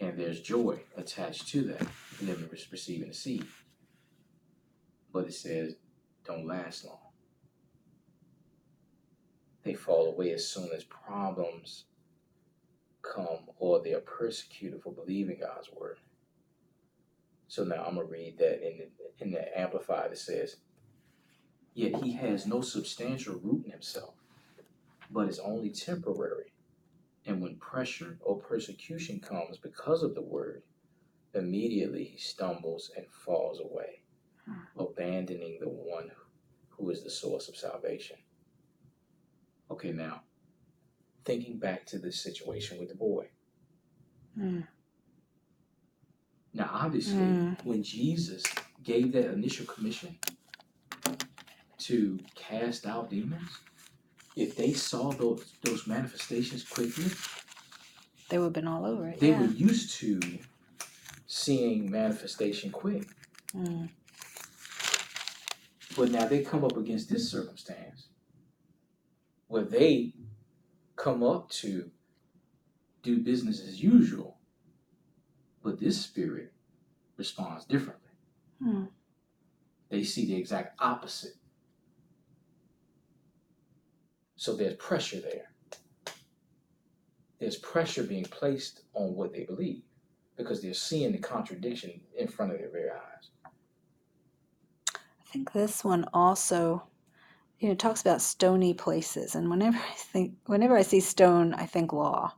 and 0.00 0.18
there's 0.18 0.40
joy 0.40 0.80
attached 0.96 1.46
to 1.50 1.62
that, 1.62 1.86
re- 2.20 2.66
receiving 2.72 3.06
the 3.06 3.14
seed. 3.14 3.46
But 5.12 5.28
it 5.28 5.34
says, 5.34 5.76
don't 6.26 6.48
last 6.48 6.84
long. 6.84 6.98
They 9.62 9.74
fall 9.74 10.08
away 10.08 10.32
as 10.32 10.48
soon 10.48 10.70
as 10.74 10.82
problems 10.82 11.84
come 13.14 13.50
or 13.58 13.82
they 13.82 13.94
are 13.94 14.00
persecuted 14.00 14.82
for 14.82 14.92
believing 14.92 15.40
God's 15.40 15.70
word. 15.72 15.98
So 17.48 17.64
now 17.64 17.84
I'm 17.84 17.96
gonna 17.96 18.06
read 18.06 18.38
that 18.38 18.66
in 18.66 18.78
the, 18.78 19.24
in 19.24 19.32
the 19.32 19.58
Amplified. 19.58 20.12
It 20.12 20.18
says, 20.18 20.56
"Yet 21.74 22.02
he 22.02 22.12
has 22.14 22.46
no 22.46 22.60
substantial 22.62 23.36
root 23.40 23.66
in 23.66 23.72
himself, 23.72 24.14
but 25.10 25.28
is 25.28 25.38
only 25.40 25.70
temporary, 25.70 26.52
And 27.26 27.42
when 27.42 27.56
pressure 27.58 28.18
or 28.22 28.38
persecution 28.40 29.20
comes 29.20 29.58
because 29.58 30.02
of 30.02 30.14
the 30.14 30.22
word, 30.22 30.62
immediately 31.34 32.04
he 32.04 32.18
stumbles 32.18 32.90
and 32.96 33.06
falls 33.10 33.60
away, 33.60 34.02
hmm. 34.46 34.80
abandoning 34.80 35.58
the 35.60 35.68
one 35.68 36.12
who 36.70 36.90
is 36.90 37.04
the 37.04 37.10
source 37.10 37.48
of 37.48 37.56
salvation. 37.56 38.18
Okay, 39.70 39.92
now, 39.92 40.22
thinking 41.26 41.58
back 41.58 41.84
to 41.86 41.98
this 41.98 42.18
situation 42.20 42.78
with 42.78 42.88
the 42.88 42.94
boy. 42.94 43.26
Mm. 44.38 44.66
Now, 46.54 46.70
obviously, 46.72 47.16
Mm. 47.18 47.64
when 47.64 47.82
Jesus 47.82 48.42
gave 48.82 49.12
that 49.12 49.32
initial 49.32 49.66
commission 49.66 50.18
to 51.78 52.18
cast 52.34 52.86
out 52.86 53.10
demons, 53.10 53.50
if 54.36 54.56
they 54.56 54.72
saw 54.72 55.10
those, 55.12 55.52
those 55.62 55.86
manifestations 55.86 56.64
quickly, 56.64 57.10
They 58.30 58.38
would 58.38 58.46
have 58.46 58.52
been 58.54 58.66
all 58.68 58.84
over 58.86 59.08
it. 59.08 59.20
they 59.20 59.30
yeah. 59.30 59.40
were 59.40 59.46
used 59.46 59.94
to 60.00 60.20
seeing 61.26 61.90
manifestation 61.90 62.70
quick. 62.70 63.06
Mm. 63.54 63.90
But 65.96 66.10
now 66.10 66.26
they 66.26 66.42
come 66.42 66.64
up 66.64 66.76
against 66.76 67.08
this 67.08 67.30
circumstance 67.30 68.08
where 69.48 69.64
they 69.64 70.12
come 70.96 71.22
up 71.22 71.48
to 71.50 71.90
do 73.02 73.18
business 73.18 73.60
as 73.60 73.82
usual, 73.82 74.38
but 75.62 75.78
this 75.78 76.00
spirit 76.00 76.52
responds 77.16 77.64
differently. 77.64 78.10
Mm. 78.62 78.88
They 79.88 80.02
see 80.02 80.26
the 80.26 80.36
exact 80.36 80.80
opposite. 80.80 81.36
So 84.36 84.54
there's 84.54 84.74
pressure 84.74 85.20
there. 85.20 85.50
There's 87.38 87.56
pressure 87.56 88.02
being 88.02 88.24
placed 88.24 88.82
on 88.94 89.14
what 89.14 89.32
they 89.32 89.44
believe 89.44 89.82
because 90.36 90.62
they're 90.62 90.74
seeing 90.74 91.12
the 91.12 91.18
contradiction 91.18 92.00
in 92.18 92.28
front 92.28 92.52
of 92.52 92.58
their 92.58 92.70
very 92.70 92.90
eyes. 92.90 93.30
I 94.96 95.30
think 95.30 95.52
this 95.52 95.84
one 95.84 96.06
also, 96.12 96.84
you 97.58 97.68
know, 97.68 97.72
it 97.72 97.78
talks 97.78 98.00
about 98.02 98.20
stony 98.20 98.74
places, 98.74 99.34
and 99.34 99.50
whenever 99.50 99.78
I 99.78 99.94
think, 99.94 100.34
whenever 100.46 100.76
I 100.76 100.82
see 100.82 101.00
stone, 101.00 101.54
I 101.54 101.66
think 101.66 101.92
law, 101.92 102.34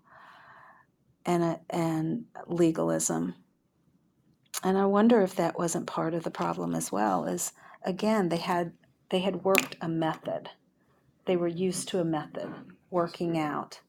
and 1.27 1.43
uh, 1.43 1.57
and 1.71 2.25
legalism, 2.47 3.35
and 4.63 4.79
I 4.79 4.87
wonder 4.87 5.23
if 5.23 5.35
that 5.37 5.59
wasn't 5.59 5.87
part 5.87 6.15
of 6.15 6.23
the 6.25 6.31
problem 6.31 6.75
as 6.75 6.93
well. 6.93 7.25
Is 7.25 7.53
again, 7.83 8.29
they 8.29 8.37
had 8.37 8.73
they 9.11 9.21
had 9.21 9.45
worked 9.45 9.77
a 9.81 9.89
method, 9.89 10.51
they 11.27 11.37
were 11.37 11.49
used 11.49 11.89
to 11.89 12.01
a 12.01 12.05
method 12.05 12.53
working 12.91 13.39
out, 13.39 13.81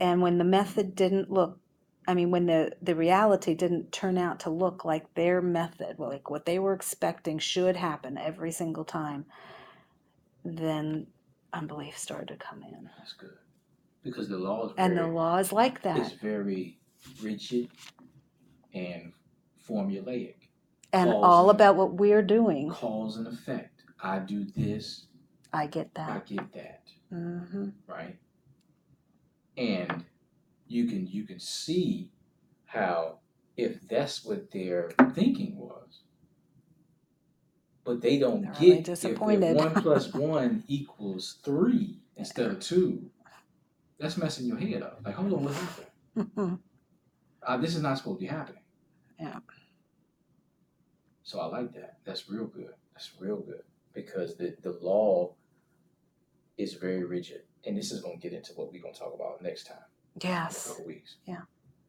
and 0.00 0.20
when 0.20 0.38
the 0.38 0.44
method 0.44 0.94
didn't 0.94 1.30
look 1.30 1.58
i 2.06 2.14
mean 2.14 2.30
when 2.30 2.46
the 2.46 2.72
the 2.82 2.94
reality 2.94 3.54
didn't 3.54 3.92
turn 3.92 4.16
out 4.16 4.40
to 4.40 4.50
look 4.50 4.84
like 4.84 5.12
their 5.14 5.42
method 5.42 5.98
like 5.98 6.30
what 6.30 6.46
they 6.46 6.58
were 6.58 6.72
expecting 6.72 7.38
should 7.38 7.76
happen 7.76 8.16
every 8.16 8.50
single 8.50 8.84
time 8.84 9.26
then 10.44 11.06
unbelief 11.52 11.96
started 11.98 12.28
to 12.28 12.36
come 12.36 12.62
in 12.62 12.88
That's 12.98 13.12
good. 13.14 13.30
Because 14.02 14.28
the 14.28 14.38
law 14.38 14.66
is 14.68 14.72
and 14.78 14.96
the 14.96 15.06
law 15.06 15.36
is 15.36 15.52
like 15.52 15.82
that. 15.82 15.98
It's 15.98 16.12
very 16.12 16.78
rigid 17.22 17.68
and 18.72 19.12
formulaic. 19.68 20.36
and 20.92 21.10
cause 21.10 21.20
all 21.22 21.50
and- 21.50 21.56
about 21.56 21.76
what 21.76 21.94
we're 21.94 22.22
doing 22.22 22.70
Cause 22.70 23.16
and 23.16 23.26
effect. 23.26 23.82
I 24.02 24.18
do 24.20 24.44
this, 24.56 25.06
i 25.52 25.66
get 25.66 25.92
that. 25.94 26.10
I 26.10 26.18
get 26.34 26.52
that. 26.54 26.82
hmm 27.10 27.68
right? 27.86 28.16
And 29.58 30.04
you 30.66 30.86
can 30.86 31.06
you 31.06 31.24
can 31.24 31.38
see 31.40 32.10
how 32.64 33.18
if 33.56 33.86
that's 33.88 34.24
what 34.24 34.50
their 34.50 34.90
thinking 35.14 35.56
was, 35.58 36.00
but 37.90 38.00
they 38.00 38.18
don't 38.20 38.42
They're 38.42 38.52
get 38.52 38.78
if- 38.78 38.84
disappointed. 38.84 39.50
If, 39.50 39.56
one 39.56 39.74
plus 39.74 40.14
one 40.14 40.62
equals 40.68 41.38
three 41.44 41.98
instead 42.16 42.46
of 42.46 42.60
two. 42.60 43.10
That's 43.98 44.16
messing 44.16 44.46
your 44.46 44.58
head 44.58 44.82
up. 44.82 45.00
Like, 45.04 45.16
hold 45.16 45.32
on, 45.32 45.44
what 45.44 45.54
happened? 45.54 46.58
Uh, 47.42 47.56
this 47.56 47.74
is 47.74 47.80
not 47.80 47.96
supposed 47.96 48.18
to 48.18 48.20
be 48.20 48.26
happening. 48.26 48.60
Yeah. 49.18 49.38
So 51.22 51.40
I 51.40 51.46
like 51.46 51.72
that. 51.72 51.96
That's 52.04 52.28
real 52.28 52.44
good. 52.44 52.74
That's 52.92 53.12
real 53.18 53.38
good 53.38 53.62
because 53.94 54.36
the 54.36 54.54
the 54.62 54.72
law 54.82 55.32
is 56.58 56.74
very 56.74 57.02
rigid, 57.04 57.44
and 57.64 57.78
this 57.78 57.92
is 57.92 58.02
going 58.02 58.20
to 58.20 58.28
get 58.28 58.36
into 58.36 58.52
what 58.52 58.70
we're 58.70 58.82
going 58.82 58.92
to 58.92 59.00
talk 59.00 59.14
about 59.14 59.40
next 59.42 59.64
time 59.68 59.78
in 60.22 60.28
a 60.28 60.32
yes 60.34 60.68
couple 60.68 60.84
weeks. 60.84 61.16
Yeah. 61.24 61.40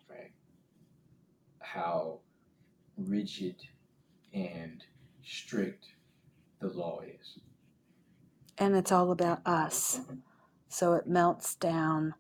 Right. 0.10 0.32
How 1.60 2.20
rigid 2.98 3.58
and 4.34 4.82
strict 5.24 5.86
the 6.60 6.68
law 6.70 7.02
is. 7.02 7.40
and 8.58 8.76
it's 8.76 8.92
all 8.92 9.12
about 9.12 9.40
us. 9.46 10.02
So 10.70 10.94
it 10.94 11.08
melts 11.08 11.56
down 11.56 12.14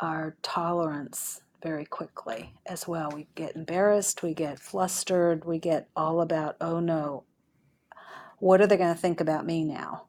our 0.00 0.36
tolerance 0.42 1.40
very 1.62 1.84
quickly 1.84 2.54
as 2.66 2.86
well. 2.88 3.10
We 3.14 3.28
get 3.34 3.56
embarrassed 3.56 4.22
we 4.22 4.34
get 4.34 4.58
flustered 4.60 5.44
we 5.44 5.58
get 5.58 5.88
all 5.96 6.20
about 6.20 6.56
oh 6.60 6.80
no. 6.80 7.24
What 8.38 8.60
are 8.60 8.66
they 8.66 8.76
going 8.78 8.94
to 8.94 9.00
think 9.00 9.20
about 9.20 9.46
me 9.46 9.64
now? 9.64 10.04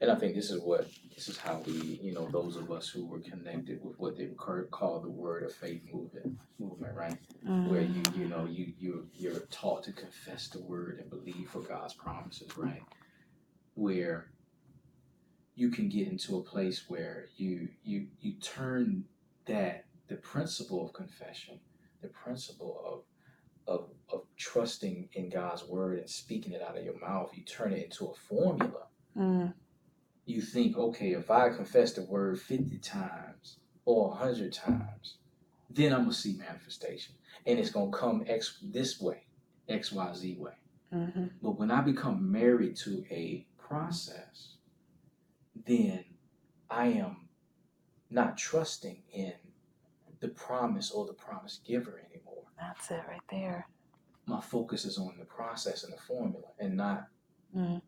And 0.00 0.10
I 0.10 0.14
think 0.16 0.34
this 0.34 0.50
is 0.50 0.62
what 0.62 0.88
this 1.20 1.28
is 1.28 1.38
how 1.38 1.62
we, 1.66 2.00
you 2.02 2.14
know, 2.14 2.26
those 2.32 2.56
of 2.56 2.72
us 2.72 2.88
who 2.88 3.04
were 3.04 3.20
connected 3.20 3.84
with 3.84 3.98
what 4.00 4.16
they 4.16 4.28
call 4.70 5.00
the 5.00 5.10
word 5.10 5.42
of 5.42 5.52
faith 5.52 5.82
movement, 5.92 6.38
movement, 6.58 6.96
right? 6.96 7.18
Where 7.68 7.82
you, 7.82 8.02
you 8.16 8.24
know, 8.26 8.46
you 8.46 8.72
you 8.78 9.06
you're 9.12 9.40
taught 9.50 9.82
to 9.84 9.92
confess 9.92 10.48
the 10.48 10.62
word 10.62 10.98
and 10.98 11.10
believe 11.10 11.50
for 11.50 11.60
God's 11.60 11.92
promises, 11.92 12.56
right? 12.56 12.82
Where 13.74 14.30
you 15.54 15.68
can 15.68 15.90
get 15.90 16.08
into 16.08 16.38
a 16.38 16.42
place 16.42 16.84
where 16.88 17.26
you 17.36 17.68
you 17.84 18.06
you 18.22 18.34
turn 18.40 19.04
that 19.44 19.84
the 20.08 20.16
principle 20.16 20.86
of 20.86 20.94
confession, 20.94 21.60
the 22.00 22.08
principle 22.08 23.04
of 23.68 23.74
of 23.74 23.90
of 24.10 24.22
trusting 24.38 25.10
in 25.12 25.28
God's 25.28 25.64
word 25.66 25.98
and 25.98 26.08
speaking 26.08 26.54
it 26.54 26.62
out 26.62 26.78
of 26.78 26.84
your 26.84 26.98
mouth, 26.98 27.30
you 27.34 27.42
turn 27.44 27.74
it 27.74 27.84
into 27.84 28.06
a 28.06 28.14
formula 28.14 28.86
Mm, 29.18 29.52
you 30.30 30.40
think, 30.40 30.76
okay, 30.76 31.12
if 31.12 31.30
I 31.30 31.50
confess 31.50 31.92
the 31.92 32.02
word 32.04 32.40
50 32.40 32.78
times 32.78 33.58
or 33.84 34.08
100 34.10 34.52
times, 34.52 35.16
then 35.68 35.92
I'm 35.92 36.00
going 36.00 36.10
to 36.10 36.16
see 36.16 36.36
manifestation. 36.36 37.14
And 37.46 37.58
it's 37.58 37.70
going 37.70 37.90
to 37.92 37.96
come 37.98 38.24
X 38.26 38.58
this 38.62 39.00
way, 39.00 39.24
XYZ 39.68 40.38
way. 40.38 40.52
mhm. 40.92 41.30
But 41.42 41.58
when 41.58 41.70
I 41.70 41.80
become 41.80 42.30
married 42.30 42.76
to 42.78 43.04
a 43.10 43.46
process, 43.58 44.56
then 45.66 46.04
I 46.70 46.86
am 46.88 47.28
not 48.10 48.36
trusting 48.36 49.02
in 49.12 49.34
the 50.20 50.28
promise 50.28 50.90
or 50.90 51.06
the 51.06 51.12
promise 51.14 51.60
giver 51.64 52.00
anymore. 52.10 52.44
that's 52.58 52.90
it 52.90 53.02
right 53.08 53.20
there 53.30 53.66
My 54.26 54.40
focus 54.40 54.84
is 54.84 54.98
on 54.98 55.14
the 55.18 55.24
process 55.24 55.82
and 55.84 55.92
the 55.92 55.98
formula 56.00 56.48
and 56.58 56.76
not 56.76 57.08
Mm. 57.56 57.80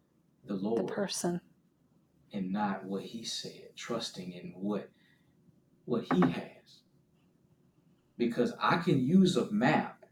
the 0.46 0.54
the 0.56 0.84
person 0.84 1.40
and 2.32 2.52
not 2.52 2.84
what 2.84 3.02
he 3.02 3.24
said, 3.24 3.76
trusting 3.76 4.32
in 4.32 4.54
what 4.56 4.90
what 5.84 6.04
he 6.12 6.20
has. 6.20 6.80
Because 8.16 8.52
I 8.60 8.76
can 8.76 9.04
use 9.04 9.36
a 9.36 9.50
map 9.50 10.04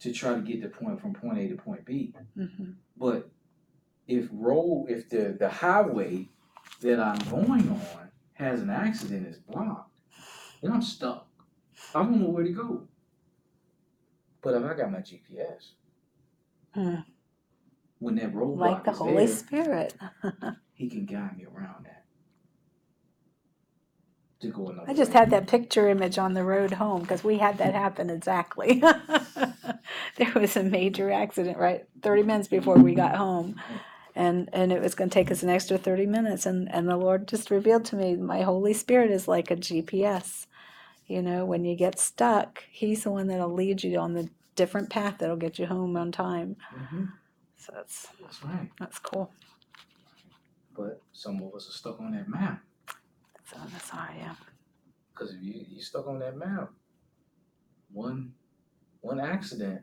to 0.00 0.12
try 0.12 0.34
to 0.34 0.40
get 0.40 0.62
the 0.62 0.68
point 0.68 1.00
from 1.00 1.14
point 1.14 1.38
A 1.38 1.48
to 1.48 1.56
point 1.56 1.84
B. 1.84 2.14
hmm 2.34 2.72
But 2.96 3.30
if 4.08 4.28
road 4.32 4.86
if 4.88 5.08
the, 5.08 5.36
the 5.38 5.48
highway 5.48 6.28
that 6.80 6.98
I'm 6.98 7.18
going 7.30 7.68
on 7.68 8.10
has 8.34 8.62
an 8.62 8.70
accident 8.70 9.26
is 9.26 9.38
blocked, 9.38 9.90
then 10.62 10.72
I'm 10.72 10.82
stuck. 10.82 11.28
I 11.94 12.02
don't 12.02 12.20
know 12.20 12.28
where 12.30 12.44
to 12.44 12.50
go. 12.52 12.88
But 14.42 14.54
if 14.54 14.64
I 14.64 14.74
got 14.74 14.90
my 14.90 14.98
GPS, 15.00 15.72
Mm. 16.76 17.04
When 18.00 18.16
that 18.16 18.34
roadblock 18.34 18.60
like 18.60 18.84
the 18.84 18.92
is 18.92 18.98
holy 18.98 19.26
there, 19.26 19.36
spirit 19.38 19.94
he 20.74 20.90
can 20.90 21.06
guide 21.06 21.36
me 21.38 21.46
around 21.46 21.86
that. 21.86 22.04
To 24.42 24.48
go 24.48 24.68
another 24.70 24.86
I 24.88 24.94
just 24.94 25.12
way. 25.12 25.18
had 25.18 25.30
that 25.30 25.48
picture 25.48 25.88
image 25.88 26.18
on 26.18 26.34
the 26.34 26.44
road 26.44 26.72
home 26.72 27.02
because 27.02 27.24
we 27.24 27.38
had 27.38 27.58
that 27.58 27.74
happen 27.74 28.10
exactly. 28.10 28.80
there 30.18 30.32
was 30.34 30.56
a 30.56 30.64
major 30.64 31.10
accident 31.10 31.58
right 31.58 31.84
30 32.02 32.22
minutes 32.24 32.48
before 32.48 32.78
we 32.78 32.94
got 32.94 33.16
home. 33.16 33.56
And 34.16 34.48
and 34.52 34.72
it 34.72 34.82
was 34.82 34.94
going 34.94 35.10
to 35.10 35.14
take 35.14 35.30
us 35.30 35.42
an 35.42 35.50
extra 35.50 35.78
30 35.78 36.06
minutes 36.06 36.46
and 36.46 36.72
and 36.74 36.88
the 36.88 36.96
Lord 36.96 37.28
just 37.28 37.50
revealed 37.50 37.84
to 37.86 37.96
me 37.96 38.16
my 38.16 38.42
Holy 38.42 38.74
Spirit 38.74 39.10
is 39.10 39.28
like 39.28 39.50
a 39.50 39.56
GPS. 39.56 40.46
You 41.06 41.22
know, 41.22 41.44
when 41.44 41.64
you 41.64 41.76
get 41.76 41.98
stuck, 41.98 42.64
he's 42.70 43.04
the 43.04 43.10
one 43.12 43.28
that'll 43.28 43.52
lead 43.52 43.84
you 43.84 43.98
on 43.98 44.14
the 44.14 44.30
different 44.56 44.90
path 44.90 45.16
that'll 45.18 45.36
get 45.36 45.58
you 45.58 45.66
home 45.66 45.96
on 45.96 46.12
time. 46.12 46.56
Mhm. 46.74 47.19
So 47.60 47.72
that's 47.76 48.06
That's 48.20 48.42
right. 48.44 48.70
that's 48.78 48.98
cool. 48.98 49.30
But 50.76 51.02
some 51.12 51.42
of 51.42 51.54
us 51.54 51.68
are 51.68 51.72
stuck 51.72 52.00
on 52.00 52.12
that 52.12 52.28
map. 52.28 52.62
So 53.50 53.56
that's 53.70 53.90
hard, 53.90 54.14
yeah. 54.16 54.34
Because 55.12 55.34
if 55.34 55.42
you 55.42 55.64
you 55.68 55.82
stuck 55.82 56.06
on 56.08 56.18
that 56.20 56.36
map, 56.38 56.70
one 57.92 58.32
one 59.02 59.20
accident, 59.20 59.82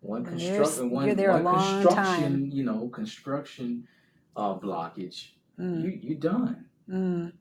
one 0.00 0.26
And 0.26 0.38
construction, 0.38 0.90
one, 0.90 1.06
you're 1.06 1.14
there 1.14 1.30
a 1.30 1.34
one 1.34 1.44
long 1.44 1.82
construction, 1.82 2.50
you 2.52 2.64
know, 2.64 2.88
construction 2.88 3.88
uh, 4.36 4.54
blockage, 4.58 5.30
Mm, 5.58 5.82
you 5.84 5.90
you 6.02 6.14
done. 6.16 6.66
mm. 6.90 7.32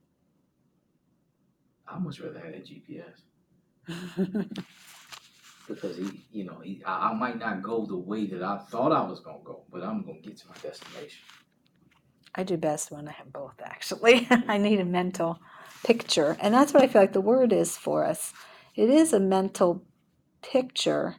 I 1.88 2.00
much 2.00 2.20
rather 2.22 2.40
have 2.40 2.54
that 2.54 2.66
GPS 2.66 3.22
because 5.68 5.98
he, 5.98 6.26
you 6.32 6.46
know, 6.46 6.60
he, 6.64 6.82
I, 6.86 7.12
I 7.12 7.14
might 7.14 7.40
not 7.40 7.64
go 7.64 7.86
the 7.86 7.98
way 7.98 8.26
that 8.28 8.44
I 8.44 8.60
thought 8.70 8.92
I 8.92 9.04
was 9.04 9.20
gonna 9.22 9.40
go, 9.44 9.64
but 9.72 9.84
I'm 9.84 10.06
gonna 10.06 10.20
get 10.22 10.38
to 10.40 10.48
my 10.50 10.56
destination. 10.62 11.22
I 12.36 12.44
do 12.44 12.58
best 12.58 12.92
when 12.92 13.08
I 13.08 13.12
have 13.12 13.32
both, 13.34 13.56
actually. 13.64 14.28
I 14.48 14.58
need 14.58 14.80
a 14.80 14.86
mental 14.86 15.40
picture. 15.84 16.38
And 16.40 16.54
that's 16.54 16.74
what 16.74 16.84
I 16.84 16.88
feel 16.88 17.02
like 17.02 17.14
the 17.14 17.22
word 17.22 17.54
is 17.54 17.78
for 17.78 18.06
us. 18.06 18.34
It 18.76 18.90
is 18.90 19.14
a 19.14 19.20
mental 19.20 19.84
picture. 20.42 21.18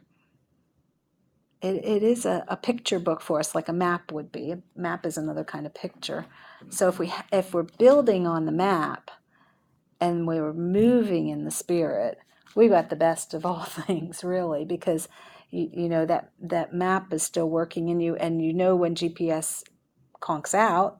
It, 1.61 1.85
it 1.85 2.03
is 2.03 2.25
a, 2.25 2.45
a 2.47 2.57
picture 2.57 2.99
book 2.99 3.21
for 3.21 3.39
us, 3.39 3.55
like 3.55 3.69
a 3.69 3.73
map 3.73 4.11
would 4.11 4.31
be. 4.31 4.51
A 4.51 4.59
map 4.75 5.05
is 5.05 5.17
another 5.17 5.43
kind 5.43 5.65
of 5.65 5.73
picture. 5.73 6.25
So 6.69 6.89
if 6.89 6.99
we 6.99 7.13
if 7.31 7.53
we're 7.53 7.63
building 7.63 8.27
on 8.27 8.45
the 8.45 8.51
map 8.51 9.11
and 10.01 10.27
we're 10.27 10.53
moving 10.53 11.29
in 11.29 11.45
the 11.45 11.51
spirit, 11.51 12.19
we 12.55 12.67
got 12.67 12.89
the 12.89 12.95
best 12.95 13.33
of 13.33 13.45
all 13.45 13.63
things, 13.65 14.23
really, 14.23 14.65
because 14.65 15.07
you, 15.51 15.69
you 15.71 15.89
know 15.89 16.05
that 16.05 16.31
that 16.41 16.73
map 16.73 17.13
is 17.13 17.23
still 17.23 17.49
working 17.49 17.89
in 17.89 17.99
you, 17.99 18.15
and 18.15 18.43
you 18.43 18.53
know 18.53 18.75
when 18.75 18.95
GPS 18.95 19.63
conks 20.21 20.53
out, 20.53 20.99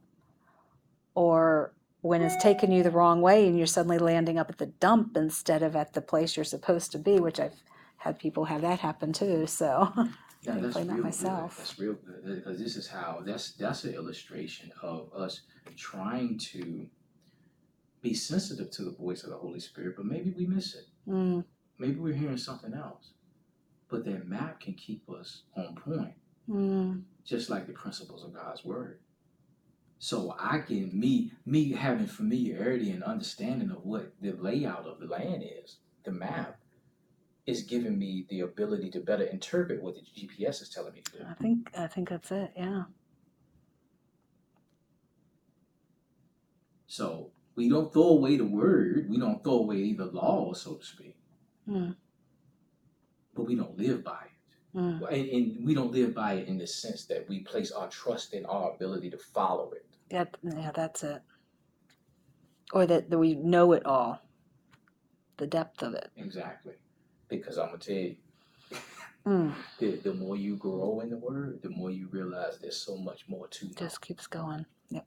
or 1.15 1.74
when 2.02 2.22
it's 2.22 2.36
taken 2.38 2.72
you 2.72 2.84
the 2.84 2.91
wrong 2.91 3.20
way 3.20 3.48
and 3.48 3.58
you're 3.58 3.65
suddenly 3.65 3.98
landing 3.98 4.38
up 4.38 4.50
at 4.50 4.60
the 4.60 4.68
dump 4.68 5.18
instead 5.18 5.63
of 5.63 5.76
at 5.76 5.94
the 5.94 6.02
place 6.02 6.38
you're 6.38 6.44
supposed 6.44 6.91
to 6.91 7.00
be, 7.00 7.20
which 7.20 7.39
I've 7.39 7.63
had 7.98 8.20
people 8.20 8.46
have 8.46 8.62
that 8.62 8.80
happen 8.80 9.12
too. 9.12 9.48
So 9.48 9.91
Yeah, 10.46 10.58
that's 10.60 10.74
play 10.74 10.84
that 10.84 10.94
real 10.94 11.04
myself. 11.04 11.56
good. 11.56 11.62
That's 11.62 11.80
real 11.80 11.94
good 11.94 12.36
because 12.36 12.60
this 12.60 12.76
is 12.76 12.88
how 12.88 13.24
that's 13.26 13.54
that's 13.54 13.84
an 13.86 13.96
illustration 13.96 14.72
of 14.84 15.12
us 15.15 15.41
trying 15.76 16.38
to 16.38 16.88
be 18.02 18.13
sensitive 18.13 18.70
to 18.72 18.84
the 18.84 18.91
voice 18.91 19.24
of 19.24 19.32
the 19.32 19.38
Holy 19.38 19.60
Spirit, 19.60 19.96
but 19.98 20.06
maybe 20.06 20.32
we 20.38 20.46
miss 20.46 20.76
it. 20.76 20.86
Mm, 21.08 21.44
Maybe 21.78 21.96
we're 21.96 22.13
hearing 22.13 22.38
something 22.38 22.74
else. 22.74 23.12
But 23.89 24.06
that 24.06 24.28
map 24.28 24.60
can 24.60 24.74
keep 24.74 25.08
us 25.10 25.44
on 25.56 25.76
point, 25.76 26.13
mm, 26.50 27.04
just 27.24 27.50
like 27.50 27.68
the 27.68 27.74
principles 27.74 28.24
of 28.24 28.34
God's 28.34 28.65
word. 28.65 29.00
So 30.00 30.36
I 30.39 30.60
can 30.60 30.98
me 30.98 31.32
me 31.46 31.72
having 31.72 32.08
familiarity 32.08 32.91
and 32.91 33.04
understanding 33.04 33.72
of 33.72 33.86
what 33.86 34.13
the 34.22 34.32
layout 34.34 34.86
of 34.86 35.00
the 35.00 35.08
land 35.08 35.44
is, 35.44 35.78
the 36.04 36.12
map, 36.12 36.60
is 37.46 37.62
giving 37.62 37.98
me 37.98 38.26
the 38.30 38.41
ability 38.41 38.89
to 38.91 39.00
better 39.00 39.24
interpret 39.24 39.82
what 39.82 39.96
the 39.96 40.02
GPS 40.02 40.62
is 40.62 40.70
telling 40.70 40.94
me 40.94 41.02
to 41.02 41.12
do. 41.12 41.26
I 41.30 41.34
think 41.36 41.70
I 41.78 41.88
think 41.88 42.10
that's 42.10 42.32
it. 42.32 42.52
Yeah. 42.58 42.84
So 46.88 47.32
we 47.56 47.70
don't 47.70 47.91
throw 47.94 48.10
away 48.10 48.38
the 48.38 48.46
word, 48.46 49.08
we 49.10 49.18
don't 49.18 49.44
throw 49.44 49.60
away 49.60 49.94
the 49.94 50.06
law, 50.06 50.54
so 50.54 50.76
to 50.76 50.86
speak. 50.86 51.15
Mm. 51.70 51.96
But 53.36 53.48
we 53.48 53.56
don't 53.56 53.78
live 53.78 54.04
by 54.04 54.20
it. 54.26 54.78
Mm. 54.78 55.02
And, 55.12 55.30
and 55.30 55.65
we 55.65 55.74
don't 55.74 55.91
live 55.91 56.13
by 56.13 56.34
it 56.34 56.48
in 56.48 56.58
the 56.58 56.68
sense 56.68 57.06
that 57.06 57.28
we 57.30 57.39
place 57.39 57.72
our 57.72 57.88
trust 57.89 58.34
in 58.34 58.46
our 58.46 58.72
ability 58.74 59.10
to 59.12 59.18
follow 59.18 59.72
it. 59.72 59.86
Yeah, 60.12 60.26
yeah, 60.44 60.72
that's 60.74 61.04
it. 61.04 61.22
Or 62.74 62.86
that, 62.86 63.10
that 63.10 63.18
we 63.18 63.36
know 63.36 63.74
it 63.74 63.86
all, 63.86 64.20
the 65.38 65.48
depth 65.48 65.82
of 65.84 65.94
it. 65.94 66.10
Exactly. 66.18 66.74
Because 67.30 67.58
I'm 67.58 67.68
gonna 67.68 67.78
tell 67.80 67.96
you, 67.96 68.15
Mm. 69.26 69.54
the, 69.80 69.91
the 69.98 70.13
more 70.13 70.38
you 70.38 70.56
grow 70.56 71.00
in 71.02 71.10
the 71.10 71.18
word, 71.18 71.60
the 71.63 71.70
more 71.70 71.91
you 71.91 72.08
realize 72.12 72.60
there's 72.60 72.78
so 72.78 72.96
much 72.98 73.28
more 73.28 73.48
to 73.48 73.65
know. 73.65 73.72
Just 73.76 74.02
keeps 74.02 74.28
going. 74.28 74.65
Yep. 74.89 75.06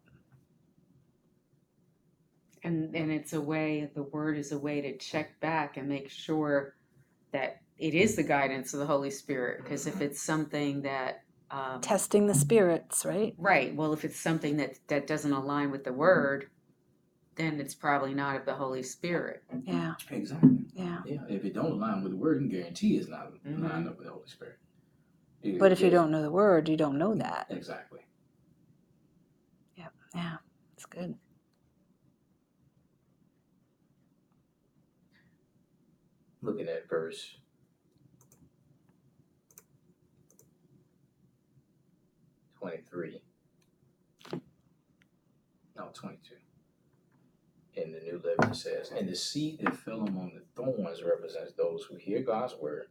And 2.68 2.94
and 2.94 3.10
it's 3.10 3.32
a 3.32 3.40
way 3.40 3.88
the 3.94 4.02
word 4.02 4.36
is 4.36 4.52
a 4.52 4.58
way 4.58 4.82
to 4.82 4.96
check 4.98 5.40
back 5.40 5.78
and 5.78 5.88
make 5.88 6.10
sure 6.10 6.74
that 7.32 7.62
it 7.78 7.94
is 7.94 8.14
the 8.14 8.22
guidance 8.22 8.74
of 8.74 8.80
the 8.80 8.86
Holy 8.86 9.10
Spirit. 9.10 9.62
Because 9.62 9.86
if 9.86 10.02
it's 10.02 10.20
something 10.22 10.82
that 10.82 11.22
um, 11.50 11.80
Testing 11.80 12.26
the 12.26 12.34
spirits, 12.34 13.06
right? 13.06 13.34
right, 13.38 13.74
well, 13.74 13.94
if 13.94 14.04
it's 14.04 14.20
something 14.20 14.58
that 14.58 14.78
that 14.88 15.06
doesn't 15.06 15.32
align 15.32 15.70
with 15.70 15.84
the 15.84 15.94
word, 15.94 16.50
then 17.36 17.58
it's 17.58 17.74
probably 17.74 18.12
not 18.12 18.36
of 18.36 18.44
the 18.44 18.52
Holy 18.54 18.82
Spirit. 18.82 19.42
Yeah, 19.62 19.94
Exactly. 20.10 20.50
yeah. 20.74 20.98
Yeah. 21.06 21.20
If 21.26 21.46
it 21.46 21.54
don't 21.54 21.72
align 21.72 22.02
with 22.02 22.12
the 22.12 22.18
word, 22.18 22.42
you 22.42 22.48
can 22.50 22.58
guarantee 22.58 22.98
it's 22.98 23.08
not 23.08 23.32
Mhm. 23.46 23.62
lined 23.62 23.88
up 23.88 23.96
with 23.96 24.06
the 24.08 24.12
Holy 24.12 24.26
Spirit. 24.28 24.58
It- 25.42 25.58
But 25.58 25.72
if 25.72 25.80
you 25.80 25.86
it- 25.86 25.90
don't 25.90 26.10
know 26.10 26.20
the 26.20 26.30
word, 26.30 26.68
you 26.68 26.76
don't 26.76 26.98
know 26.98 27.14
that. 27.14 27.46
Exactly. 27.48 28.00
Yep. 29.76 29.92
Yeah, 30.14 30.36
it's 30.74 30.84
good. 30.84 31.14
Looking 36.48 36.68
at 36.68 36.88
verse 36.88 37.36
twenty-three. 42.58 43.20
No, 45.76 45.90
twenty-two. 45.92 46.36
In 47.82 47.92
the 47.92 48.00
New 48.00 48.22
Living 48.24 48.54
says, 48.54 48.90
and 48.96 49.06
the 49.06 49.14
seed 49.14 49.58
that 49.60 49.76
fell 49.76 50.00
among 50.00 50.32
the 50.36 50.42
thorns 50.56 51.02
represents 51.02 51.52
those 51.52 51.84
who 51.84 51.96
hear 51.96 52.22
God's 52.22 52.54
word, 52.58 52.86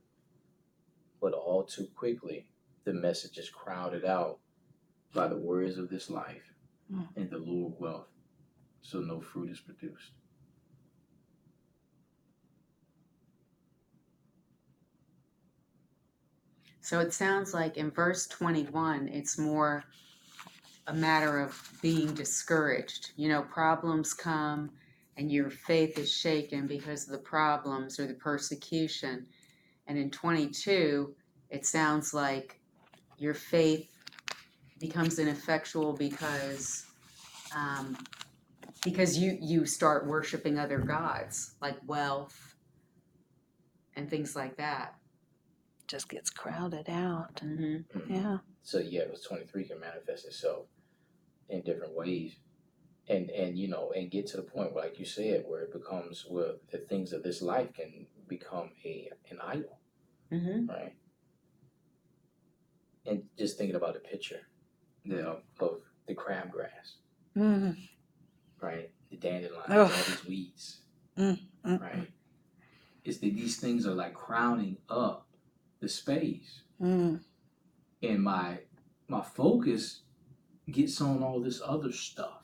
but 1.19 1.33
all 1.33 1.63
too 1.63 1.87
quickly 1.95 2.45
the 2.83 2.93
message 2.93 3.39
is 3.39 3.49
crowded 3.49 4.05
out 4.05 4.37
by 5.15 5.27
the 5.27 5.35
worries 5.35 5.79
of 5.79 5.89
this 5.89 6.11
life 6.11 6.53
Mm. 6.93 7.07
and 7.17 7.29
the 7.31 7.37
lure 7.39 7.67
of 7.67 7.79
wealth, 7.81 8.07
so 8.81 8.99
no 8.99 9.19
fruit 9.19 9.49
is 9.49 9.59
produced. 9.59 10.11
So 16.87 17.01
it 17.01 17.11
sounds 17.11 17.53
like 17.53 17.75
in 17.75 17.91
verse 17.91 18.27
21, 18.27 19.09
it's 19.09 19.37
more 19.37 19.83
a 20.87 20.93
matter 20.93 21.41
of 21.41 21.77
being 21.81 22.13
discouraged. 22.13 23.11
You 23.17 23.27
know, 23.27 23.41
problems 23.41 24.13
come 24.13 24.69
and 25.17 25.29
your 25.29 25.49
faith 25.49 25.99
is 25.99 26.09
shaken 26.09 26.65
because 26.65 27.03
of 27.03 27.11
the 27.11 27.17
problems 27.17 27.99
or 27.99 28.07
the 28.07 28.13
persecution. 28.13 29.25
And 29.87 29.97
in 29.97 30.09
22, 30.11 31.13
it 31.49 31.65
sounds 31.65 32.13
like 32.13 32.57
your 33.17 33.33
faith 33.33 33.91
becomes 34.79 35.19
ineffectual 35.19 35.91
because 35.91 36.85
um, 37.53 37.97
because 38.85 39.17
you 39.17 39.37
you 39.41 39.65
start 39.65 40.07
worshiping 40.07 40.57
other 40.57 40.79
gods 40.79 41.55
like 41.61 41.75
wealth 41.85 42.55
and 43.97 44.09
things 44.09 44.37
like 44.37 44.55
that. 44.55 44.96
Just 45.87 46.09
gets 46.09 46.29
crowded 46.29 46.89
out. 46.89 47.35
Mm-hmm. 47.43 48.13
Yeah. 48.13 48.37
So 48.63 48.79
yeah, 48.79 49.01
it 49.01 49.11
was 49.11 49.21
twenty 49.21 49.45
three 49.45 49.63
can 49.63 49.79
manifest 49.79 50.25
itself 50.25 50.65
in 51.49 51.61
different 51.61 51.95
ways, 51.95 52.35
and 53.07 53.29
and 53.29 53.57
you 53.57 53.67
know, 53.69 53.91
and 53.95 54.11
get 54.11 54.27
to 54.27 54.37
the 54.37 54.43
point 54.43 54.73
where, 54.73 54.83
like 54.83 54.99
you 54.99 55.05
said, 55.05 55.45
where 55.47 55.61
it 55.61 55.71
becomes 55.71 56.25
where 56.27 56.55
the 56.71 56.79
things 56.79 57.13
of 57.13 57.23
this 57.23 57.41
life 57.41 57.73
can 57.73 58.07
become 58.27 58.71
a 58.85 59.09
an 59.31 59.39
idol, 59.41 59.79
Mm-hmm. 60.31 60.69
right? 60.69 60.93
And 63.05 63.23
just 63.37 63.57
thinking 63.57 63.75
about 63.77 63.93
the 63.93 64.01
picture, 64.01 64.41
the 65.05 65.37
of 65.61 65.81
the 66.07 66.15
crabgrass, 66.15 66.97
Mm. 67.37 67.77
right? 68.61 68.89
The 69.09 69.15
dandelions, 69.17 69.69
Ugh. 69.69 69.77
all 69.91 70.03
these 70.03 70.25
weeds, 70.25 70.81
Mm, 71.17 71.39
mm, 71.65 71.81
right? 71.81 72.11
It's 73.05 73.19
that 73.19 73.33
these 73.35 73.57
things 73.57 73.87
are 73.87 73.93
like 73.93 74.13
crowding 74.13 74.77
up 74.89 75.26
the 75.79 75.89
space. 75.89 76.61
Mm. 76.81 77.21
and 78.03 78.21
my 78.23 78.59
my 79.07 79.23
focus 79.23 80.01
gets 80.69 81.01
on 81.01 81.23
all 81.23 81.41
this 81.41 81.59
other 81.65 81.91
stuff 81.91 82.43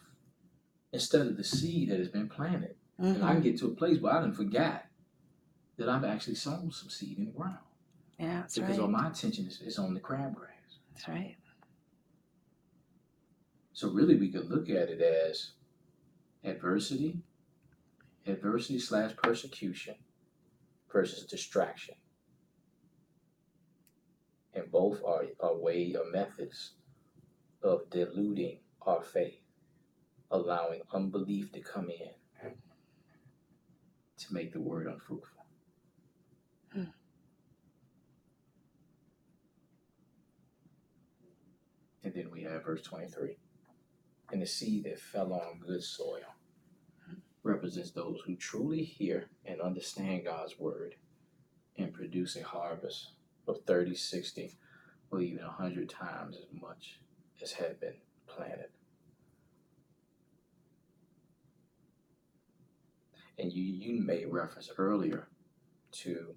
instead 0.92 1.28
of 1.28 1.38
the 1.38 1.44
seed 1.44 1.90
that 1.90 2.00
has 2.00 2.08
been 2.08 2.28
planted. 2.30 2.76
And 2.98 3.24
I 3.24 3.32
mhm. 3.32 3.34
can 3.34 3.42
get 3.42 3.60
to 3.60 3.68
a 3.68 3.76
place 3.76 4.00
where 4.00 4.14
I 4.14 4.22
didn't 4.22 4.36
forget 4.36 4.88
that 5.78 5.90
I've 5.90 6.04
actually 6.04 6.36
sown 6.36 6.72
some 6.72 6.90
seed 6.90 7.18
in 7.18 7.26
the 7.26 7.32
ground 7.32 7.58
Yeah, 8.20 8.42
that's 8.42 8.56
because 8.58 8.78
right. 8.78 8.80
all 8.80 8.88
my 8.88 9.08
attention 9.10 9.46
is, 9.48 9.62
is 9.62 9.78
on 9.78 9.94
the 9.94 10.00
crabgrass. 10.00 10.80
That's 10.94 11.08
right. 11.08 11.36
So 13.74 13.92
really, 13.92 14.16
we 14.16 14.32
could 14.32 14.50
look 14.50 14.70
at 14.70 14.90
it 14.90 15.02
as 15.02 15.52
adversity, 16.44 17.18
adversity 18.28 18.80
slash 18.80 19.16
persecution 19.18 19.96
versus 20.92 21.26
distraction, 21.26 21.96
and 24.56 24.72
both 24.72 25.04
are 25.04 25.26
a 25.40 25.58
way 25.58 25.96
or 25.98 26.10
methods 26.12 26.74
of 27.62 27.90
diluting 27.90 28.60
our 28.82 29.02
faith, 29.02 29.40
allowing 30.32 30.82
unbelief 30.94 31.52
to 31.54 31.62
come 31.62 31.90
in 31.90 32.10
to 34.18 34.34
make 34.34 34.54
the 34.54 34.62
word 34.62 34.88
unfruitful. 34.88 35.46
Hmm. 36.72 36.84
And 42.04 42.14
then 42.14 42.30
we 42.32 42.44
have 42.44 42.64
verse 42.64 42.82
23. 42.84 43.38
And 44.32 44.42
the 44.42 44.48
seed 44.48 44.86
that 44.86 45.00
fell 45.00 45.34
on 45.34 45.60
good 45.60 45.84
soil 45.84 46.22
represents 47.44 47.92
those 47.92 48.20
who 48.26 48.36
truly 48.36 48.84
hear 48.84 49.30
and 49.46 49.62
understand 49.62 50.26
God's 50.26 50.58
word 50.58 50.96
and 51.78 51.94
produce 51.94 52.36
a 52.36 52.44
harvest 52.44 53.12
of 53.48 53.58
30, 53.66 53.96
60, 53.96 54.58
or 55.12 55.22
even 55.22 55.46
100 55.46 55.90
times 55.90 56.38
as 56.38 56.62
much 56.62 57.00
as 57.42 57.54
had 57.54 57.80
been 57.80 57.96
planted. 58.28 58.70
And 63.38 63.52
you, 63.52 63.64
you 63.64 64.02
made 64.02 64.28
reference 64.32 64.70
earlier 64.78 65.28
to 65.92 66.36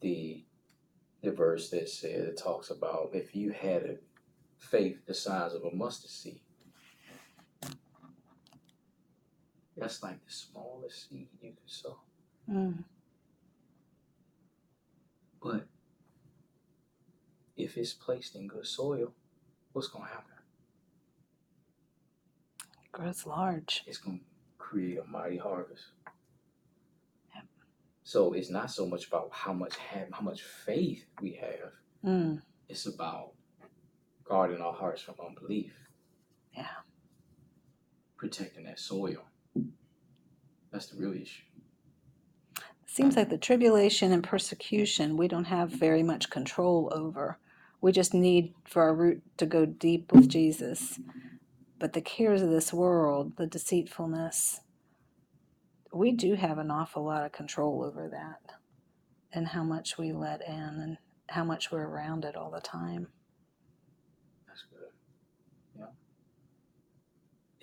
the 0.00 0.44
the 1.22 1.30
verse 1.30 1.68
that 1.68 1.88
said 1.88 2.12
it 2.12 2.38
talks 2.38 2.70
about 2.70 3.10
if 3.12 3.36
you 3.36 3.50
had 3.50 3.82
a 3.82 3.96
faith 4.58 4.98
the 5.06 5.14
size 5.14 5.52
of 5.54 5.64
a 5.64 5.74
mustard 5.74 6.10
seed. 6.10 6.40
That's 9.76 10.02
like 10.02 10.24
the 10.24 10.32
smallest 10.32 11.08
seed 11.08 11.28
you 11.40 11.50
could 11.50 11.58
sow. 11.66 11.98
Mm. 12.50 12.84
But 15.42 15.66
if 17.62 17.76
it's 17.76 17.92
placed 17.92 18.34
in 18.36 18.46
good 18.48 18.66
soil, 18.66 19.12
what's 19.72 19.88
gonna 19.88 20.06
happen? 20.06 20.24
Grows 22.92 23.26
large. 23.26 23.84
It's 23.86 23.98
gonna 23.98 24.18
create 24.58 24.98
a 24.98 25.04
mighty 25.04 25.36
harvest. 25.36 25.84
Yep. 27.34 27.44
So 28.02 28.32
it's 28.32 28.50
not 28.50 28.70
so 28.70 28.86
much 28.86 29.06
about 29.08 29.28
how 29.32 29.52
much 29.52 29.76
have 29.76 30.08
how 30.12 30.22
much 30.22 30.42
faith 30.42 31.06
we 31.20 31.32
have. 31.32 31.72
Mm. 32.04 32.42
It's 32.68 32.86
about 32.86 33.32
guarding 34.24 34.60
our 34.60 34.72
hearts 34.72 35.02
from 35.02 35.14
unbelief. 35.24 35.72
Yeah. 36.52 36.66
Protecting 38.16 38.64
that 38.64 38.78
soil. 38.78 39.24
That's 40.72 40.86
the 40.86 40.98
real 40.98 41.12
issue. 41.12 41.42
Seems 42.86 43.16
like 43.16 43.28
the 43.28 43.38
tribulation 43.38 44.12
and 44.12 44.22
persecution 44.22 45.16
we 45.16 45.28
don't 45.28 45.44
have 45.44 45.70
very 45.70 46.02
much 46.02 46.28
control 46.28 46.92
over. 46.92 47.38
We 47.80 47.92
just 47.92 48.12
need 48.14 48.54
for 48.64 48.82
our 48.82 48.94
root 48.94 49.22
to 49.38 49.46
go 49.46 49.64
deep 49.66 50.12
with 50.12 50.28
Jesus. 50.28 50.98
But 51.78 51.94
the 51.94 52.02
cares 52.02 52.42
of 52.42 52.50
this 52.50 52.72
world, 52.74 53.36
the 53.36 53.46
deceitfulness, 53.46 54.60
we 55.92 56.12
do 56.12 56.34
have 56.34 56.58
an 56.58 56.70
awful 56.70 57.04
lot 57.04 57.24
of 57.24 57.32
control 57.32 57.82
over 57.84 58.08
that 58.08 58.54
and 59.32 59.48
how 59.48 59.64
much 59.64 59.96
we 59.98 60.12
let 60.12 60.42
in 60.46 60.54
and 60.54 60.98
how 61.28 61.44
much 61.44 61.72
we're 61.72 61.86
around 61.86 62.24
it 62.24 62.36
all 62.36 62.50
the 62.50 62.60
time. 62.60 63.08
That's 64.46 64.64
good. 64.70 64.90
Yeah. 65.78 65.86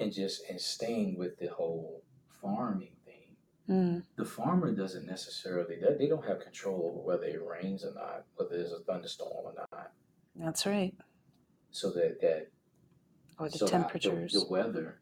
And 0.04 0.12
just 0.12 0.44
and 0.50 0.60
staying 0.60 1.18
with 1.18 1.38
the 1.38 1.48
whole 1.48 2.04
farming 2.42 2.96
thing. 3.06 3.36
Mm, 3.70 4.04
The 4.18 4.26
farmer 4.26 4.72
doesn't 4.74 5.06
necessarily 5.06 5.76
they, 5.76 5.96
they 5.98 6.08
don't 6.08 6.26
have 6.26 6.40
control 6.40 6.92
over 6.92 7.06
whether 7.06 7.26
it 7.26 7.42
rains 7.46 7.84
or 7.86 7.94
not, 7.94 8.26
whether 8.36 8.58
there's 8.58 8.72
a 8.72 8.80
thunderstorm 8.80 9.46
or 9.46 9.54
not. 9.56 9.92
That's 10.40 10.66
right. 10.66 10.94
So 11.72 11.92
that 11.92 12.22
that 12.22 12.48
Or 13.40 13.50
the 13.50 13.58
so 13.58 13.66
the- 13.66 13.72
temperatures. 13.72 14.34
the, 14.34 14.46
weather, 14.50 15.00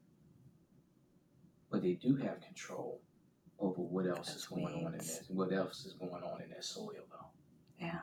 but 1.72 1.82
they 1.82 1.94
do 1.94 2.16
have 2.18 2.42
control 2.42 3.02
over 3.60 3.82
what 3.82 4.06
else 4.08 4.30
is 4.30 4.36
Those 4.36 4.46
going 4.48 4.66
on 4.66 4.86
in 4.94 5.00
weeds. 5.00 5.20
that 5.20 5.34
what 5.34 5.54
else 5.54 5.86
is 5.86 5.94
going 5.94 6.24
on 6.24 6.42
in 6.42 6.50
that 6.50 6.64
soil 6.64 6.92
though. 7.10 7.28
Yeah. 7.80 8.00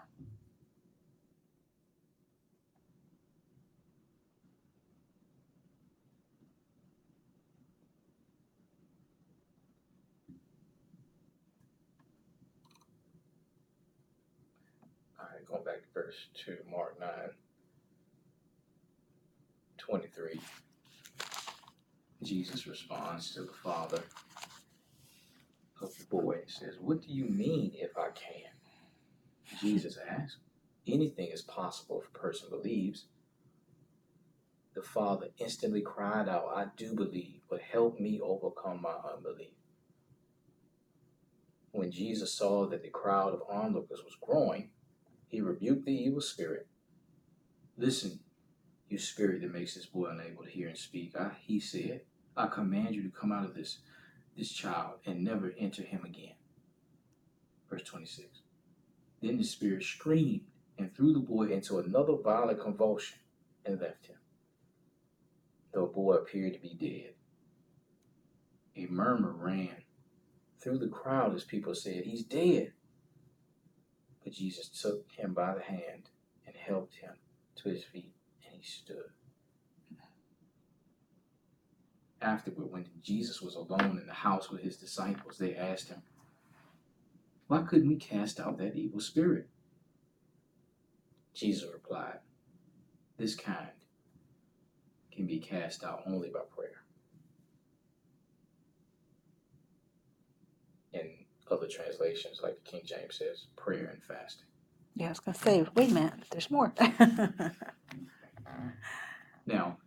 Going 15.53 15.65
back 15.65 15.83
to 15.83 15.89
verse 15.93 16.15
2, 16.47 16.57
Mark 16.71 16.99
9, 16.99 17.09
23. 19.77 20.41
Jesus 22.23 22.67
responds 22.67 23.35
to 23.35 23.43
the 23.43 23.53
father 23.63 24.03
of 25.83 25.97
the 25.99 26.05
boy 26.05 26.39
and 26.41 26.51
says, 26.51 26.77
What 26.81 27.03
do 27.03 27.13
you 27.13 27.27
mean 27.27 27.73
if 27.75 27.99
I 27.99 28.09
can? 28.15 28.51
Jesus 29.61 29.99
asked, 30.09 30.39
Anything 30.87 31.29
is 31.31 31.43
possible 31.43 32.01
if 32.01 32.09
a 32.09 32.19
person 32.19 32.49
believes. 32.49 33.05
The 34.75 34.83
father 34.83 35.29
instantly 35.39 35.83
cried 35.83 36.31
out, 36.31 36.51
I 36.57 36.67
do 36.79 36.95
believe, 36.95 37.43
but 37.51 37.61
help 37.61 38.01
me 38.01 38.21
overcome 38.23 38.81
my 38.81 38.95
unbelief. 39.15 39.53
When 41.73 41.91
Jesus 41.91 42.33
saw 42.33 42.67
that 42.69 42.83
the 42.83 42.89
crowd 42.89 43.35
of 43.35 43.43
onlookers 43.51 44.01
was 44.03 44.17
growing, 44.21 44.71
he 45.33 45.41
rebuked 45.41 45.87
the 45.87 45.93
evil 45.93 46.21
spirit. 46.21 46.67
Listen, 47.79 48.21
you 48.91 48.99
spirit 48.99 49.41
that 49.41 49.53
makes 49.53 49.75
this 49.75 49.87
boy 49.87 50.11
unable 50.11 50.45
to 50.45 50.51
hear 50.51 50.69
and 50.69 50.77
speak. 50.77 51.17
I, 51.19 51.31
he 51.41 51.59
said, 51.59 52.03
I 52.37 52.49
command 52.49 52.95
you 52.95 53.03
to 53.03 53.09
come 53.09 53.33
out 53.33 53.47
of 53.47 53.55
this, 53.55 53.79
this 54.37 54.53
child 54.53 54.97
and 55.07 55.25
never 55.25 55.55
enter 55.59 55.83
him 55.83 56.05
again. 56.05 56.35
Verse 57.71 57.83
26. 57.83 58.43
Then 59.23 59.39
the 59.39 59.45
spirit 59.45 59.83
screamed 59.85 60.43
and 60.77 60.95
threw 60.95 61.15
the 61.15 61.21
boy 61.21 61.45
into 61.45 61.79
another 61.79 62.17
violent 62.23 62.61
convulsion 62.61 63.19
and 63.65 63.81
left 63.81 64.09
him. 64.09 64.17
The 65.73 65.81
boy 65.81 66.17
appeared 66.17 66.53
to 66.53 66.61
be 66.61 66.75
dead. 66.75 67.15
A 68.77 68.93
murmur 68.93 69.33
ran 69.33 69.77
through 70.61 70.79
the 70.79 70.89
crowd 70.89 71.35
as 71.35 71.45
people 71.45 71.75
said, 71.75 72.05
He's 72.05 72.23
dead. 72.23 72.75
But 74.25 74.33
Jesus 74.33 74.69
took 74.69 75.11
him 75.13 75.35
by 75.35 75.55
the 75.55 75.63
hand 75.63 76.11
and 76.47 76.55
helped 76.57 76.95
him 76.97 77.13
to 77.57 77.69
his 77.69 77.85
feet, 77.85 78.15
and 78.47 78.55
he 78.57 78.63
stood. 78.63 79.11
Afterward, 82.21 82.71
when 82.71 82.87
Jesus 83.03 83.43
was 83.43 83.57
alone 83.57 83.99
in 84.01 84.07
the 84.07 84.13
house 84.13 84.49
with 84.49 84.63
his 84.63 84.77
disciples, 84.77 85.39
they 85.39 85.57
asked 85.57 85.89
him, 85.89 86.03
Why 87.49 87.63
couldn't 87.63 87.89
we 87.89 87.97
cast 87.97 88.39
out 88.39 88.59
that 88.59 88.77
evil 88.77 89.01
spirit? 89.01 89.49
Jesus 91.35 91.69
replied, 91.73 92.19
This 93.19 93.35
kind 93.35 93.71
can 95.11 95.27
be 95.27 95.41
cast 95.41 95.83
out 95.83 96.03
only 96.07 96.29
by 96.29 96.41
prayer. 96.55 96.85
In 100.93 101.11
other 101.53 101.69
translations, 101.69 102.41
like 102.43 102.57
the 102.65 102.71
King 102.71 102.83
James 102.85 103.17
says, 103.19 103.47
prayer 103.57 103.91
and 103.93 104.03
fasting. 104.03 104.47
Yeah, 104.95 105.07
I 105.07 105.09
was 105.11 105.21
going 105.21 105.35
to 105.35 105.41
say, 105.41 105.67
wait 105.75 105.91
a 105.91 105.95
minute, 105.95 106.15
there's 106.31 106.51
more. 106.51 106.73
Now, 109.47 109.79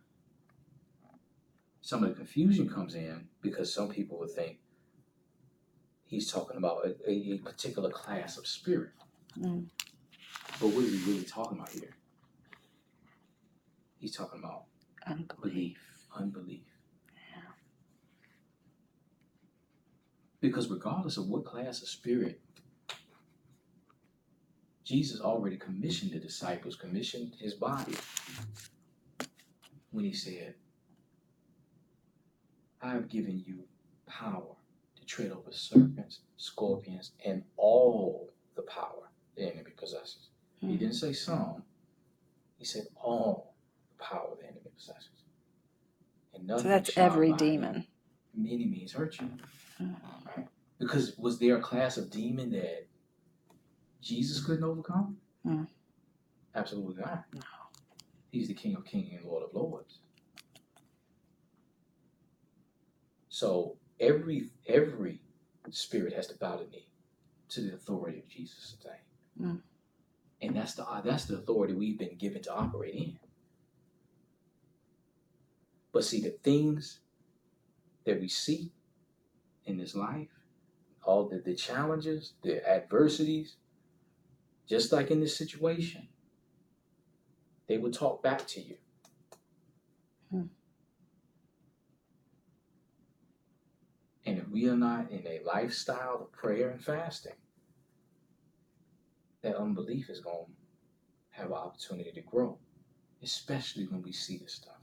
some 1.80 2.02
of 2.02 2.10
the 2.10 2.14
confusion 2.14 2.68
comes 2.68 2.94
in 2.94 3.28
because 3.40 3.72
some 3.72 3.88
people 3.88 4.18
would 4.18 4.30
think 4.30 4.58
he's 6.04 6.30
talking 6.30 6.56
about 6.56 6.86
a, 6.86 7.10
a, 7.10 7.38
particular 7.38 7.90
class 7.90 8.36
of 8.36 8.46
spirit. 8.46 8.90
Mm. 9.38 9.66
But 10.60 10.68
what 10.68 10.84
is 10.84 11.04
he 11.04 11.10
really 11.10 11.24
talking 11.24 11.58
about 11.58 11.70
here? 11.70 11.94
He's 13.98 14.14
talking 14.14 14.40
about 14.40 14.64
Unbelief. 15.06 15.40
belief, 15.40 15.78
unbelief. 16.16 16.64
Because 20.40 20.68
regardless 20.70 21.16
of 21.16 21.28
what 21.28 21.44
class 21.44 21.82
of 21.82 21.88
spirit, 21.88 22.40
Jesus 24.84 25.20
already 25.20 25.56
commissioned 25.56 26.12
the 26.12 26.18
disciples, 26.18 26.76
commissioned 26.76 27.34
his 27.40 27.54
body 27.54 27.94
when 29.90 30.04
he 30.04 30.12
said, 30.12 30.54
I 32.82 32.90
have 32.90 33.08
given 33.08 33.42
you 33.44 33.64
power 34.06 34.54
to 34.96 35.04
tread 35.06 35.32
over 35.32 35.50
serpents, 35.50 36.20
scorpions, 36.36 37.12
and 37.24 37.42
all 37.56 38.30
the 38.54 38.62
power 38.62 39.08
the 39.34 39.42
enemy 39.52 39.72
possesses. 39.76 40.28
He 40.60 40.68
Mm. 40.68 40.78
didn't 40.78 40.94
say 40.94 41.12
some, 41.12 41.64
he 42.58 42.64
said 42.64 42.86
all 42.96 43.54
the 43.90 44.04
power 44.04 44.36
the 44.36 44.44
enemy 44.46 44.70
possesses. 44.74 45.08
And 46.34 46.46
nothing 46.46 46.64
So 46.64 46.68
that's 46.68 46.96
every 46.96 47.32
demon. 47.32 47.86
Many 48.34 48.66
means 48.66 48.92
hurt 48.92 49.18
you. 49.20 49.30
Mm. 49.80 49.96
Because 50.78 51.16
was 51.18 51.38
there 51.38 51.56
a 51.56 51.60
class 51.60 51.96
of 51.96 52.10
demon 52.10 52.50
that 52.50 52.86
Jesus 54.02 54.44
couldn't 54.44 54.64
overcome? 54.64 55.16
Mm. 55.46 55.66
Absolutely 56.54 57.02
not. 57.02 57.24
No. 57.34 57.40
He's 58.30 58.48
the 58.48 58.54
King 58.54 58.76
of 58.76 58.84
Kings 58.84 59.12
and 59.12 59.24
Lord 59.24 59.44
of 59.44 59.54
Lords. 59.54 59.98
So 63.28 63.76
every 64.00 64.50
every 64.66 65.20
spirit 65.70 66.14
has 66.14 66.26
to 66.28 66.38
bow 66.38 66.56
the 66.56 66.64
knee 66.64 66.88
to 67.50 67.60
the 67.60 67.74
authority 67.74 68.18
of 68.18 68.28
Jesus' 68.28 68.76
name. 68.84 69.48
Mm. 69.48 69.60
And 70.42 70.56
that's 70.56 70.74
the 70.74 70.86
that's 71.04 71.26
the 71.26 71.36
authority 71.36 71.74
we've 71.74 71.98
been 71.98 72.16
given 72.16 72.42
to 72.42 72.54
operate 72.54 72.94
in. 72.94 73.18
But 75.92 76.04
see 76.04 76.20
the 76.20 76.36
things 76.42 77.00
that 78.04 78.20
we 78.20 78.28
see 78.28 78.72
in 79.66 79.76
this 79.76 79.94
life, 79.94 80.28
all 81.04 81.28
the, 81.28 81.38
the 81.38 81.54
challenges, 81.54 82.34
the 82.42 82.66
adversities, 82.68 83.56
just 84.68 84.92
like 84.92 85.10
in 85.10 85.20
this 85.20 85.36
situation, 85.36 86.08
they 87.68 87.78
will 87.78 87.90
talk 87.90 88.22
back 88.22 88.46
to 88.46 88.60
you. 88.60 88.76
Hmm. 90.30 90.42
And 94.24 94.38
if 94.38 94.48
we 94.48 94.68
are 94.68 94.76
not 94.76 95.10
in 95.10 95.24
a 95.26 95.40
lifestyle 95.44 96.18
of 96.22 96.32
prayer 96.32 96.70
and 96.70 96.82
fasting, 96.82 97.34
that 99.42 99.56
unbelief 99.56 100.10
is 100.10 100.20
going 100.20 100.46
to 100.46 101.40
have 101.40 101.50
an 101.50 101.56
opportunity 101.56 102.10
to 102.12 102.22
grow, 102.22 102.58
especially 103.22 103.86
when 103.86 104.02
we 104.02 104.12
see 104.12 104.38
this 104.38 104.54
stuff. 104.54 104.75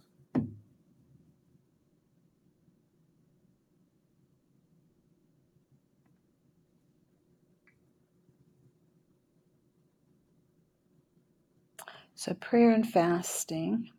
So 12.15 12.33
prayer 12.35 12.71
and 12.71 12.87
fasting. 12.87 13.89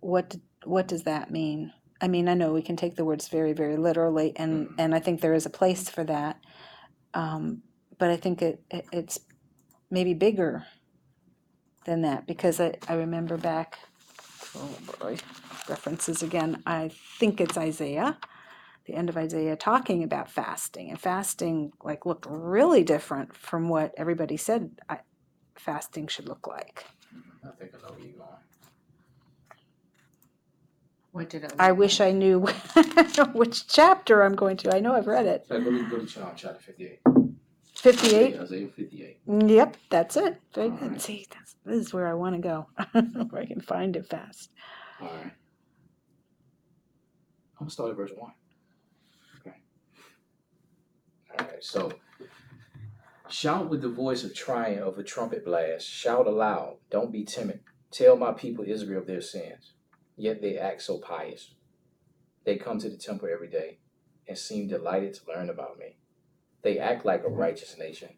What 0.00 0.36
what 0.64 0.88
does 0.88 1.04
that 1.04 1.30
mean? 1.30 1.72
I 2.00 2.08
mean, 2.08 2.28
I 2.28 2.34
know 2.34 2.52
we 2.52 2.62
can 2.62 2.76
take 2.76 2.96
the 2.96 3.04
words 3.04 3.28
very 3.28 3.52
very 3.52 3.76
literally, 3.76 4.34
and 4.36 4.68
Mhm. 4.68 4.74
and 4.78 4.94
I 4.94 5.00
think 5.00 5.20
there 5.20 5.34
is 5.34 5.46
a 5.46 5.50
place 5.50 5.88
for 5.90 6.04
that. 6.04 6.38
Um, 7.14 7.62
but 7.98 8.10
I 8.10 8.16
think 8.16 8.42
it, 8.42 8.64
it 8.70 8.86
it's 8.92 9.20
maybe 9.90 10.14
bigger 10.14 10.66
than 11.86 12.02
that 12.02 12.26
because 12.26 12.60
I, 12.60 12.76
I 12.88 12.94
remember 12.94 13.36
back. 13.38 13.78
Oh 14.56 14.78
boy, 15.00 15.18
references 15.68 16.22
again. 16.22 16.62
I 16.66 16.90
think 17.20 17.40
it's 17.40 17.58
Isaiah, 17.58 18.18
the 18.86 18.94
end 18.94 19.08
of 19.10 19.16
Isaiah, 19.18 19.56
talking 19.56 20.04
about 20.04 20.30
fasting, 20.30 20.90
and 20.90 21.00
fasting 21.00 21.72
like 21.84 22.06
looked 22.06 22.26
really 22.28 22.84
different 22.84 23.36
from 23.36 23.68
what 23.68 23.94
everybody 23.98 24.36
said 24.36 24.72
I, 24.88 25.00
fasting 25.58 26.08
should 26.08 26.28
look 26.28 26.46
like. 26.46 26.84
I 27.44 27.48
think 27.58 27.72
I 27.74 27.86
know 27.86 27.92
where 27.94 28.00
you're 28.00 28.16
going. 28.16 28.28
What 31.12 31.28
did 31.28 31.44
it? 31.44 31.52
I 31.58 31.70
look 31.70 31.78
wish 31.78 32.00
like? 32.00 32.08
I 32.08 32.12
knew 32.12 32.40
which 33.34 33.66
chapter 33.66 34.22
I'm 34.22 34.34
going 34.34 34.56
to. 34.58 34.74
I 34.74 34.80
know 34.80 34.94
I've 34.94 35.06
read 35.06 35.26
it. 35.26 35.44
So 35.46 35.60
go 35.60 35.70
to, 35.70 35.90
go 35.90 35.98
to 35.98 36.06
John 36.06 36.32
chapter 36.36 36.60
58. 36.60 37.00
58. 37.74 38.40
Isaiah 38.40 38.68
58. 38.68 39.18
Yep, 39.26 39.76
that's 39.90 40.16
it. 40.16 40.40
Very 40.54 40.70
All 40.70 40.76
good. 40.76 40.92
right. 40.92 41.00
See, 41.00 41.26
that's, 41.30 41.56
this 41.64 41.76
is 41.86 41.92
where 41.92 42.06
I 42.06 42.14
want 42.14 42.34
to 42.36 42.40
go, 42.40 42.66
where 43.30 43.42
I 43.42 43.46
can 43.46 43.60
find 43.60 43.96
it 43.96 44.06
fast. 44.06 44.50
All 45.00 45.08
right. 45.08 45.16
I'm 45.24 45.30
going 47.58 47.68
to 47.68 47.72
start 47.72 47.90
at 47.90 47.96
verse 47.96 48.12
1. 48.16 48.32
Okay. 49.40 49.56
All 51.38 51.46
right. 51.46 51.62
So, 51.62 51.92
shout 53.32 53.70
with 53.70 53.80
the 53.80 53.88
voice 53.88 54.24
of 54.24 54.34
triumph 54.34 54.86
of 54.86 54.98
a 54.98 55.02
trumpet 55.02 55.44
blast. 55.44 55.88
Shout 55.88 56.26
aloud. 56.26 56.76
Don't 56.90 57.12
be 57.12 57.24
timid. 57.24 57.60
Tell 57.90 58.16
my 58.16 58.32
people 58.32 58.64
Israel 58.66 59.00
of 59.00 59.06
their 59.06 59.20
sins. 59.20 59.72
Yet 60.16 60.42
they 60.42 60.58
act 60.58 60.82
so 60.82 60.98
pious. 60.98 61.54
They 62.44 62.56
come 62.56 62.78
to 62.78 62.88
the 62.88 62.96
temple 62.96 63.28
every 63.32 63.48
day 63.48 63.78
and 64.28 64.36
seem 64.36 64.68
delighted 64.68 65.14
to 65.14 65.28
learn 65.28 65.50
about 65.50 65.78
me. 65.78 65.96
They 66.62 66.78
act 66.78 67.04
like 67.04 67.22
a 67.22 67.26
mm-hmm. 67.26 67.36
righteous 67.36 67.76
nation. 67.78 68.10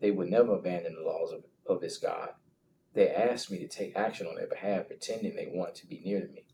They 0.00 0.10
would 0.10 0.28
never 0.28 0.54
abandon 0.54 0.94
the 0.94 1.08
laws 1.08 1.32
of, 1.32 1.44
of 1.66 1.80
this 1.80 1.98
God. 1.98 2.30
They 2.94 3.10
ask 3.10 3.50
me 3.50 3.58
to 3.58 3.68
take 3.68 3.96
action 3.96 4.26
on 4.26 4.36
their 4.36 4.46
behalf, 4.46 4.88
pretending 4.88 5.36
they 5.36 5.50
want 5.52 5.74
to 5.76 5.86
be 5.86 6.00
near 6.04 6.20
to 6.20 6.32
me. 6.32 6.46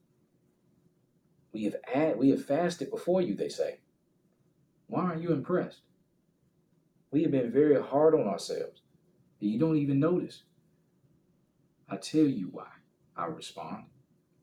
We 1.52 1.64
have 1.64 1.76
ad, 1.92 2.18
we 2.18 2.30
have 2.30 2.44
fasted 2.44 2.90
before 2.90 3.20
you, 3.20 3.34
they 3.34 3.48
say. 3.48 3.80
Why 4.86 5.02
aren't 5.02 5.22
you 5.22 5.32
impressed? 5.32 5.82
We 7.12 7.22
have 7.22 7.30
been 7.30 7.52
very 7.52 7.80
hard 7.80 8.14
on 8.14 8.26
ourselves, 8.26 8.80
but 9.38 9.48
you 9.48 9.58
don't 9.58 9.76
even 9.76 10.00
notice. 10.00 10.44
I 11.88 11.96
tell 11.96 12.24
you 12.24 12.48
why, 12.50 12.68
I 13.14 13.26
respond. 13.26 13.84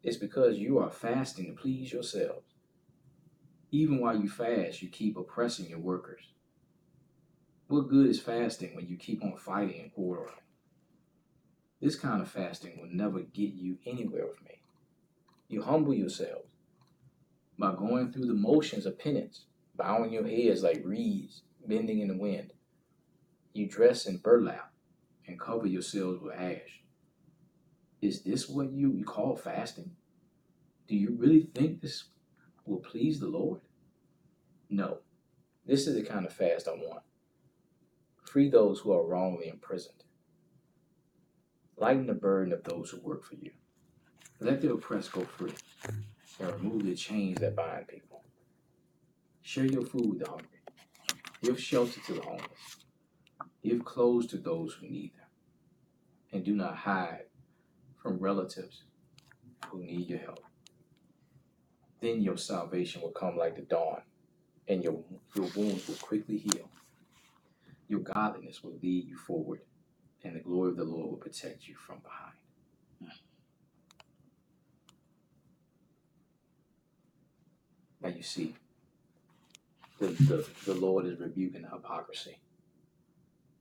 It's 0.03 0.17
because 0.17 0.59
you 0.59 0.77
are 0.77 0.91
fasting 0.91 1.47
to 1.47 1.59
please 1.59 1.91
yourselves. 1.91 2.45
Even 3.71 3.99
while 3.99 4.15
you 4.15 4.29
fast, 4.29 4.83
you 4.83 4.87
keep 4.87 5.17
oppressing 5.17 5.67
your 5.67 5.79
workers. 5.79 6.21
What 7.67 7.89
good 7.89 8.07
is 8.07 8.21
fasting 8.21 8.75
when 8.75 8.87
you 8.87 8.97
keep 8.97 9.23
on 9.23 9.35
fighting 9.35 9.81
and 9.81 9.93
quarreling? 9.93 10.33
This 11.81 11.95
kind 11.95 12.21
of 12.21 12.29
fasting 12.29 12.79
will 12.79 12.89
never 12.91 13.21
get 13.21 13.53
you 13.53 13.79
anywhere 13.85 14.27
with 14.27 14.43
me. 14.43 14.61
You 15.47 15.63
humble 15.63 15.95
yourselves 15.95 16.51
by 17.57 17.73
going 17.73 18.11
through 18.11 18.27
the 18.27 18.33
motions 18.33 18.85
of 18.85 18.99
penance, 18.99 19.45
bowing 19.75 20.13
your 20.13 20.27
heads 20.27 20.61
like 20.61 20.83
reeds 20.85 21.41
bending 21.69 21.99
in 21.99 22.07
the 22.07 22.17
wind. 22.17 22.51
You 23.59 23.67
dress 23.67 24.05
in 24.05 24.15
burlap 24.15 24.71
and 25.27 25.37
cover 25.37 25.67
yourselves 25.67 26.21
with 26.21 26.33
ash. 26.33 26.81
Is 28.01 28.21
this 28.21 28.47
what 28.47 28.71
you, 28.71 28.93
you 28.93 29.03
call 29.03 29.35
fasting? 29.35 29.91
Do 30.87 30.95
you 30.95 31.17
really 31.19 31.49
think 31.53 31.81
this 31.81 32.05
will 32.65 32.79
please 32.79 33.19
the 33.19 33.27
Lord? 33.27 33.59
No. 34.69 34.99
This 35.65 35.87
is 35.87 35.95
the 35.95 36.03
kind 36.03 36.25
of 36.25 36.31
fast 36.31 36.69
I 36.69 36.71
want. 36.71 37.03
Free 38.23 38.49
those 38.49 38.79
who 38.79 38.93
are 38.93 39.05
wrongly 39.05 39.49
imprisoned. 39.49 40.05
Lighten 41.75 42.07
the 42.07 42.13
burden 42.13 42.53
of 42.53 42.63
those 42.63 42.91
who 42.91 43.01
work 43.01 43.25
for 43.25 43.35
you. 43.35 43.51
Let 44.39 44.61
the 44.61 44.71
oppressed 44.71 45.11
go 45.11 45.25
free 45.25 45.51
and 46.39 46.53
remove 46.53 46.85
the 46.85 46.95
chains 46.95 47.41
that 47.41 47.57
bind 47.57 47.89
people. 47.89 48.23
Share 49.41 49.65
your 49.65 49.83
food 49.83 50.11
with 50.11 50.19
the 50.19 50.29
hungry. 50.29 50.47
Give 51.43 51.59
shelter 51.59 51.99
to 52.07 52.13
the 52.13 52.21
homeless. 52.21 52.85
Give 53.63 53.83
clothes 53.83 54.27
to 54.27 54.37
those 54.37 54.73
who 54.73 54.87
need 54.87 55.11
them. 55.15 55.27
And 56.31 56.45
do 56.45 56.55
not 56.55 56.77
hide 56.77 57.25
from 58.01 58.19
relatives 58.19 58.83
who 59.67 59.83
need 59.83 60.09
your 60.09 60.19
help. 60.19 60.43
Then 62.01 62.21
your 62.21 62.37
salvation 62.37 63.01
will 63.01 63.11
come 63.11 63.35
like 63.35 63.55
the 63.55 63.63
dawn, 63.63 64.01
and 64.67 64.83
your, 64.83 65.03
your 65.35 65.47
wounds 65.55 65.87
will 65.87 65.95
quickly 65.95 66.37
heal. 66.37 66.69
Your 67.89 67.99
godliness 67.99 68.63
will 68.63 68.77
lead 68.81 69.07
you 69.07 69.17
forward, 69.17 69.61
and 70.23 70.35
the 70.35 70.39
glory 70.39 70.69
of 70.69 70.77
the 70.77 70.85
Lord 70.85 71.09
will 71.09 71.17
protect 71.17 71.67
you 71.67 71.75
from 71.75 71.97
behind. 71.99 72.35
Now 78.01 78.09
you 78.09 78.23
see, 78.23 78.55
the, 79.99 80.07
the, 80.07 80.47
the 80.65 80.73
Lord 80.73 81.05
is 81.05 81.19
rebuking 81.19 81.63
the 81.63 81.69
hypocrisy 81.69 82.37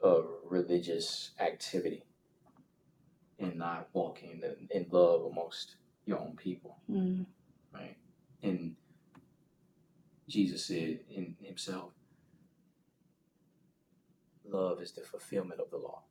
of 0.01 0.27
religious 0.45 1.31
activity 1.41 2.05
and 3.39 3.57
not 3.57 3.89
walking 3.93 4.43
in, 4.43 4.69
in 4.71 4.87
love 4.91 5.25
amongst 5.31 5.77
your 6.07 6.19
own 6.21 6.37
people, 6.37 6.77
Mm, 6.91 7.27
right? 7.73 7.97
And 8.43 8.77
Jesus 10.29 10.65
said 10.67 11.01
in 11.11 11.37
himself, 11.43 11.93
love 14.49 14.81
is 14.81 14.93
the 14.93 15.03
fulfillment 15.03 15.61
of 15.61 15.71
the 15.71 15.77
law 15.79 16.03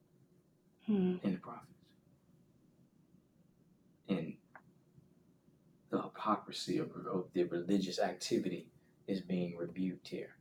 mm, 0.89 1.19
and 1.23 1.33
the 1.35 1.39
prophets. 1.39 1.71
And 4.09 4.35
the 5.89 6.01
hypocrisy 6.01 6.77
of, 6.77 6.91
of 7.11 7.25
the 7.33 7.43
religious 7.45 7.99
activity 7.99 8.67
is 9.07 9.21
being 9.21 9.57
rebuked 9.57 10.07
here. 10.09 10.35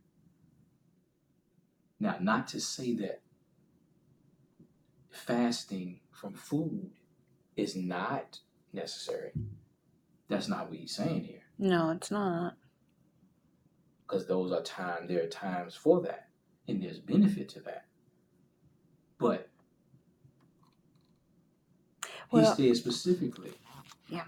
Now, 1.99 2.17
not 2.21 2.47
to 2.49 2.61
say 2.61 2.95
that 2.97 3.21
fasting 5.17 5.99
from 6.11 6.33
food 6.33 6.91
is 7.55 7.75
not 7.75 8.39
necessary. 8.73 9.31
That's 10.29 10.47
not 10.47 10.69
what 10.69 10.77
he's 10.79 10.95
saying 10.95 11.23
here. 11.23 11.41
No, 11.57 11.89
it's 11.91 12.11
not. 12.11 12.55
Because 14.05 14.27
those 14.27 14.51
are 14.51 14.61
times, 14.61 15.07
there 15.09 15.23
are 15.23 15.27
times 15.27 15.75
for 15.75 16.01
that. 16.01 16.29
And 16.67 16.81
there's 16.83 16.99
benefit 16.99 17.49
to 17.49 17.61
that. 17.61 17.85
But 19.17 19.49
Well- 22.31 22.55
he 22.55 22.67
said 22.73 22.77
specifically, 22.77 23.53
Yeah. 24.09 24.25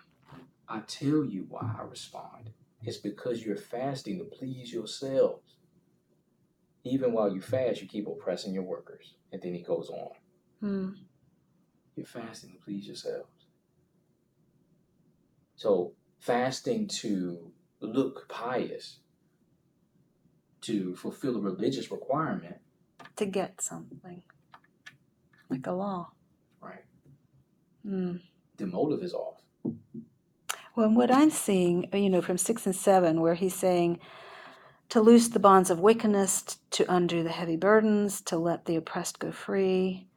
I 0.67 0.79
tell 0.81 1.23
you 1.25 1.45
why 1.49 1.75
I 1.79 1.83
respond. 1.83 2.51
It's 2.81 2.97
because 2.97 3.45
you're 3.45 3.57
fasting 3.57 4.19
to 4.19 4.25
please 4.25 4.71
yourselves. 4.73 5.55
Even 6.85 7.11
while 7.11 7.33
you 7.33 7.41
fast, 7.41 7.81
you 7.81 7.87
keep 7.87 8.07
oppressing 8.07 8.53
your 8.53 8.63
workers. 8.63 9.15
And 9.31 9.41
then 9.41 9.53
he 9.53 9.61
goes 9.61 9.89
on. 9.89 10.15
Mm, 10.63 10.95
You're 11.95 12.05
fasting 12.05 12.51
to 12.51 12.57
please 12.57 12.85
yourselves. 12.85 13.29
So, 15.55 15.93
fasting 16.19 16.87
to 16.87 17.51
look 17.81 18.27
pious 18.29 18.99
to 20.61 20.95
fulfill 20.95 21.37
a 21.37 21.39
religious 21.41 21.89
requirement, 21.91 22.57
To 23.15 23.25
get 23.25 23.61
something. 23.61 24.23
Like 25.49 25.65
a 25.67 25.71
law. 25.71 26.11
right? 26.61 26.83
Hmm. 27.83 28.17
The 28.57 28.67
motive 28.67 29.01
is 29.03 29.13
off. 29.13 29.41
Well, 30.75 30.85
and 30.87 30.95
what 30.97 31.11
I'm 31.11 31.29
seeing, 31.29 31.89
you 31.93 32.09
know, 32.09 32.21
from 32.21 32.37
six 32.37 32.65
and 32.65 32.75
seven, 32.75 33.21
where 33.21 33.35
he's 33.35 33.55
saying 33.55 33.99
to 34.89 35.01
loose 35.01 35.29
the 35.29 35.39
bonds 35.39 35.69
of 35.69 35.79
wickedness, 35.79 36.57
to 36.71 36.85
undo 36.93 37.23
the 37.23 37.29
heavy 37.31 37.55
burdens, 37.55 38.19
to 38.21 38.37
let 38.37 38.65
the 38.65 38.75
oppressed 38.75 39.19
go 39.19 39.31
free, 39.31 40.07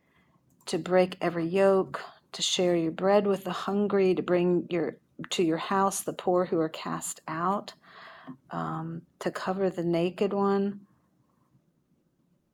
to 0.66 0.78
break 0.78 1.16
every 1.20 1.46
yoke, 1.46 2.00
to 2.32 2.42
share 2.42 2.76
your 2.76 2.92
bread 2.92 3.26
with 3.26 3.44
the 3.44 3.52
hungry, 3.52 4.14
to 4.14 4.22
bring 4.22 4.66
your 4.70 4.96
to 5.30 5.42
your 5.44 5.58
house 5.58 6.02
the 6.02 6.12
poor 6.12 6.44
who 6.46 6.58
are 6.60 6.68
cast 6.70 7.20
out, 7.28 7.74
um, 8.50 9.02
to 9.20 9.30
cover 9.30 9.70
the 9.70 9.84
naked 9.84 10.32
one, 10.32 10.80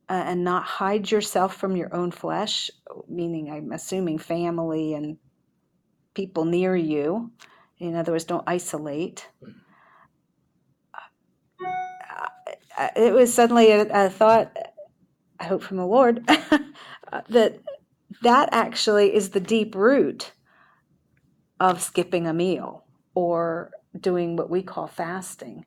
uh, 0.09 0.24
and 0.26 0.44
not 0.44 0.64
hide 0.64 1.11
yourself 1.11 1.56
from 1.56 1.76
your 1.76 1.94
own 1.94 2.11
flesh, 2.11 2.70
meaning 3.09 3.50
I'm 3.50 3.72
assuming 3.72 4.18
family 4.18 4.94
and 4.94 5.18
people 6.14 6.44
near 6.44 6.76
you. 6.76 7.32
In 7.78 7.96
other 7.96 8.12
words, 8.12 8.24
don't 8.24 8.44
isolate. 8.46 9.28
Uh, 12.78 12.88
It 12.96 13.14
was 13.14 13.32
suddenly 13.34 13.70
a, 13.72 14.06
a 14.06 14.11
thought, 14.11 14.56
I 15.40 15.44
hope 15.44 15.62
from 15.62 15.78
the 15.78 15.86
Lord, 15.86 16.26
that 17.30 17.61
that 18.23 18.49
actually 18.53 19.14
is 19.14 19.31
the 19.31 19.41
deep 19.41 19.75
root 19.75 20.33
of 21.61 21.83
skipping 21.83 22.27
a 22.27 22.33
meal 22.33 22.85
or 23.14 23.71
doing 23.99 24.37
what 24.37 24.51
we 24.51 24.62
call 24.62 24.87
fasting. 24.87 25.64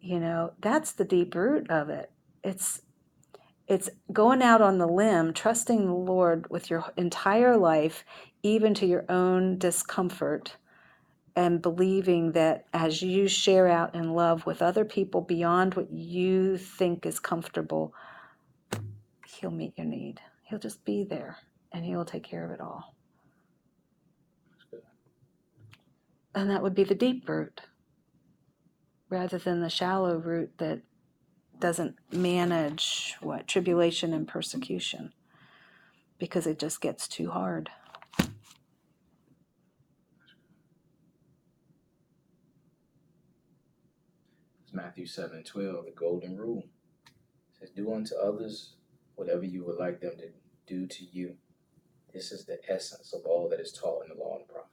You 0.00 0.20
know, 0.20 0.52
that's 0.60 0.92
the 0.92 1.04
deep 1.04 1.34
root 1.34 1.70
of 1.70 1.88
it. 1.88 2.10
It's 2.42 2.82
it's 3.68 3.88
going 4.12 4.42
out 4.42 4.60
on 4.60 4.78
the 4.78 4.88
limb, 4.88 5.32
trusting 5.32 5.86
the 5.86 5.94
Lord 5.94 6.50
with 6.50 6.70
your 6.70 6.92
entire 6.96 7.56
life, 7.56 8.04
even 8.42 8.74
to 8.74 8.86
your 8.86 9.04
own 9.08 9.58
discomfort, 9.58 10.56
and 11.36 11.62
believing 11.62 12.32
that 12.32 12.64
as 12.72 13.00
you 13.00 13.28
share 13.28 13.68
out 13.68 13.94
in 13.94 14.14
love 14.14 14.44
with 14.44 14.60
other 14.60 14.84
people 14.84 15.20
beyond 15.20 15.74
what 15.74 15.92
you 15.92 16.56
think 16.56 17.06
is 17.06 17.20
comfortable, 17.20 17.94
He'll 19.26 19.52
meet 19.52 19.74
your 19.76 19.86
need. 19.86 20.20
He'll 20.42 20.58
just 20.58 20.84
be 20.84 21.04
there 21.04 21.38
and 21.72 21.84
He'll 21.84 22.04
take 22.04 22.24
care 22.24 22.44
of 22.44 22.50
it 22.50 22.60
all. 22.60 22.94
And 26.34 26.48
that 26.50 26.62
would 26.62 26.74
be 26.74 26.84
the 26.84 26.94
deep 26.94 27.28
root 27.28 27.62
rather 29.08 29.38
than 29.38 29.60
the 29.60 29.70
shallow 29.70 30.16
root 30.16 30.52
that 30.58 30.82
doesn't 31.58 31.96
manage 32.12 33.16
what 33.20 33.46
tribulation 33.46 34.14
and 34.14 34.26
persecution 34.26 35.12
because 36.18 36.46
it 36.46 36.58
just 36.58 36.80
gets 36.80 37.08
too 37.08 37.30
hard. 37.30 37.70
It's 44.62 44.72
Matthew 44.72 45.06
7 45.06 45.36
and 45.36 45.44
12, 45.44 45.84
the 45.86 45.90
golden 45.90 46.36
rule. 46.36 46.64
It 47.52 47.58
says, 47.58 47.70
Do 47.70 47.92
unto 47.92 48.14
others 48.14 48.74
whatever 49.16 49.44
you 49.44 49.64
would 49.64 49.78
like 49.78 50.00
them 50.00 50.12
to 50.18 50.28
do 50.66 50.86
to 50.86 51.04
you. 51.10 51.34
This 52.12 52.32
is 52.32 52.44
the 52.44 52.58
essence 52.68 53.12
of 53.12 53.24
all 53.24 53.48
that 53.48 53.60
is 53.60 53.72
taught 53.72 54.04
in 54.04 54.16
the 54.16 54.22
law 54.22 54.36
and 54.36 54.44
the 54.46 54.52
prophets. 54.52 54.70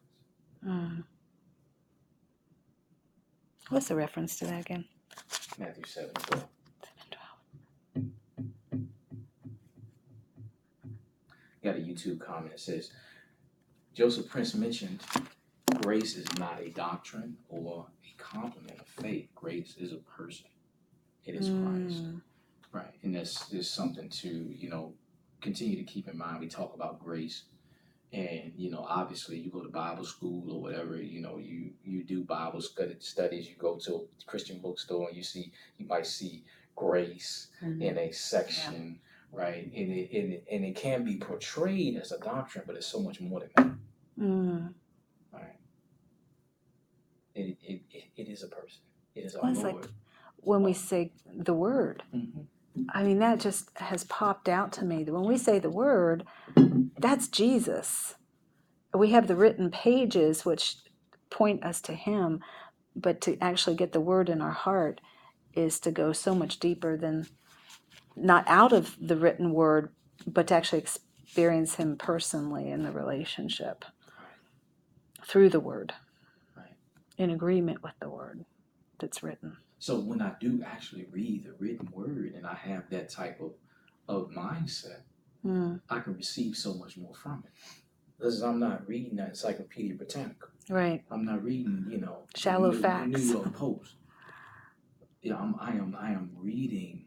Mm. 0.65 1.03
What's 3.69 3.87
the 3.87 3.95
reference 3.95 4.37
to 4.39 4.45
that 4.45 4.61
again? 4.61 4.85
Matthew 5.59 5.83
7 5.85 6.09
and 6.15 6.25
12. 6.25 6.47
Got 11.63 11.75
a 11.75 11.79
YouTube 11.79 12.19
comment 12.19 12.51
that 12.51 12.59
says, 12.59 12.91
Joseph 13.93 14.29
Prince 14.29 14.53
mentioned 14.55 15.01
grace 15.81 16.15
is 16.15 16.27
not 16.37 16.61
a 16.61 16.69
doctrine 16.69 17.37
or 17.49 17.87
a 18.03 18.21
complement 18.21 18.79
of 18.79 18.87
faith. 18.87 19.27
Grace 19.35 19.75
is 19.77 19.91
a 19.91 19.97
person. 19.97 20.45
It 21.25 21.35
is 21.35 21.49
Christ. 21.49 22.03
Mm. 22.05 22.21
Right, 22.71 22.93
and 23.03 23.15
that's 23.15 23.51
is 23.51 23.69
something 23.69 24.09
to 24.09 24.27
you 24.27 24.69
know 24.69 24.93
continue 25.41 25.77
to 25.77 25.83
keep 25.83 26.07
in 26.07 26.17
mind. 26.17 26.39
We 26.39 26.47
talk 26.47 26.73
about 26.75 27.03
grace, 27.03 27.43
and 28.13 28.53
you 28.55 28.69
know 28.71 28.85
obviously 28.87 29.37
you 29.37 29.51
go 29.51 29.61
to 29.63 29.69
Bible 29.69 30.05
school 30.05 30.51
or 30.51 30.61
whatever. 30.61 31.01
You 31.01 31.21
know 31.21 31.37
you 31.37 31.71
you 31.83 32.03
do 32.03 32.23
Bible 32.23 32.61
studies. 32.61 33.49
You 33.49 33.55
go 33.57 33.77
to 33.85 33.95
a 33.95 34.25
Christian 34.25 34.59
bookstore 34.59 35.07
and 35.09 35.17
you 35.17 35.23
see 35.23 35.51
you 35.77 35.85
might 35.87 36.05
see 36.05 36.43
grace 36.75 37.47
in 37.61 37.97
a 37.97 38.11
section, 38.11 38.99
right? 39.31 39.65
And 39.65 39.91
it, 39.91 40.11
and 40.13 40.33
it 40.33 40.45
and 40.51 40.63
it 40.65 40.75
can 40.75 41.03
be 41.03 41.17
portrayed 41.17 41.97
as 41.97 42.11
a 42.11 42.19
doctrine, 42.19 42.63
but 42.67 42.75
it's 42.75 42.87
so 42.87 42.99
much 43.01 43.19
more 43.21 43.39
than 43.41 43.49
that, 43.55 43.71
Mm. 44.19 44.73
right? 45.33 45.59
It 47.35 47.57
it, 47.61 47.81
it, 47.91 48.03
it 48.15 48.27
is 48.29 48.43
a 48.43 48.47
person. 48.47 48.81
It 49.15 49.25
is 49.25 49.35
our 49.35 49.43
Well, 49.43 49.51
it's 49.51 49.61
like- 49.63 49.87
When 50.41 50.63
we 50.63 50.73
say 50.73 51.11
the 51.35 51.53
word, 51.53 52.03
Mhm. 52.13 52.45
I 52.89 53.03
mean, 53.03 53.19
that 53.19 53.39
just 53.39 53.69
has 53.77 54.03
popped 54.05 54.47
out 54.49 54.71
to 54.73 54.85
me. 54.85 55.03
That 55.03 55.13
when 55.13 55.25
we 55.27 55.37
say 55.37 55.59
the 55.59 55.69
word, 55.69 56.25
that's 56.97 57.27
Jesus. 57.27 58.15
We 58.93 59.11
have 59.11 59.27
the 59.27 59.35
written 59.35 59.69
pages 59.69 60.45
which 60.45 60.77
point 61.29 61.63
us 61.63 61.81
to 61.81 61.93
Him, 61.93 62.39
but 62.95 63.21
to 63.21 63.37
actually 63.39 63.75
get 63.75 63.93
the 63.93 63.99
word 64.01 64.29
in 64.29 64.41
our 64.41 64.51
heart 64.51 65.01
is 65.53 65.79
to 65.81 65.91
go 65.91 66.13
so 66.13 66.33
much 66.35 66.59
deeper 66.59 66.97
than 66.97 67.27
not 68.15 68.43
out 68.47 68.73
of 68.73 68.95
the 68.99 69.17
written 69.17 69.53
word, 69.53 69.91
but 70.25 70.47
to 70.47 70.55
actually 70.55 70.79
experience 70.79 71.75
Him 71.75 71.97
personally 71.97 72.69
in 72.69 72.83
the 72.83 72.91
relationship 72.91 73.85
through 75.25 75.49
the 75.49 75.59
word, 75.59 75.93
in 77.17 77.29
agreement 77.29 77.83
with 77.83 77.93
the 77.99 78.09
word 78.09 78.45
that's 78.99 79.21
written. 79.21 79.57
So 79.79 79.99
when 79.99 80.21
I 80.21 80.31
do 80.39 80.63
actually 80.65 81.05
read 81.11 81.43
the 81.45 81.53
written 81.59 81.87
word 81.91 82.33
and 82.35 82.45
I 82.47 82.55
have 82.55 82.89
that 82.89 83.09
type 83.09 83.39
of, 83.41 83.51
of 84.07 84.29
mindset, 84.31 85.01
Mm, 85.45 85.79
I 85.87 85.99
can 85.99 86.15
receive 86.15 86.57
so 86.57 86.73
much 86.73 86.97
more 86.97 87.13
from 87.13 87.43
it. 87.45 87.51
Because 88.17 88.41
I'm 88.41 88.59
not 88.59 88.85
reading 88.87 89.15
that 89.17 89.29
Encyclopedia 89.29 89.93
Britannica. 89.95 90.47
right. 90.67 91.03
I'm 91.11 91.23
not 91.23 91.43
reading, 91.43 91.85
you 91.89 91.99
know, 91.99 92.23
Shallow 92.35 92.71
New, 92.71 92.81
facts. 92.81 93.07
New 93.07 93.31
York 93.33 93.53
Post. 93.53 93.93
Yeah, 95.21 95.35
I'm, 95.37 95.55
I 95.61 95.71
am, 95.73 95.95
I 95.97 96.09
am 96.11 96.31
reading 96.35 97.05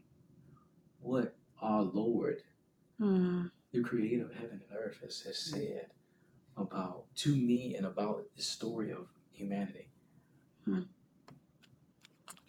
what 1.01 1.35
our 1.61 1.81
Lord, 1.83 2.41
Mm, 2.99 3.51
the 3.73 3.81
Creator 3.81 4.25
of 4.25 4.33
heaven 4.33 4.61
and 4.67 4.77
earth, 4.79 4.99
has, 5.03 5.19
has 5.21 5.37
said 5.37 5.87
about 6.55 7.13
to 7.17 7.35
me 7.35 7.75
and 7.75 7.85
about 7.85 8.23
the 8.37 8.41
story 8.41 8.91
of 8.91 9.07
humanity. 9.33 9.89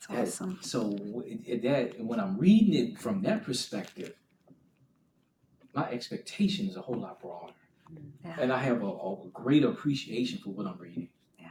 It's 0.03 0.07
That- 0.38 0.44
awesome. 0.44 0.59
So 0.62 1.22
it, 1.26 1.40
it, 1.46 1.62
that 1.62 2.00
when 2.05 2.18
I'm 2.20 2.36
reading 2.38 2.74
it 2.74 2.98
from 2.98 3.22
that 3.22 3.44
perspective, 3.44 4.14
my 5.74 5.88
expectation 5.90 6.68
is 6.68 6.76
a 6.76 6.82
whole 6.82 6.96
lot 7.00 7.20
broader, 7.20 7.55
Yeah. 8.24 8.36
and 8.40 8.53
I 8.53 8.59
have 8.59 8.82
a, 8.82 8.86
a 8.86 9.16
greater 9.32 9.68
appreciation 9.70 10.38
for 10.38 10.50
what 10.50 10.66
I'm 10.66 10.78
reading. 10.78 11.09
Yeah. 11.38 11.48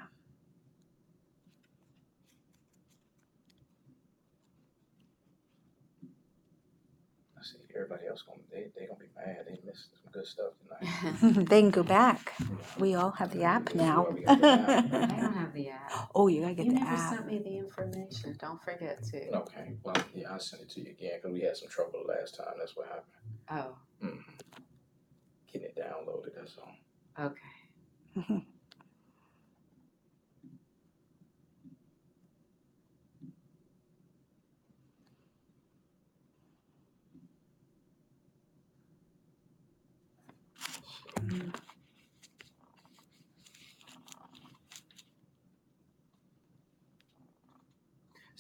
I 7.37 7.43
see 7.43 7.57
everybody 7.81 8.07
else 8.07 8.21
going 8.23 8.39
they 8.51 8.67
they 8.79 8.85
gonna 8.87 8.99
be 8.99 9.07
mad. 9.15 9.45
They 9.47 9.59
missed 9.65 9.89
some 10.01 10.11
good 10.11 10.27
stuff 10.27 10.53
tonight. 10.61 11.47
they 11.49 11.61
can 11.61 11.71
go 11.71 11.83
back. 11.83 12.33
We 12.79 12.95
all 12.95 13.11
have 13.11 13.31
the 13.33 13.43
app 13.43 13.71
we- 13.73 13.79
now. 13.79 14.07
we 14.11 14.21
got 14.21 14.39
the 14.39 14.47
app. 14.47 14.69
I 15.11 15.19
don't 15.21 15.33
have 15.33 15.53
the 15.53 15.69
app. 15.69 16.09
oh, 16.15 16.27
you 16.27 16.41
gotta 16.41 16.53
get 16.55 16.65
You 16.67 16.73
the 16.73 16.79
never 16.79 16.91
app. 16.95 17.09
sent 17.13 17.27
me 17.27 17.39
the 17.39 17.57
information. 17.57 18.37
Don't 18.39 18.61
forget 18.63 19.03
to. 19.11 19.29
Okay, 19.37 19.73
well, 19.83 19.95
yeah, 20.15 20.31
I'll 20.31 20.39
send 20.39 20.63
it 20.63 20.69
to 20.71 20.81
you 20.81 20.91
again 20.91 21.13
because 21.21 21.33
we 21.33 21.41
had 21.41 21.57
some 21.57 21.69
trouble 21.69 22.01
the 22.05 22.13
last 22.13 22.35
time. 22.35 22.53
That's 22.59 22.75
what 22.75 22.87
happened. 22.87 23.05
Oh, 23.49 23.75
hmm 24.01 24.21
Getting 25.51 25.67
it 25.69 25.77
downloaded. 25.77 26.35
That's 26.35 26.55
all. 26.57 27.25
okay. 27.27 28.45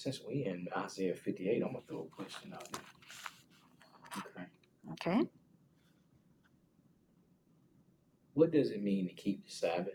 Since 0.01 0.21
we 0.27 0.45
in 0.45 0.67
Isaiah 0.75 1.13
58, 1.13 1.61
I'm 1.61 1.73
gonna 1.73 1.81
throw 1.87 2.07
a 2.11 2.15
question 2.15 2.51
out 2.55 2.67
there. 2.71 2.81
Okay. 4.17 4.45
Okay. 4.93 5.29
What 8.33 8.49
does 8.51 8.71
it 8.71 8.81
mean 8.81 9.07
to 9.07 9.13
keep 9.13 9.45
the 9.45 9.51
Sabbath? 9.51 9.93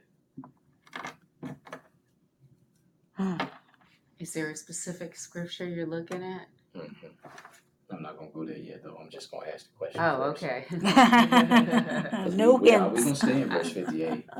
Hmm. 3.14 3.36
Is 4.20 4.32
there 4.32 4.48
a 4.50 4.54
specific 4.56 5.16
scripture 5.16 5.66
you're 5.66 5.86
looking 5.86 6.22
at? 6.22 6.46
hmm 6.72 6.86
I'm 7.90 8.02
not 8.02 8.16
gonna 8.16 8.30
go 8.32 8.44
there 8.44 8.56
yet, 8.56 8.84
though. 8.84 8.96
I'm 9.02 9.10
just 9.10 9.28
gonna 9.32 9.50
ask 9.52 9.66
the 9.66 9.76
question. 9.76 10.00
Oh, 10.00 10.32
first. 10.32 10.44
okay. 10.44 10.66
'Cause 10.70 12.34
No 12.36 12.54
we, 12.54 12.70
we 12.70 12.76
are- 12.76 12.90
hints. 12.90 12.98
We 13.00 13.04
gonna 13.04 13.16
stay 13.16 13.42
in 13.42 13.48
verse 13.48 13.70
fifty-eight. 13.72 14.28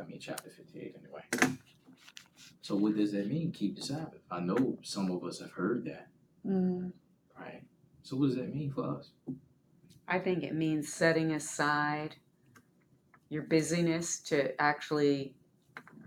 I 0.00 0.04
mean, 0.08 0.18
chapter 0.20 0.50
fifty-eight 0.50 0.96
anyway. 1.00 1.22
So 2.66 2.74
what 2.74 2.96
does 2.96 3.12
that 3.12 3.28
mean, 3.28 3.52
keep 3.52 3.76
the 3.76 3.82
Sabbath? 3.82 4.22
I 4.28 4.40
know 4.40 4.76
some 4.82 5.08
of 5.12 5.22
us 5.22 5.38
have 5.38 5.52
heard 5.52 5.84
that, 5.84 6.08
Mm, 6.44 6.90
right? 7.38 7.62
So 8.02 8.16
what 8.16 8.26
does 8.26 8.34
that 8.34 8.52
mean 8.52 8.72
for 8.72 8.96
us? 8.98 9.10
I 10.08 10.18
think 10.18 10.42
it 10.42 10.52
means 10.52 10.92
setting 10.92 11.30
aside 11.30 12.16
your 13.28 13.42
busyness 13.42 14.18
to 14.22 14.60
actually 14.60 15.36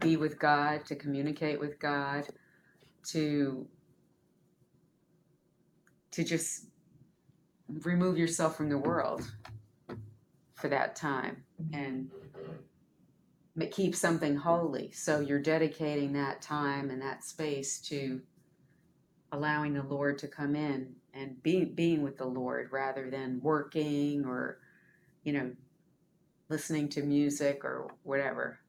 be 0.01 0.17
with 0.17 0.37
God, 0.37 0.85
to 0.87 0.97
communicate 0.97 1.61
with 1.61 1.79
God, 1.79 2.27
to 3.11 3.65
to 6.11 6.23
just 6.25 6.65
remove 7.69 8.17
yourself 8.17 8.57
from 8.57 8.67
the 8.67 8.77
world 8.77 9.31
for 10.55 10.67
that 10.67 10.97
time 10.97 11.41
and 11.71 12.11
keep 13.67 13.95
something 13.95 14.35
holy. 14.35 14.91
So 14.91 15.19
you're 15.19 15.41
dedicating 15.41 16.13
that 16.13 16.41
time 16.41 16.89
and 16.89 17.01
that 17.01 17.23
space 17.23 17.79
to 17.81 18.21
allowing 19.31 19.73
the 19.73 19.83
Lord 19.83 20.17
to 20.19 20.27
come 20.27 20.55
in 20.55 20.95
and 21.13 21.41
being 21.43 21.73
being 21.73 22.01
with 22.03 22.17
the 22.17 22.25
Lord 22.25 22.69
rather 22.71 23.09
than 23.09 23.39
working 23.41 24.25
or 24.25 24.59
you 25.23 25.33
know 25.33 25.51
listening 26.49 26.89
to 26.89 27.03
music 27.03 27.63
or 27.63 27.91
whatever. 28.03 28.59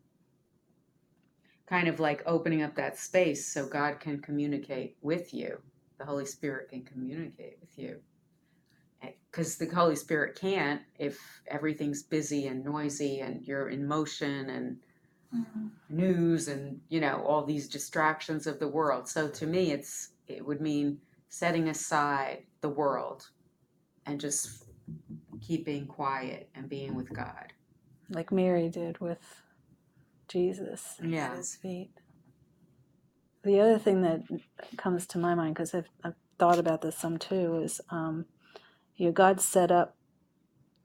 Kind 1.67 1.89
of 1.89 2.01
like 2.01 2.23
opening 2.27 2.63
up 2.63 2.75
that 2.77 2.99
space 2.99 3.47
so 3.53 3.67
God 3.67 4.01
can 4.01 4.21
communicate 4.21 4.97
with 5.03 5.33
you. 5.33 5.59
The 5.99 6.05
Holy 6.05 6.27
Spirit 6.27 6.71
can 6.71 6.83
communicate 6.83 7.59
with 7.61 7.79
you. 7.79 8.01
Because 9.31 9.57
the 9.59 9.67
Holy 9.69 9.97
Spirit 9.97 10.39
can't 10.41 10.83
if 10.99 11.19
everything's 11.47 12.03
busy 12.03 12.47
and 12.49 12.65
noisy 12.65 13.21
and 13.21 13.45
you're 13.47 13.69
in 13.69 13.87
motion 13.87 14.51
and 14.51 14.79
news 15.89 16.49
and 16.49 16.81
you 16.89 17.01
know 17.01 17.23
all 17.25 17.45
these 17.45 17.69
distractions 17.69 18.47
of 18.49 18.59
the 18.59 18.67
world 18.67 19.09
so 19.09 19.29
to 19.29 19.47
me 19.47 19.71
it's 19.71 20.11
it 20.27 20.45
would 20.45 20.61
mean 20.61 20.99
setting 21.29 21.69
aside 21.69 22.43
the 22.63 22.69
world 22.69 23.29
and 24.07 24.21
just 24.21 24.65
keeping 25.41 25.87
quiet 25.87 26.49
and 26.57 26.69
being 26.69 26.97
with 26.97 27.13
god 27.15 27.53
like 28.11 28.33
Mary 28.33 28.69
did 28.69 28.99
with 29.01 29.21
Jesus 30.29 30.97
Yeah. 31.03 31.31
at 31.33 31.37
his 31.39 31.57
feet. 31.57 31.91
The 33.43 33.61
other 33.61 33.79
thing 33.79 34.03
that 34.03 34.23
comes 34.77 35.07
to 35.09 35.19
my 35.19 35.35
mind, 35.35 35.55
because 35.55 35.75
I've, 35.75 35.89
I've 36.05 36.15
thought 36.39 36.59
about 36.59 36.83
this 36.83 36.97
some 36.97 37.19
too, 37.19 37.61
is 37.63 37.81
um, 37.91 38.27
you 39.01 39.07
know, 39.07 39.13
God 39.13 39.41
set 39.41 39.73
up 39.73 39.97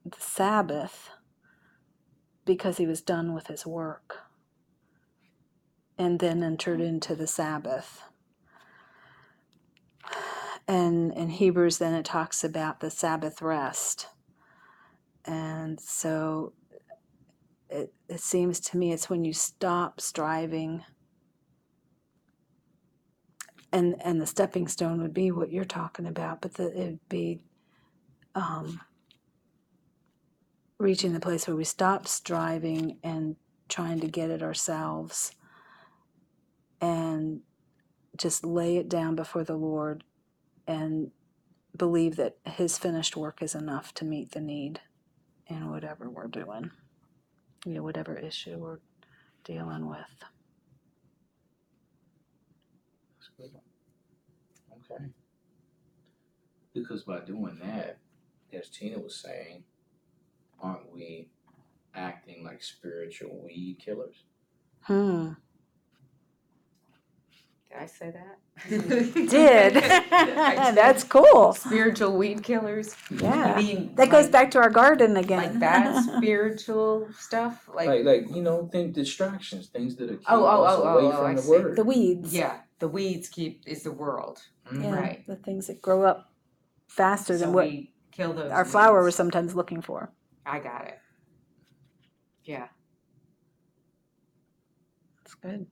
the 0.06 0.16
Sabbath 0.18 1.10
because 2.46 2.78
he 2.78 2.86
was 2.86 3.02
done 3.02 3.34
with 3.34 3.48
his 3.48 3.66
work 3.66 4.20
and 5.98 6.18
then 6.18 6.42
entered 6.42 6.80
into 6.80 7.14
the 7.14 7.26
Sabbath. 7.26 8.04
And 10.66 11.12
in 11.12 11.28
Hebrews, 11.28 11.76
then 11.76 11.92
it 11.92 12.06
talks 12.06 12.42
about 12.42 12.80
the 12.80 12.88
Sabbath 12.88 13.42
rest. 13.42 14.06
And 15.26 15.78
so 15.78 16.54
it, 17.68 17.92
it 18.08 18.20
seems 18.20 18.60
to 18.60 18.78
me 18.78 18.94
it's 18.94 19.10
when 19.10 19.26
you 19.26 19.34
stop 19.34 20.00
striving 20.00 20.84
and 23.72 23.96
and 24.00 24.22
the 24.22 24.26
stepping 24.26 24.68
stone 24.68 25.02
would 25.02 25.12
be 25.12 25.32
what 25.32 25.50
you're 25.50 25.64
talking 25.64 26.06
about 26.06 26.40
but 26.40 26.58
it'd 26.60 27.00
be 27.08 27.40
um, 28.36 28.80
reaching 30.78 31.12
the 31.12 31.20
place 31.20 31.48
where 31.48 31.56
we 31.56 31.64
stop 31.64 32.06
striving 32.06 32.98
and 33.02 33.36
trying 33.68 34.00
to 34.00 34.06
get 34.06 34.30
it 34.30 34.42
ourselves 34.42 35.32
and 36.80 37.40
just 38.16 38.44
lay 38.44 38.76
it 38.76 38.88
down 38.88 39.16
before 39.16 39.44
the 39.44 39.56
lord 39.56 40.04
and 40.68 41.10
believe 41.76 42.16
that 42.16 42.36
his 42.44 42.78
finished 42.78 43.16
work 43.16 43.42
is 43.42 43.54
enough 43.54 43.92
to 43.94 44.04
meet 44.04 44.32
the 44.32 44.40
need 44.40 44.80
in 45.48 45.70
whatever 45.70 46.08
we're 46.08 46.28
doing 46.28 46.70
you 47.66 47.74
know, 47.74 47.82
whatever 47.82 48.16
issue 48.16 48.56
we're 48.58 48.78
dealing 49.44 49.88
with. 49.88 49.98
That's 53.18 53.30
good 53.36 53.52
one. 53.52 53.62
Okay. 54.90 55.04
Because 56.74 57.02
by 57.02 57.20
doing 57.20 57.58
that, 57.62 57.98
as 58.56 58.68
Tina 58.70 58.98
was 58.98 59.14
saying, 59.14 59.64
aren't 60.60 60.92
we 60.92 61.28
acting 61.94 62.44
like 62.44 62.62
spiritual 62.62 63.42
weed 63.44 63.78
killers? 63.78 64.24
Hmm. 64.82 65.30
did 67.68 67.78
i 67.80 67.86
say 67.86 68.10
that 68.12 68.38
Did. 69.28 69.74
That's 70.74 71.04
cool. 71.04 71.52
spiritual 71.54 72.16
weed 72.16 72.42
killers 72.42 72.94
Yeah. 73.10 73.58
You 73.58 73.66
mean 73.66 73.94
That 73.96 74.10
goes 74.10 74.24
like- 74.24 74.32
back 74.32 74.50
to 74.52 74.58
our 74.60 74.70
garden 74.70 75.16
again. 75.16 75.38
like 75.42 75.58
bad 75.60 76.02
spiritual 76.04 77.08
stuff 77.18 77.68
like, 77.74 77.88
Like, 77.88 78.04
like 78.04 78.34
you 78.34 78.42
know, 78.42 78.68
think 78.72 78.94
distractions, 78.94 79.66
things 79.66 79.96
that 79.96 80.08
are 80.10 80.16
keep 80.16 80.30
Oh, 80.30 80.44
oh, 80.46 80.62
us 80.64 80.78
oh, 80.78 80.82
away 80.84 81.02
oh, 81.04 81.12
oh, 81.12 81.16
from 81.16 81.26
I 81.26 81.34
the 81.34 81.42
see. 81.42 81.50
word. 81.50 81.76
the 81.76 81.84
weeds. 81.84 82.32
yeah 82.34 82.60
the 82.78 82.88
weeds 82.88 83.28
keep 83.28 83.62
is 83.66 83.82
the 83.82 83.92
world 83.92 84.40
Mhm. 84.70 84.84
Yeah, 84.84 84.94
Right. 84.94 85.26
The 85.26 85.36
things 85.36 85.66
that 85.66 85.82
grow 85.82 86.02
up 86.04 86.30
faster 86.86 87.34
so 87.36 87.44
than 87.46 87.52
what 87.52 87.66
we 87.66 87.92
kill 88.16 88.32
those 88.32 88.50
our 88.52 88.64
flower 88.64 88.98
weeds. 89.00 89.06
was 89.06 89.14
sometimes 89.16 89.54
looking 89.54 89.82
for. 89.82 90.10
i 90.46 90.58
got 90.58 90.86
it 90.86 90.98
yeah 92.44 92.68
That's 95.22 95.34
good. 95.34 95.66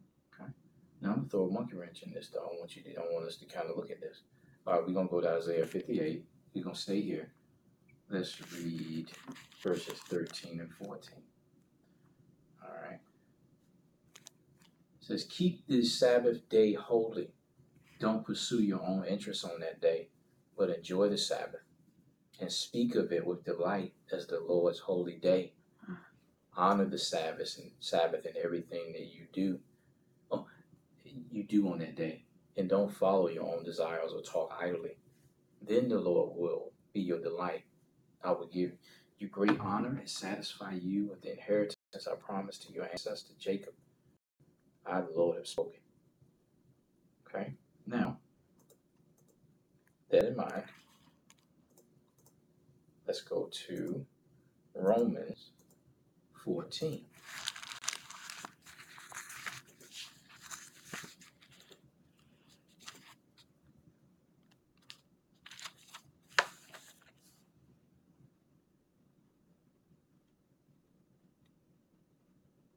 Now 1.00 1.10
I'm 1.10 1.16
gonna 1.16 1.28
throw 1.28 1.46
a 1.46 1.52
monkey 1.52 1.76
wrench 1.76 2.02
in 2.02 2.12
this 2.12 2.28
though. 2.28 2.40
I 2.40 2.58
want 2.58 2.74
you 2.76 2.82
to, 2.82 2.96
I 2.96 3.02
want 3.12 3.26
us 3.26 3.36
to 3.36 3.44
kind 3.46 3.68
of 3.70 3.76
look 3.76 3.90
at 3.90 4.00
this. 4.00 4.22
All 4.66 4.74
right, 4.74 4.86
we're 4.86 4.94
gonna 4.94 5.08
go 5.08 5.20
to 5.20 5.28
Isaiah 5.28 5.66
58. 5.66 6.24
We're 6.54 6.64
gonna 6.64 6.74
stay 6.76 7.00
here. 7.02 7.32
Let's 8.10 8.36
read 8.54 9.06
verses 9.62 9.98
13 10.08 10.60
and 10.60 10.72
14. 10.72 10.98
All 12.64 12.70
right. 12.82 12.98
It 15.00 15.04
says, 15.06 15.24
Keep 15.30 15.66
this 15.68 15.98
Sabbath 15.98 16.48
day 16.48 16.72
holy. 16.74 17.28
Don't 18.00 18.24
pursue 18.24 18.62
your 18.62 18.82
own 18.82 19.04
interests 19.04 19.44
on 19.44 19.60
that 19.60 19.80
day, 19.80 20.08
but 20.58 20.70
enjoy 20.70 21.08
the 21.10 21.18
Sabbath 21.18 21.63
and 22.40 22.52
speak 22.52 22.94
of 22.96 23.12
it 23.12 23.26
with 23.26 23.44
delight 23.44 23.94
as 24.12 24.26
the 24.26 24.40
Lord's 24.40 24.80
holy 24.80 25.16
day. 25.16 25.52
Honor 26.56 26.86
the 26.86 26.98
Sabbath 26.98 27.58
and 27.58 27.72
Sabbath 27.80 28.26
in 28.26 28.34
everything 28.42 28.92
that 28.92 29.06
you 29.06 29.26
do 29.32 29.58
oh, 30.30 30.46
you 31.04 31.44
do 31.44 31.68
on 31.70 31.78
that 31.80 31.96
day, 31.96 32.24
and 32.56 32.68
don't 32.68 32.94
follow 32.94 33.28
your 33.28 33.44
own 33.44 33.64
desires 33.64 34.12
or 34.14 34.22
talk 34.22 34.56
idly. 34.60 34.96
Then 35.66 35.88
the 35.88 35.98
Lord 35.98 36.32
will 36.36 36.72
be 36.92 37.00
your 37.00 37.20
delight. 37.20 37.64
I 38.22 38.32
will 38.32 38.48
give 38.48 38.72
you 39.18 39.28
great 39.28 39.58
honor 39.60 39.96
and 39.98 40.08
satisfy 40.08 40.74
you 40.74 41.08
with 41.08 41.22
the 41.22 41.32
inheritance 41.32 41.76
I 42.10 42.14
promised 42.16 42.66
to 42.66 42.72
your 42.72 42.88
ancestor 42.90 43.34
Jacob. 43.38 43.74
I, 44.86 45.00
the 45.00 45.08
Lord, 45.16 45.38
have 45.38 45.46
spoken. 45.46 45.80
Okay? 47.28 47.54
Now, 47.86 48.18
that 50.10 50.24
in 50.26 50.36
mind, 50.36 50.64
let's 53.06 53.20
go 53.20 53.48
to 53.68 54.04
Romans 54.74 55.50
14. 56.44 57.04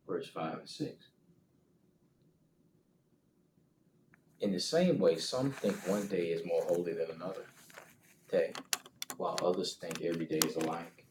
verse 0.08 0.30
5 0.30 0.60
and 0.60 0.70
6. 0.70 1.06
In 4.40 4.52
the 4.52 4.60
same 4.60 5.00
way, 5.00 5.18
some 5.18 5.52
think 5.52 5.76
one 5.88 6.08
day 6.08 6.28
is 6.28 6.46
more 6.46 6.64
holy 6.64 6.94
than 6.94 7.12
another 7.12 7.46
day, 8.32 8.54
while 9.18 9.38
others 9.44 9.74
think 9.74 10.02
every 10.02 10.26
day 10.26 10.40
is 10.40 10.56
alike. 10.56 11.06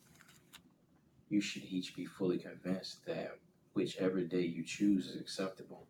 You 1.28 1.40
should 1.40 1.64
each 1.64 1.94
be 1.94 2.06
fully 2.06 2.38
convinced 2.38 3.04
that 3.06 3.38
whichever 3.74 4.22
day 4.22 4.42
you 4.42 4.64
choose 4.64 5.08
is 5.08 5.20
acceptable. 5.20 5.86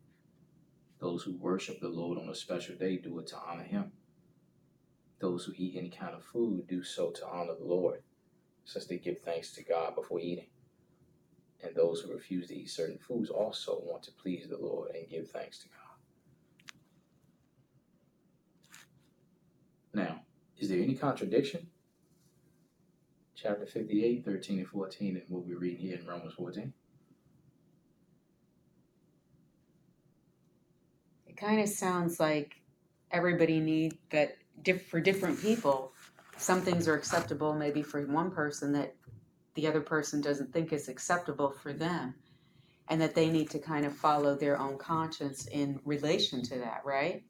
Those 0.98 1.22
who 1.22 1.36
worship 1.36 1.80
the 1.80 1.88
Lord 1.88 2.18
on 2.18 2.28
a 2.28 2.34
special 2.34 2.74
day 2.74 2.96
do 2.96 3.18
it 3.18 3.26
to 3.28 3.36
honor 3.36 3.62
Him. 3.62 3.92
Those 5.20 5.44
who 5.44 5.52
eat 5.56 5.76
any 5.76 5.90
kind 5.90 6.14
of 6.14 6.24
food 6.24 6.66
do 6.68 6.82
so 6.82 7.10
to 7.10 7.26
honor 7.26 7.54
the 7.58 7.66
Lord, 7.66 8.02
since 8.64 8.86
they 8.86 8.98
give 8.98 9.20
thanks 9.20 9.52
to 9.52 9.62
God 9.62 9.94
before 9.94 10.20
eating 10.20 10.46
and 11.62 11.74
those 11.74 12.00
who 12.00 12.12
refuse 12.12 12.48
to 12.48 12.56
eat 12.56 12.70
certain 12.70 12.98
foods 12.98 13.30
also 13.30 13.80
want 13.84 14.02
to 14.04 14.12
please 14.12 14.46
the 14.48 14.58
Lord 14.58 14.94
and 14.94 15.08
give 15.08 15.30
thanks 15.30 15.58
to 15.60 15.68
God. 15.68 15.76
Now, 19.94 20.20
is 20.58 20.68
there 20.68 20.82
any 20.82 20.94
contradiction? 20.94 21.68
Chapter 23.37 23.66
58, 23.66 24.24
13 24.24 24.59
and 24.61 24.66
14, 24.66 25.16
and 25.16 25.22
what 25.28 25.45
we're 25.47 25.59
reading 25.59 25.78
here 25.78 25.99
in 25.99 26.07
Romans 26.07 26.32
14. 26.32 26.72
It 31.26 31.37
kind 31.37 31.61
of 31.61 31.68
sounds 31.68 32.18
like 32.18 32.57
everybody 33.11 33.61
need 33.61 33.99
that 34.09 34.39
diff- 34.62 34.87
for 34.87 35.01
different 35.01 35.39
people. 35.39 35.93
Some 36.39 36.62
things 36.62 36.89
are 36.89 36.95
acceptable 36.95 37.53
maybe 37.53 37.82
for 37.82 38.01
one 38.07 38.30
person 38.30 38.72
that 38.72 38.95
the 39.53 39.66
other 39.66 39.82
person 39.82 40.22
doesn't 40.22 40.51
think 40.51 40.72
is 40.72 40.89
acceptable 40.89 41.51
for 41.51 41.74
them, 41.74 42.14
and 42.89 42.99
that 43.03 43.14
they 43.14 43.28
need 43.28 43.51
to 43.51 43.59
kind 43.59 43.84
of 43.84 43.95
follow 43.95 44.34
their 44.34 44.59
own 44.59 44.78
conscience 44.78 45.47
in 45.49 45.78
relation 45.84 46.43
to 46.45 46.59
that, 46.59 46.80
right? 46.87 47.22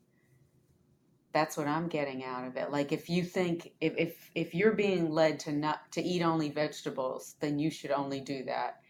That's 1.37 1.59
what 1.59 1.69
I'm 1.69 1.87
getting 1.87 2.25
out 2.25 2.47
of 2.47 2.57
it. 2.57 2.73
Like 2.73 2.93
if 2.93 3.11
you 3.11 3.23
think 3.23 3.73
if 3.83 3.93
if 3.99 4.31
if 4.35 4.55
you're 4.55 4.73
being 4.73 5.11
led 5.11 5.39
to 5.41 5.53
not 5.53 5.93
to 5.93 6.03
eat 6.03 6.23
only 6.23 6.51
vegetables, 6.51 7.37
then 7.41 7.59
you 7.59 7.71
should 7.71 7.91
only 7.91 8.21
do 8.21 8.43
that. 8.45 8.81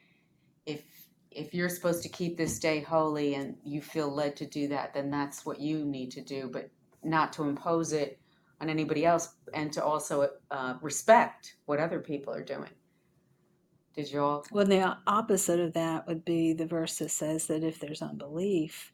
If 0.65 0.85
if 1.33 1.53
you're 1.53 1.69
supposed 1.69 2.05
to 2.05 2.09
keep 2.09 2.37
this 2.37 2.61
day 2.61 2.81
holy 2.83 3.35
and 3.35 3.57
you 3.65 3.83
feel 3.83 4.09
led 4.15 4.37
to 4.37 4.47
do 4.47 4.69
that, 4.69 4.95
then 4.95 5.11
that's 5.11 5.45
what 5.45 5.61
you 5.61 5.85
need 5.85 6.13
to 6.13 6.21
do, 6.21 6.49
but 6.53 6.71
not 7.03 7.33
to 7.33 7.43
impose 7.43 7.93
it 7.93 8.21
on 8.61 8.71
anybody 8.71 9.05
else 9.05 9.35
and 9.53 9.73
to 9.73 9.85
also 9.85 10.31
uh, 10.53 10.75
respect 10.83 11.57
what 11.65 11.81
other 11.81 11.99
people 11.99 12.33
are 12.33 12.45
doing. 12.45 12.71
Did 13.97 14.13
you 14.13 14.23
all? 14.23 14.47
Well, 14.53 14.67
the 14.67 14.97
opposite 15.09 15.59
of 15.59 15.73
that 15.73 16.07
would 16.07 16.25
be 16.25 16.53
the 16.53 16.67
verse 16.67 16.99
that 16.99 17.11
says 17.11 17.49
that 17.49 17.65
if 17.65 17.81
there's 17.81 18.03
unbelief, 18.03 18.93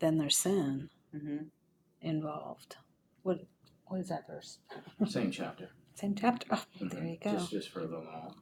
then 0.00 0.18
there's 0.18 0.36
sin 0.38 0.90
hmm 1.12 1.38
involved. 2.00 2.76
What 3.22 3.40
what 3.86 4.00
is 4.00 4.08
that 4.08 4.26
verse? 4.26 4.58
Same 5.06 5.30
chapter. 5.30 5.70
Same 5.94 6.14
chapter. 6.14 6.46
Oh, 6.50 6.64
there 6.80 7.00
Mhm. 7.02 7.10
you 7.10 7.18
go. 7.22 7.30
Just, 7.32 7.50
just 7.50 7.68
further 7.70 7.96
along. 7.96 8.34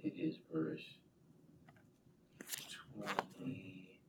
It 0.00 0.14
is 0.18 0.38
verse 0.52 0.82
20, 3.38 4.00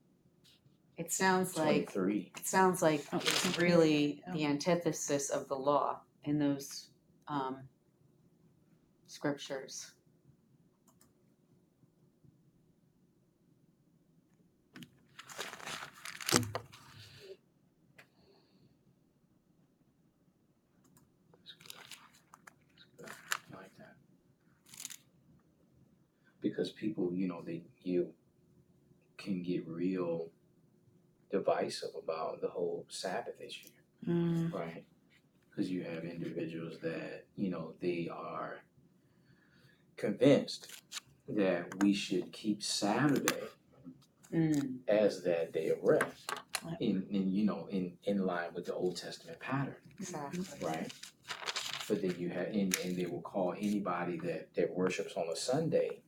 It 0.97 1.11
sounds 1.11 1.57
like 1.57 1.91
23. 1.93 2.31
it 2.37 2.45
sounds 2.47 2.81
like 2.81 3.05
Oh, 3.13 3.17
it's 3.17 3.57
really 3.59 4.23
Yeah. 4.25 4.33
the 4.33 4.45
antithesis 4.45 5.29
of 5.29 5.47
the 5.47 5.55
law 5.55 6.01
in 6.23 6.39
those 6.39 6.89
um, 7.27 7.67
scriptures. 9.07 9.91
That's 21.31 21.53
good. 21.53 21.73
That's 22.75 22.85
good. 22.97 23.09
I 23.53 23.57
like 23.61 23.77
that. 23.77 23.95
Because 26.43 26.71
people, 26.71 27.11
you 27.13 27.27
know, 27.27 27.41
they 27.43 27.63
you 27.83 28.09
can 29.17 29.41
get 29.41 29.67
real 29.67 30.29
divisive 31.31 31.89
about 31.97 32.41
the 32.41 32.49
whole 32.49 32.85
Sabbath 32.89 33.41
issue, 33.41 33.69
Mm, 34.07 34.53
right? 34.53 34.83
Because 35.49 35.71
you 35.71 35.83
have 35.83 36.03
individuals 36.03 36.77
that, 36.81 37.25
you 37.37 37.49
know, 37.49 37.73
they 37.81 38.09
are 38.11 38.63
convinced 39.97 40.71
that 41.29 41.81
we 41.81 41.93
should 41.93 42.31
keep 42.33 42.61
Saturday 42.61 43.43
Mm, 44.33 44.79
as 44.87 45.23
that 45.23 45.53
day 45.53 45.69
of 45.69 45.77
rest. 45.83 46.31
Right. 46.65 46.77
In, 46.81 47.05
in 47.11 47.31
you 47.31 47.45
know, 47.45 47.67
in, 47.69 47.93
in 48.05 48.25
line 48.25 48.49
with 48.55 48.65
the 48.65 48.73
Old 48.73 48.97
Testament 48.97 49.39
pattern. 49.39 49.75
exactly. 49.99 50.41
right? 50.61 50.91
But 51.87 52.01
then 52.01 52.15
you 52.17 52.29
have, 52.29 52.47
and, 52.47 52.75
and 52.83 52.97
they 52.97 53.05
will 53.05 53.21
call 53.21 53.53
anybody 53.57 54.17
that, 54.19 54.53
that 54.55 54.71
worships 54.75 55.13
on 55.15 55.27
a 55.31 55.35
Sunday 55.35 55.99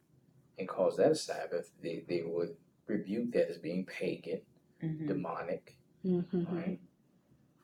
and 0.58 0.68
calls 0.68 0.97
that 0.97 1.12
a 1.12 1.16
Sabbath, 1.16 1.72
they, 1.82 2.03
they 2.08 2.24
would 2.26 2.56
rebuke 2.88 3.32
that 3.34 3.49
as 3.49 3.58
being 3.58 3.86
pagan, 3.86 4.41
hmm 4.82 5.08
demonic, 5.08 5.76
mhm. 6.06 6.51
right? 6.51 6.80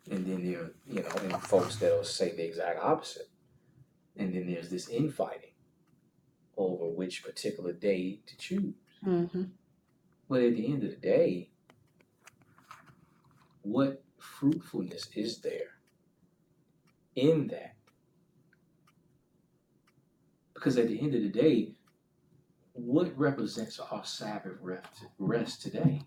And 0.09 0.25
then 0.25 0.43
there, 0.43 0.71
you 0.87 1.03
know, 1.03 1.09
and 1.23 1.41
folks 1.43 1.75
that'll 1.75 2.03
say 2.03 2.35
the 2.35 2.43
exact 2.43 2.79
opposite. 2.81 3.29
And 4.17 4.33
then 4.33 4.47
there's 4.47 4.69
this 4.69 4.89
infighting 4.89 5.51
over 6.57 6.85
which 6.85 7.23
particular 7.23 7.71
day 7.71 8.19
to 8.25 8.37
choose. 8.37 8.73
Mhm. 9.05 9.51
But 10.27 10.41
at 10.43 10.55
the 10.55 10.67
end 10.67 10.83
of 10.83 10.89
the 10.91 10.95
day, 10.95 11.49
what 13.61 14.03
fruitfulness 14.17 15.09
is 15.15 15.39
there 15.41 15.77
in 17.15 17.47
that? 17.47 17.75
Because 20.53 20.77
at 20.77 20.87
the 20.87 20.99
end 20.99 21.15
of 21.15 21.21
the 21.21 21.29
day, 21.29 21.75
what 22.74 23.17
represents 23.17 23.80
our 23.80 24.05
Sabbath 24.05 24.57
rest, 25.19 25.61
today 25.61 26.01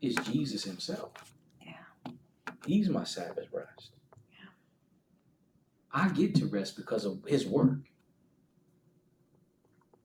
is 0.00 0.14
Jesus 0.16 0.64
Himself. 0.64 1.12
Yeah. 1.64 2.12
He's 2.66 2.88
my 2.88 3.04
Sabbath 3.04 3.46
rest. 3.52 3.92
Yeah. 4.30 4.50
I 5.92 6.08
get 6.10 6.34
to 6.36 6.46
rest 6.46 6.76
because 6.76 7.04
of 7.04 7.22
His 7.26 7.46
work. 7.46 7.78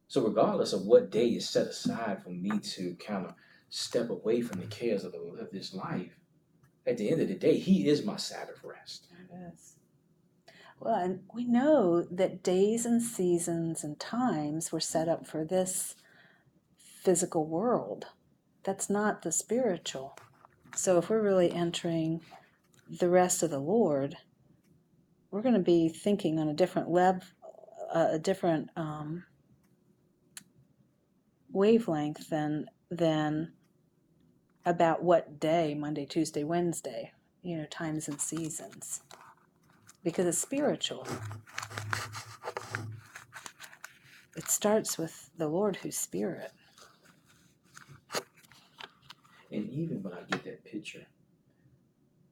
So, 0.07 0.23
regardless 0.25 0.73
of 0.73 0.83
what 0.83 1.11
day 1.11 1.27
is 1.29 1.49
set 1.49 1.67
aside 1.67 2.23
for 2.23 2.29
me 2.29 2.57
to 2.59 2.95
kind 2.95 3.25
of 3.25 3.33
step 3.69 4.09
away 4.09 4.41
from 4.41 4.61
the 4.61 4.67
cares 4.67 5.03
of, 5.03 5.11
the, 5.11 5.19
of 5.19 5.51
this 5.51 5.73
life, 5.73 6.17
at 6.85 6.97
the 6.97 7.09
end 7.11 7.21
of 7.21 7.27
the 7.27 7.35
day, 7.35 7.57
He 7.59 7.87
is 7.89 8.05
my 8.05 8.15
Sabbath 8.15 8.63
rest. 8.63 9.07
Well, 10.79 10.95
and 10.95 11.21
we 11.33 11.43
know 11.45 12.03
that 12.03 12.43
days 12.43 12.85
and 12.85 13.01
seasons 13.01 13.83
and 13.83 13.99
times 13.99 14.71
were 14.71 14.79
set 14.79 15.09
up 15.09 15.25
for 15.25 15.43
this 15.43 15.95
physical 16.77 17.47
world. 17.47 18.05
That's 18.63 18.89
not 18.89 19.21
the 19.21 19.31
spiritual. 19.31 20.17
So 20.75 20.97
if 20.97 21.09
we're 21.09 21.21
really 21.21 21.51
entering 21.51 22.21
the 22.89 23.09
rest 23.09 23.41
of 23.41 23.49
the 23.49 23.59
Lord, 23.59 24.17
we're 25.31 25.41
going 25.41 25.55
to 25.55 25.59
be 25.59 25.89
thinking 25.89 26.37
on 26.37 26.47
a 26.47 26.53
different 26.53 26.89
level, 26.89 27.23
uh, 27.93 28.09
a 28.11 28.19
different 28.19 28.69
um, 28.75 29.23
wavelength 31.51 32.29
than 32.29 32.67
than 32.91 33.53
about 34.65 35.03
what 35.03 35.39
day 35.39 35.73
Monday, 35.73 36.05
Tuesday, 36.05 36.43
Wednesday. 36.43 37.11
You 37.41 37.57
know, 37.57 37.65
times 37.65 38.07
and 38.09 38.19
seasons 38.19 39.01
because 40.07 40.25
it's 40.25 40.37
spiritual. 40.37 41.05
It 44.37 44.47
starts 44.49 44.97
with 44.97 45.29
the 45.37 45.49
Lord 45.49 45.75
who's 45.75 45.97
spirit. 45.97 46.53
And 49.51 49.69
even 49.69 50.01
when 50.01 50.13
I 50.13 50.21
get 50.31 50.45
that 50.45 50.63
picture 50.63 51.07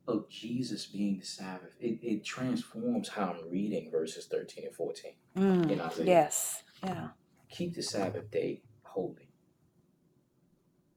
of 0.07 0.29
Jesus 0.29 0.85
being 0.85 1.19
the 1.19 1.25
Sabbath, 1.25 1.75
it, 1.81 1.99
it 2.01 2.23
transforms 2.23 3.09
how 3.09 3.35
I'm 3.37 3.51
reading 3.51 3.91
verses 3.91 4.25
13 4.27 4.67
and 4.67 4.75
14 4.75 5.11
Mm, 5.35 5.69
in 5.69 5.81
Isaiah. 5.81 6.05
yes, 6.05 6.63
yeah. 6.81 7.07
Keep 7.49 7.75
the 7.75 7.83
Sabbath 7.83 8.31
day 8.31 8.61
holy. 8.83 9.27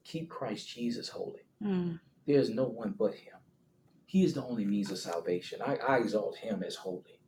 Keep 0.05 0.31
Christ 0.31 0.69
Jesus 0.69 1.09
holy. 1.09 1.43
Mm, 1.61 1.99
There 2.25 2.39
is 2.39 2.51
no 2.51 2.67
one 2.67 2.95
but 2.97 3.15
Him. 3.15 3.38
He 4.09 4.25
is 4.25 4.33
the 4.33 4.43
only 4.43 4.65
means 4.65 4.91
of 4.91 4.99
salvation. 4.99 5.61
I, 5.61 5.77
I 5.87 5.99
exalt 5.99 6.39
Him 6.39 6.63
as 6.67 6.77
holy, 6.77 7.21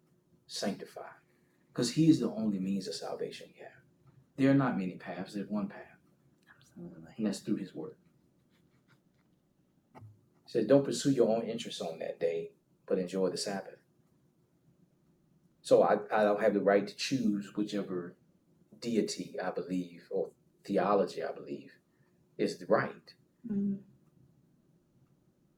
sanctified, 0.47 1.20
because 1.68 1.93
He 1.93 2.09
is 2.09 2.20
the 2.20 2.31
only 2.31 2.59
means 2.59 2.89
of 2.89 2.95
salvation 2.95 3.49
you 3.55 3.64
have. 3.64 3.83
There 4.39 4.51
are 4.51 4.55
not 4.55 4.78
many 4.78 4.95
paths, 4.95 5.35
there's 5.35 5.51
one 5.51 5.68
path, 5.68 5.99
absolutely. 6.59 7.12
and 7.18 7.26
that's 7.26 7.41
through 7.41 7.57
His 7.57 7.74
Word. 7.74 7.97
He 9.95 10.01
said, 10.47 10.68
Don't 10.68 10.83
pursue 10.83 11.11
your 11.11 11.28
own 11.28 11.43
interests 11.43 11.83
on 11.83 11.99
that 11.99 12.18
day, 12.18 12.53
but 12.87 12.99
enjoy 12.99 13.28
the 13.28 13.37
Sabbath. 13.37 13.76
So 15.61 15.83
I, 15.83 15.99
I 16.11 16.24
don't 16.24 16.41
have 16.41 16.55
the 16.55 16.62
right 16.62 16.89
to 16.89 16.97
choose 16.97 17.55
whichever 17.57 18.16
deity 18.81 19.37
I 19.39 19.51
believe 19.51 20.09
or 20.11 20.31
theology 20.64 21.22
I 21.22 21.33
believe 21.33 21.74
is 22.39 22.57
the 22.57 22.64
right. 22.64 23.12
Mm, 23.47 23.81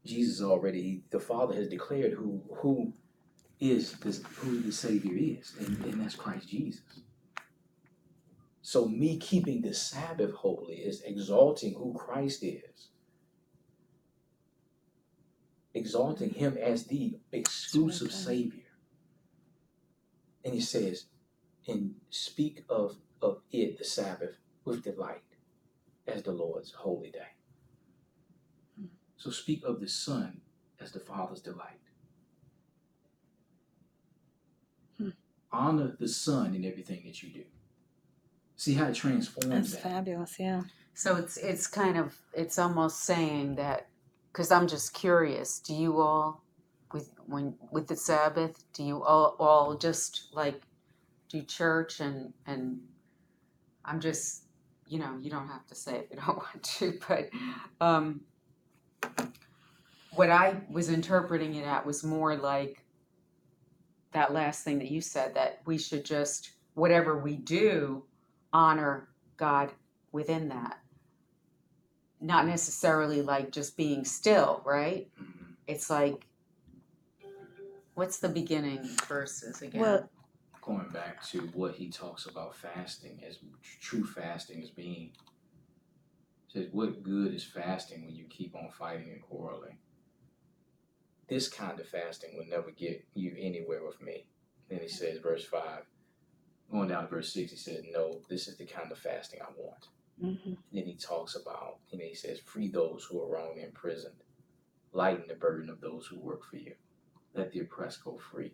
Jesus 0.05 0.43
already, 0.43 1.03
the 1.11 1.21
Father 1.21 1.55
has 1.55 1.69
declared 1.69 2.13
who 2.13 2.43
who 2.57 2.93
is 3.61 3.93
this, 3.95 4.23
who 4.39 4.61
the 4.61 4.73
Savior 4.73 5.15
is, 5.17 5.55
and, 5.61 5.85
and 5.85 6.03
that's 6.03 6.17
Christ 6.17 6.49
Jesus. 6.49 6.83
So 8.63 8.87
me 8.89 9.19
keeping 9.19 9.63
the 9.63 9.75
Sabbath 9.75 10.33
holy 10.33 10.77
is 10.77 11.03
exalting 11.03 11.75
who 11.75 11.95
Christ 11.95 12.43
is, 12.43 12.89
exalting 15.75 16.31
Him 16.31 16.57
as 16.61 16.87
the 16.87 17.19
exclusive. 17.33 18.13
Savior. 18.13 18.63
And 20.45 20.55
He 20.55 20.61
says, 20.61 21.07
and 21.69 21.95
speak 22.11 22.65
of 22.69 22.97
of 23.23 23.43
it, 23.53 23.79
the 23.79 23.85
Sabbath, 23.85 24.37
with 24.65 24.83
delight, 24.85 25.23
as 26.09 26.23
the 26.25 26.33
Lord's 26.33 26.73
holy 26.73 27.11
day. 27.11 27.32
So 29.23 29.31
speak 29.31 29.63
of 29.65 29.79
the 29.79 29.89
Son 29.89 30.41
as 30.81 30.91
the 30.91 30.99
Father's 30.99 31.41
delight. 31.41 31.79
Hmm. 34.99 35.11
Honor 35.53 35.95
the 35.97 36.09
Son 36.09 36.57
in 36.57 36.65
everything 36.65 37.03
that 37.07 37.23
you 37.23 37.29
do. 37.29 37.45
See 38.57 38.75
how 38.75 38.87
it 38.87 38.97
transforms 38.97 39.49
That's 39.49 39.75
that. 39.75 39.83
fabulous. 39.83 40.41
Yeah. 40.41 40.63
So 40.95 41.15
it's 41.15 41.37
it's 41.37 41.69
kind 41.69 41.97
of 41.97 42.17
it's 42.35 42.59
almost 42.59 43.05
saying 43.05 43.55
that 43.55 43.87
because 44.33 44.51
I'm 44.51 44.67
just 44.67 44.93
curious. 44.93 45.61
Do 45.61 45.73
you 45.73 46.01
all 46.01 46.43
with 46.93 47.13
when 47.27 47.55
with 47.71 47.87
the 47.87 47.97
Sabbath? 47.97 48.65
Do 48.73 48.83
you 48.83 49.05
all 49.05 49.37
all 49.39 49.77
just 49.77 50.31
like 50.33 50.61
do 51.29 51.43
church 51.43 52.01
and 52.01 52.33
and 52.49 52.81
I'm 53.85 54.01
just 54.01 54.47
you 54.89 54.99
know 54.99 55.17
you 55.21 55.31
don't 55.31 55.47
have 55.47 55.65
to 55.69 55.77
say 55.77 55.99
if 55.99 56.11
you 56.11 56.17
don't 56.17 56.39
want 56.39 56.63
to, 56.65 56.99
but 57.07 57.31
um, 57.81 58.23
what 60.15 60.31
I 60.31 60.57
was 60.71 60.89
interpreting 60.89 61.55
it 61.55 61.65
at 61.67 61.87
was 61.87 62.05
more 62.05 62.37
like 62.37 62.85
that 64.13 64.33
last 64.33 64.63
thing 64.65 64.79
that 64.79 64.91
you 64.91 65.01
said 65.01 65.35
that 65.35 65.63
we 65.65 65.79
should 65.79 66.05
just 66.05 66.53
whatever 66.75 67.19
we 67.19 67.37
do 67.37 68.05
honor 68.53 69.09
God 69.37 69.73
within 70.13 70.49
that 70.51 70.79
not 72.23 72.47
necessarily 72.47 73.21
like 73.21 73.51
just 73.51 73.77
being 73.77 74.05
still, 74.05 74.63
right? 74.65 75.11
Mhm. 75.21 75.57
It's 75.67 75.91
like, 75.91 76.27
what's 77.95 78.21
the 78.21 78.29
beginning 78.29 78.85
verses 79.09 79.61
again? 79.63 79.81
Well, 79.81 80.09
Going 80.61 80.89
back 80.91 81.27
to 81.31 81.41
what 81.49 81.75
he 81.75 81.91
talks 81.91 82.27
about 82.27 82.55
fasting 82.55 83.21
as 83.25 83.41
true 83.81 84.05
fasting 84.07 84.63
as 84.63 84.71
being. 84.71 85.11
Says, 86.47 86.69
what 86.71 87.03
good 87.03 87.35
is 87.35 87.43
fasting 87.43 88.07
when 88.07 88.15
you 88.15 88.27
keep 88.27 88.55
on 88.55 88.71
fighting 88.71 89.11
and 89.11 89.21
quarreling? 89.23 89.79
This 91.33 91.49
kind 91.49 91.81
of 91.81 91.89
fasting 91.89 92.37
will 92.37 92.45
never 92.45 92.71
get 92.71 93.07
you 93.15 93.35
anywhere 93.39 93.83
with 93.87 94.03
me. 94.03 94.27
Then 94.69 94.81
he 94.81 94.89
says, 94.89 95.17
verse 95.17 95.47
5, 95.47 95.87
going 96.71 96.91
down 96.91 97.05
to 97.05 97.09
verse 97.09 97.33
6, 97.33 97.51
he 97.53 97.57
said, 97.57 97.85
No, 97.91 98.21
this 98.29 98.49
is 98.49 98.59
the 98.59 98.67
kind 98.67 98.93
of 98.93 98.99
fasting 98.99 99.41
I 99.41 99.51
want. 99.57 99.89
mhm. 100.23 100.59
Then 100.71 100.85
he 100.85 100.95
talks 100.95 101.35
about, 101.35 101.79
you 101.91 101.99
know, 101.99 102.05
he 102.05 102.15
says, 102.15 102.39
free 102.41 102.69
those 102.69 103.05
who 103.05 103.19
are 103.23 103.31
wrongly 103.31 103.63
imprisoned, 103.63 104.21
lighten 104.93 105.25
the 105.27 105.35
burden 105.35 105.71
of 105.71 105.81
those 105.81 106.07
who 106.07 106.19
work 106.21 106.45
for 106.45 106.57
you, 106.57 106.75
let 107.33 107.51
the 107.51 107.61
oppressed 107.61 108.05
go 108.05 108.19
free, 108.19 108.53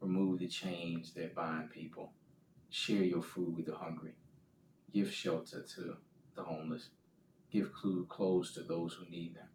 remove 0.00 0.38
the 0.38 0.48
chains 0.48 1.12
that 1.12 1.34
bind 1.34 1.70
people, 1.70 2.14
share 2.70 3.02
your 3.04 3.22
food 3.22 3.54
with 3.58 3.66
the 3.66 3.76
hungry, 3.76 4.14
give 4.90 5.12
shelter 5.12 5.62
to 5.74 5.98
the 6.34 6.44
homeless, 6.44 6.88
give 7.52 7.70
clothes 8.08 8.52
to 8.54 8.62
those 8.62 8.94
who 8.94 9.04
need 9.10 9.34
them, 9.34 9.48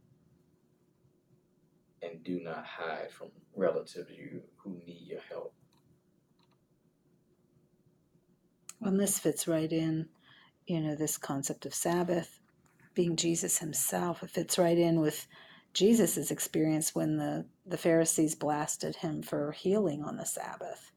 and 2.01 2.23
do 2.23 2.39
not 2.41 2.65
hide 2.65 3.11
from 3.11 3.29
relatives 3.55 4.09
you 4.09 4.41
who 4.57 4.81
need 4.85 5.07
your 5.07 5.21
help. 5.29 5.53
Well, 8.79 8.97
this 8.97 9.19
fits 9.19 9.47
right 9.47 9.71
in, 9.71 10.07
you 10.65 10.81
know, 10.81 10.95
this 10.95 11.17
concept 11.17 11.65
of 11.65 11.73
Sabbath 11.73 12.39
being 12.95 13.15
Jesus 13.15 13.59
himself. 13.59 14.23
It 14.23 14.31
fits 14.31 14.57
right 14.57 14.77
in 14.77 14.99
with 14.99 15.27
Jesus's 15.73 16.31
experience 16.31 16.95
when 16.95 17.17
the, 17.17 17.45
the 17.65 17.77
Pharisees 17.77 18.35
blasted 18.35 18.95
him 18.97 19.21
for 19.21 19.51
healing 19.51 20.03
on 20.03 20.17
the 20.17 20.25
Sabbath. 20.25 20.91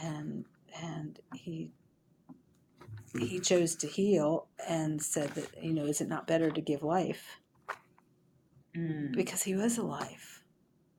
And 0.00 0.44
and 0.82 1.20
he 1.34 1.70
he 3.16 3.38
chose 3.38 3.76
to 3.76 3.86
heal 3.86 4.48
and 4.68 5.00
said 5.00 5.30
that, 5.36 5.62
you 5.62 5.72
know, 5.72 5.84
is 5.84 6.00
it 6.00 6.08
not 6.08 6.26
better 6.26 6.50
to 6.50 6.60
give 6.60 6.82
life? 6.82 7.38
Mm, 8.76 9.12
Because 9.16 9.42
he 9.42 9.54
was 9.54 9.78
alive. 9.78 10.42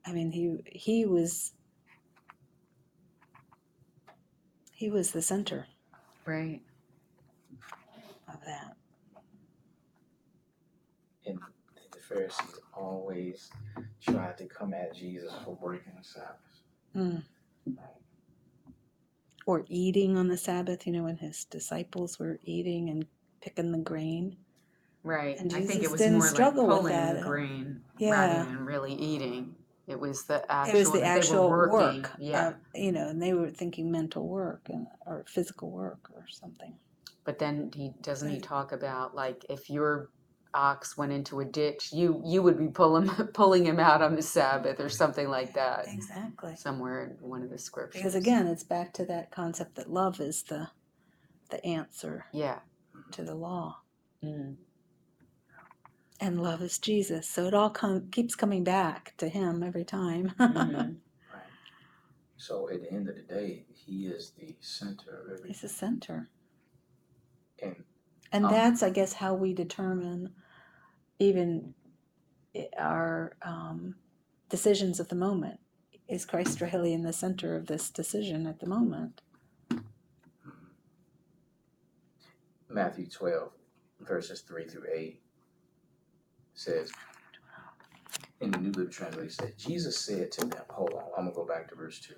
I 0.05 0.13
mean 0.13 0.31
he 0.31 0.57
he 0.65 1.05
was 1.05 1.53
he 4.73 4.89
was 4.89 5.11
the 5.11 5.21
center 5.21 5.67
right. 6.25 6.61
of 8.27 8.39
that. 8.45 8.75
And 11.25 11.39
the 11.91 11.99
Pharisees 11.99 12.59
always 12.73 13.51
tried 14.01 14.37
to 14.39 14.45
come 14.45 14.73
at 14.73 14.95
Jesus 14.95 15.33
for 15.45 15.55
breaking 15.57 15.93
the 15.97 16.03
Sabbath. 16.03 16.63
Mm. 16.95 17.23
Or 19.45 19.65
eating 19.69 20.17
on 20.17 20.27
the 20.29 20.37
Sabbath, 20.37 20.87
you 20.87 20.93
know, 20.93 21.03
when 21.03 21.17
his 21.17 21.45
disciples 21.45 22.19
were 22.19 22.39
eating 22.43 22.89
and 22.89 23.05
picking 23.41 23.71
the 23.71 23.79
grain. 23.79 24.37
Right. 25.05 25.39
And 25.39 25.53
I 25.53 25.59
think 25.61 25.81
Jesus 25.81 25.85
it 25.85 25.91
was 25.91 26.01
didn't 26.01 26.13
more 26.17 26.21
like 26.27 26.33
struggle 26.35 26.67
with 26.67 26.77
pulling 26.77 26.93
that. 26.93 27.15
the 27.17 27.21
grain 27.21 27.81
Yeah. 27.99 28.11
rather 28.11 28.49
than 28.49 28.65
really 28.65 28.93
eating. 28.93 29.55
It 29.87 29.99
was 29.99 30.23
the 30.25 30.43
actual. 30.51 30.75
it 30.75 30.79
was 30.79 30.91
the 30.91 30.99
that 30.99 31.17
actual 31.19 31.49
were 31.49 31.71
working. 31.71 32.01
work. 32.01 32.11
Yeah. 32.19 32.47
uh, 32.47 32.53
you 32.73 32.91
know, 32.91 33.07
and 33.09 33.21
they 33.21 33.33
were 33.33 33.51
thinking 33.51 33.91
mental 33.91 34.27
work 34.27 34.67
and, 34.69 34.87
or 35.05 35.23
physical 35.27 35.69
work 35.71 36.09
or 36.13 36.25
something. 36.27 36.73
but 37.23 37.37
then 37.39 37.71
he 37.75 37.91
doesn't 38.01 38.29
he 38.29 38.35
Right. 38.35 38.43
talk 38.43 38.71
about 38.71 39.15
like 39.15 39.45
if 39.49 39.69
your 39.69 40.09
ox 40.55 40.97
went 40.97 41.11
into 41.11 41.39
a 41.39 41.45
ditch, 41.45 41.91
you 41.93 42.21
you 42.25 42.41
would 42.41 42.57
be 42.57 42.67
pulling 42.69 43.07
pulling 43.33 43.63
him 43.65 43.79
out 43.79 44.01
on 44.01 44.15
the 44.15 44.21
Sabbath 44.23 44.79
or 44.79 44.89
something 44.89 45.27
like 45.29 45.53
that. 45.53 45.85
Exactly. 45.87 46.55
Somewhere 46.55 47.03
in 47.03 47.11
one 47.29 47.43
of 47.43 47.49
the 47.51 47.57
scriptures. 47.59 48.01
Because 48.01 48.15
again, 48.15 48.47
it's 48.47 48.63
back 48.63 48.91
to 48.93 49.05
that 49.05 49.29
concept 49.31 49.75
that 49.75 49.91
love 49.91 50.19
is 50.19 50.41
the 50.43 50.69
the 51.51 51.63
answer 51.63 52.25
Yeah. 52.33 52.59
to 53.11 53.23
the 53.23 53.35
law. 53.35 53.81
Mm. 54.23 54.55
And 56.19 56.41
love 56.41 56.61
is 56.61 56.77
Jesus. 56.77 57.27
So 57.29 57.45
it 57.45 57.53
all 57.53 57.69
com- 57.69 58.09
keeps 58.09 58.35
coming 58.35 58.63
back 58.63 59.13
to 59.17 59.27
him 59.29 59.61
every 59.63 59.83
time. 59.85 60.33
Mhm. 60.39 60.97
Right. 61.33 61.43
So 62.37 62.69
at 62.69 62.81
the 62.81 62.91
end 62.91 63.09
of 63.09 63.15
the 63.15 63.21
day, 63.23 63.65
he 63.73 64.07
is 64.07 64.31
the 64.31 64.55
center 64.61 65.21
of 65.21 65.25
everything. 65.27 65.47
He's 65.47 65.61
the 65.61 65.69
center. 65.69 66.29
And 67.61 67.83
And 68.31 68.45
Um, 68.45 68.51
that's, 68.51 68.81
I 68.83 68.89
guess, 68.89 69.13
how 69.13 69.33
we 69.33 69.53
determine 69.53 70.33
even 71.19 71.73
our 72.77 73.35
um, 73.41 73.95
decisions 74.49 74.99
at 74.99 75.09
the 75.09 75.15
moment. 75.15 75.59
Is 76.07 76.25
Christ 76.25 76.61
really 76.61 76.93
in 76.93 77.01
the 77.03 77.13
center 77.13 77.55
of 77.55 77.65
this 77.67 77.89
decision 77.89 78.45
at 78.47 78.59
the 78.59 78.67
moment? 78.67 79.21
Matthew 82.69 83.07
12, 83.07 83.51
verses 84.01 84.41
3 84.41 84.67
through 84.67 84.87
8 84.93 85.21
says, 86.55 86.91
in 88.41 88.51
the 88.51 88.57
New 88.57 88.71
Living 88.71 88.91
Translation, 88.91 89.29
says, 89.29 89.53
Jesus 89.57 89.97
said 89.97 90.31
to 90.33 90.41
them, 90.41 90.63
hold 90.69 90.93
on, 90.93 91.03
I'm 91.17 91.25
going 91.25 91.33
to 91.33 91.35
go 91.35 91.45
back 91.45 91.69
to 91.69 91.75
verse 91.75 91.99
2. 91.99 92.13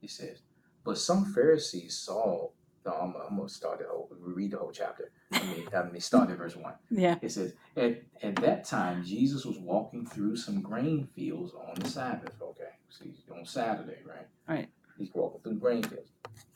He 0.00 0.08
says, 0.08 0.42
But 0.84 0.98
some 0.98 1.24
Pharisees 1.32 1.96
saw, 1.96 2.50
no, 2.84 2.92
I'm, 2.92 3.14
I'm 3.28 3.36
going 3.36 3.48
to 3.48 3.54
start 3.54 3.80
the 3.80 3.86
whole, 3.88 4.08
read 4.20 4.52
the 4.52 4.58
whole 4.58 4.70
chapter. 4.72 5.10
I 5.32 5.42
mean, 5.42 5.68
I 5.74 5.82
mean, 5.84 6.00
start 6.00 6.30
at 6.30 6.38
verse 6.38 6.54
1. 6.54 6.72
Yeah. 6.90 7.16
It 7.20 7.32
says, 7.32 7.54
at, 7.76 8.02
at 8.22 8.36
that 8.36 8.64
time, 8.64 9.04
Jesus 9.04 9.44
was 9.44 9.58
walking 9.58 10.06
through 10.06 10.36
some 10.36 10.60
grain 10.60 11.08
fields 11.16 11.52
on 11.54 11.74
the 11.80 11.88
Sabbath. 11.88 12.34
Okay, 12.40 12.70
see, 12.88 13.14
on 13.36 13.44
Saturday, 13.44 13.98
right? 14.06 14.28
Right. 14.48 14.68
He's 14.96 15.10
walking 15.12 15.40
through 15.42 15.58
grain 15.58 15.82
fields. 15.82 16.12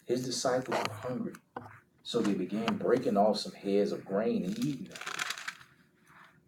His 0.07 0.25
disciples 0.25 0.79
were 0.79 0.95
hungry, 0.95 1.35
so 2.05 2.21
they 2.21 2.35
began 2.35 2.77
breaking 2.77 3.17
off 3.17 3.39
some 3.39 3.53
heads 3.53 3.93
of 3.93 4.05
grain 4.05 4.45
and 4.45 4.59
eating 4.65 4.85
them. 4.85 4.99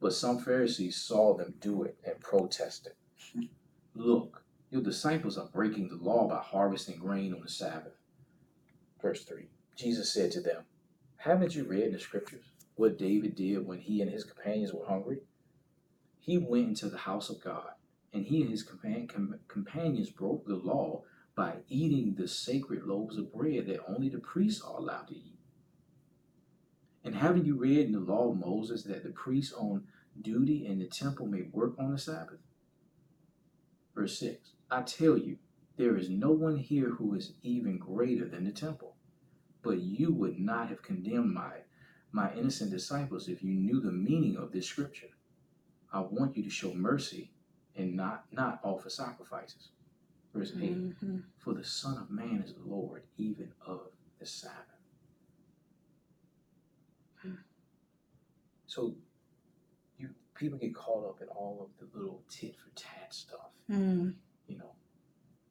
But 0.03 0.15
some 0.15 0.41
Pharisees 0.41 0.97
saw 0.97 1.37
them 1.37 1.55
do 1.61 1.85
it 1.85 1.97
and 2.05 2.21
protested. 2.21 2.95
Look, 3.95 4.43
your 4.69 4.83
disciples 4.83 5.39
are 5.39 5.49
breaking 5.55 5.89
the 5.91 5.97
law 5.97 6.29
by 6.29 6.39
harvesting 6.39 6.99
grain 6.99 7.33
on 7.33 7.43
the 7.43 7.49
Sabbath. 7.49 7.95
Verse 9.01 9.25
3 9.25 9.49
Jesus 9.77 10.13
said 10.13 10.33
to 10.33 10.41
them, 10.41 10.65
Haven't 11.19 11.55
you 11.55 11.65
read 11.65 11.85
in 11.85 11.93
the 11.93 12.01
scriptures 12.01 12.47
what 12.75 12.99
David 12.99 13.37
did 13.37 13.65
when 13.65 13.79
he 13.79 14.03
and 14.03 14.11
his 14.11 14.25
companions 14.25 14.73
were 14.73 14.87
hungry? 14.87 15.21
He 16.19 16.37
went 16.37 16.69
into 16.69 16.89
the 16.89 16.99
house 16.99 17.31
of 17.31 17.43
God, 17.43 17.71
and 18.13 18.27
he 18.27 18.43
and 18.43 18.51
his 18.51 18.67
compan- 18.67 19.09
com- 19.09 19.39
companions 19.47 20.11
broke 20.11 20.47
the 20.47 20.57
law 20.57 21.03
by 21.37 21.59
eating 21.69 22.15
the 22.17 22.29
sacred 22.29 22.85
loaves 22.85 23.19
of 23.19 23.33
bread 23.33 23.67
that 23.67 23.85
only 23.89 24.09
the 24.09 24.19
priests 24.19 24.63
are 24.63 24.79
allowed 24.79 25.09
to 25.09 25.17
eat. 25.17 25.32
And 27.05 27.15
haven't 27.17 27.47
you 27.47 27.57
read 27.57 27.87
in 27.87 27.93
the 27.93 28.01
law 28.01 28.31
of 28.31 28.39
Moses 28.39 28.85
that 28.85 29.03
the 29.03 29.11
priests 29.11 29.53
on 29.53 29.85
duty 30.21 30.67
in 30.67 30.79
the 30.79 30.87
temple 30.87 31.27
may 31.27 31.43
work 31.53 31.75
on 31.79 31.93
the 31.93 31.99
Sabbath? 31.99 32.39
Verse 33.95 34.19
6 34.19 34.51
I 34.71 34.83
tell 34.83 35.19
you, 35.19 35.39
there 35.77 35.97
is 35.97 36.09
no 36.09 36.31
one 36.31 36.57
here 36.57 36.91
who 36.91 37.15
is 37.15 37.35
even 37.43 37.79
greater 37.79 38.27
than 38.27 38.45
the 38.45 38.53
temple. 38.53 38.97
But 39.63 39.81
you 39.81 40.13
would 40.13 40.39
not 40.39 40.69
have 40.69 40.83
condemned 40.83 41.35
my, 41.35 41.53
my 42.11 42.33
innocent 42.35 42.71
disciples 42.71 43.29
if 43.29 43.43
you 43.43 43.53
knew 43.53 43.81
the 43.81 43.93
meaning 43.93 44.37
of 44.37 44.53
this 44.53 44.67
scripture. 44.67 45.11
I 45.93 46.01
want 46.01 46.37
you 46.37 46.43
to 46.43 46.51
show 46.51 46.73
mercy 46.75 47.33
and 47.77 47.95
not, 47.95 48.25
not 48.33 48.61
offer 48.63 48.89
sacrifices. 48.89 49.69
Verse 50.35 50.53
8 50.57 51.01
Mhm. 51.03 51.25
For 51.39 51.53
the 51.53 51.65
Son 51.65 51.99
of 51.99 52.11
Man 52.11 52.43
is 52.43 52.55
Lord 52.65 53.03
even 53.19 53.53
of 53.67 53.91
the 54.19 54.27
Sabbath. 54.27 54.81
Hmm. 57.17 57.35
So 58.75 58.95
you 59.99 60.09
people 60.35 60.59
get 60.59 60.75
caught 60.75 61.05
up 61.07 61.21
in 61.21 61.29
all 61.29 61.61
of 61.61 61.69
the 61.79 61.95
little 61.99 62.23
tit 62.31 62.55
for 62.57 62.71
tat 62.75 63.13
stuff, 63.13 63.51
Mm. 63.69 64.15
you 64.47 64.57
know. 64.57 64.73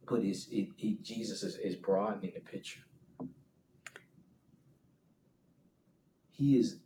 But 0.07 0.24
it's 0.24 0.47
it, 0.47 0.69
it 0.80 1.03
Jesus 1.03 1.43
is, 1.43 1.55
is 1.57 1.76
broadening 1.76 2.32
the 2.34 2.39
picture. 2.41 2.82
He 6.32 6.57
is 6.57 6.80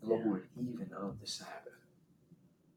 Lord 0.00 0.48
even 0.56 0.90
of 0.94 1.20
the 1.20 1.26
Sabbath. 1.26 1.52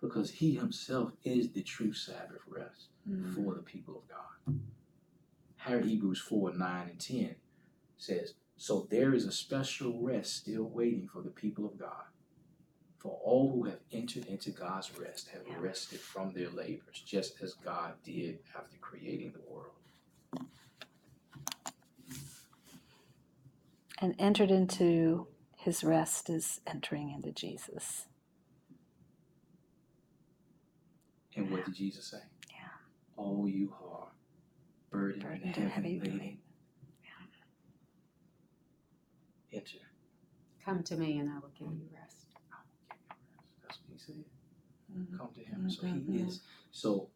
Because 0.02 0.30
he 0.32 0.56
himself 0.56 1.14
is 1.24 1.52
the 1.52 1.64
true 1.64 1.94
Sabbath 1.94 2.42
rest 2.46 2.90
Mm. 3.10 3.34
for 3.34 3.56
the 3.56 3.62
people 3.62 3.96
of 3.96 4.06
God. 4.10 4.60
Here 5.66 5.80
Hebrews 5.80 6.20
4 6.20 6.54
9 6.56 6.90
and 6.90 7.00
10 7.00 7.36
says, 7.98 8.34
So 8.58 8.86
there 8.90 9.14
is 9.14 9.26
a 9.26 9.32
special 9.32 10.02
rest 10.02 10.36
still 10.36 10.66
waiting 10.66 11.08
for 11.08 11.22
the 11.22 11.30
people 11.32 11.66
of 11.66 11.78
God. 11.80 12.09
For 13.00 13.18
all 13.24 13.52
who 13.52 13.64
have 13.64 13.80
entered 13.92 14.26
into 14.26 14.52
God's 14.52 14.98
rest 14.98 15.30
have 15.30 15.48
Yeah. 15.48 15.58
rested 15.60 16.00
from 16.02 16.34
their 16.34 16.50
labors, 16.50 17.02
just 17.02 17.42
as 17.42 17.54
God 17.56 18.02
did 18.04 18.40
after 18.56 18.78
creating 18.78 19.32
the 19.32 19.42
world. 19.42 19.74
And 24.02 24.16
entered 24.20 24.52
into 24.52 25.28
his 25.58 25.84
rest 25.84 26.30
is 26.30 26.62
entering 26.68 27.12
into 27.12 27.32
Jesus. 27.32 28.08
And 31.36 31.50
what 31.52 31.66
did 31.66 31.76
Jesus 31.76 32.08
say? 32.08 32.22
Yeah. 32.50 32.70
All 33.16 33.48
you 33.48 33.74
are 33.82 34.12
burdened, 34.90 35.24
Burdened 35.24 35.44
and 35.46 35.58
and 35.58 35.72
heavy 35.72 35.98
heavy 36.00 36.10
laden, 36.12 36.40
enter. 39.52 39.78
Come 40.64 40.84
to 40.84 40.96
me 40.98 41.18
and 41.18 41.30
I 41.30 41.40
will 41.40 41.50
give 41.58 41.68
you 41.68 41.88
rest. 41.94 41.99
Mm-hmm. 44.12 45.18
Come 45.18 45.30
to 45.36 45.42
him. 45.44 45.70
So 45.70 45.82
he 45.88 46.00
Mhm. 46.00 46.28
is. 46.28 46.42
So 46.72 47.10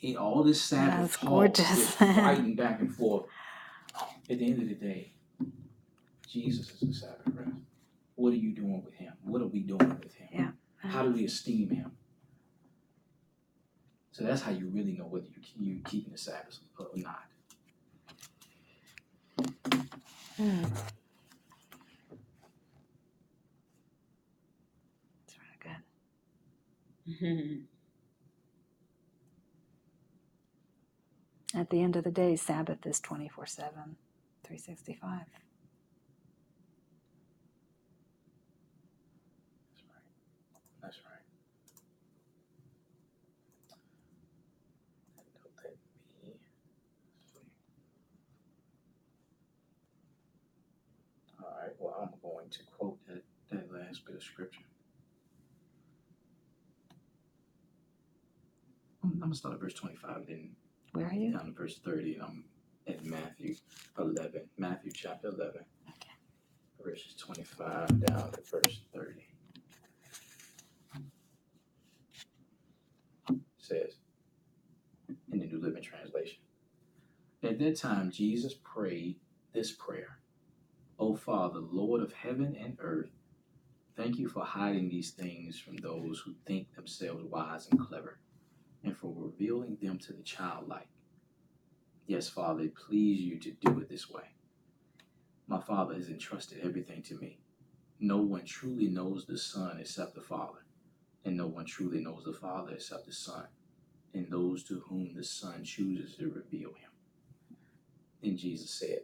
in 0.00 0.16
all 0.16 0.42
this 0.44 0.62
Sabbath 0.62 1.00
That's 1.12 1.16
talk, 1.16 1.28
gorgeous. 1.28 1.68
this 1.68 1.94
fighting 1.96 2.54
back 2.54 2.80
and 2.80 2.94
forth. 2.94 3.26
At 4.30 4.38
the 4.38 4.46
end 4.50 4.62
of 4.62 4.68
the 4.68 4.74
day, 4.74 5.12
Jesus 6.28 6.70
is 6.70 6.80
the 6.88 6.94
Sabbath 6.94 7.26
rest. 7.34 7.50
What 8.14 8.32
are 8.32 8.36
you 8.36 8.52
doing 8.52 8.82
with 8.84 8.94
him? 8.94 9.12
What 9.22 9.42
are 9.42 9.46
we 9.46 9.60
doing 9.60 9.88
with 10.00 10.14
him? 10.14 10.28
Yeah. 10.32 10.50
How 10.90 11.02
do 11.02 11.10
we 11.12 11.24
esteem 11.24 11.70
him? 11.70 11.92
So 14.12 14.24
that's 14.24 14.42
how 14.42 14.50
you 14.50 14.68
really 14.68 14.92
know 14.92 15.04
whether 15.06 15.26
you 15.26 15.40
you 15.58 15.80
keeping 15.84 16.12
the 16.12 16.18
Sabbath 16.18 16.58
or 16.78 16.88
not. 16.96 17.24
Mm. 20.38 20.64
It's 25.24 25.36
really 25.38 25.58
good. 25.60 25.70
Mhm. 25.70 25.82
At 31.54 31.70
the 31.70 31.82
end 31.82 31.96
of 31.96 32.04
the 32.04 32.10
day, 32.12 32.36
Sabbath 32.36 32.86
is 32.86 33.00
24 33.00 33.46
7, 33.46 33.72
365. 34.44 35.10
That's 35.10 35.28
right. 39.88 40.02
That's 40.82 40.98
right. 41.06 41.36
All 51.44 51.56
right. 51.62 51.72
Well, 51.80 51.96
I'm 52.02 52.20
going 52.22 52.50
to 52.50 52.60
quote 52.78 53.00
that, 53.08 53.24
that 53.50 53.72
last 53.72 54.06
bit 54.06 54.16
of 54.16 54.24
scripture. 54.24 54.67
I'm, 59.14 59.20
gonna 59.20 59.34
start 59.34 59.54
at 59.54 59.60
verse 59.60 59.74
25, 59.74 60.26
then 60.26 60.50
Where 60.92 61.06
are 61.06 61.12
you? 61.12 61.32
down 61.32 61.46
to 61.46 61.52
verse 61.52 61.78
30, 61.78 62.14
and 62.14 62.22
I'm 62.22 62.44
at 62.86 63.04
Matthew 63.04 63.54
11. 63.98 64.42
Matthew 64.58 64.92
chapter 64.92 65.28
11, 65.28 65.64
Okay. 65.88 66.10
verses 66.84 67.14
25 67.18 68.00
down 68.06 68.32
to 68.32 68.40
verse 68.50 68.80
30. 68.94 69.26
Says 73.58 73.96
in 75.32 75.38
the 75.40 75.46
New 75.46 75.60
Living 75.60 75.82
Translation. 75.82 76.38
At 77.42 77.58
that 77.58 77.76
time, 77.76 78.10
Jesus 78.10 78.54
prayed 78.64 79.16
this 79.52 79.72
prayer 79.72 80.18
O 80.98 81.14
Father, 81.16 81.60
Lord 81.60 82.02
of 82.02 82.12
heaven 82.12 82.56
and 82.60 82.76
earth, 82.80 83.10
thank 83.96 84.18
you 84.18 84.28
for 84.28 84.44
hiding 84.44 84.88
these 84.88 85.10
things 85.10 85.58
from 85.58 85.76
those 85.76 86.20
who 86.24 86.34
think 86.46 86.74
themselves 86.74 87.24
wise 87.24 87.68
and 87.70 87.78
clever, 87.78 88.18
and 88.84 88.96
for 88.96 89.12
revealing 89.16 89.78
them 89.80 89.98
to 89.98 90.12
the 90.12 90.22
childlike. 90.22 90.88
Yes, 92.06 92.28
Father, 92.28 92.64
it 92.64 92.74
please 92.74 93.20
you 93.20 93.38
to 93.40 93.52
do 93.52 93.80
it 93.80 93.88
this 93.88 94.10
way. 94.10 94.22
My 95.46 95.60
Father 95.60 95.94
has 95.94 96.08
entrusted 96.08 96.60
everything 96.62 97.02
to 97.04 97.16
me. 97.18 97.38
No 98.00 98.18
one 98.18 98.44
truly 98.44 98.88
knows 98.88 99.26
the 99.26 99.38
Son 99.38 99.78
except 99.80 100.14
the 100.14 100.20
Father, 100.22 100.64
and 101.24 101.36
no 101.36 101.46
one 101.46 101.64
truly 101.66 102.00
knows 102.00 102.24
the 102.24 102.32
Father 102.32 102.74
except 102.74 103.06
the 103.06 103.12
Son, 103.12 103.46
and 104.14 104.30
those 104.30 104.62
to 104.64 104.80
whom 104.88 105.14
the 105.14 105.24
Son 105.24 105.64
chooses 105.64 106.16
to 106.16 106.30
reveal 106.30 106.70
him. 106.70 106.90
Then 108.22 108.36
Jesus 108.36 108.70
said, 108.70 109.00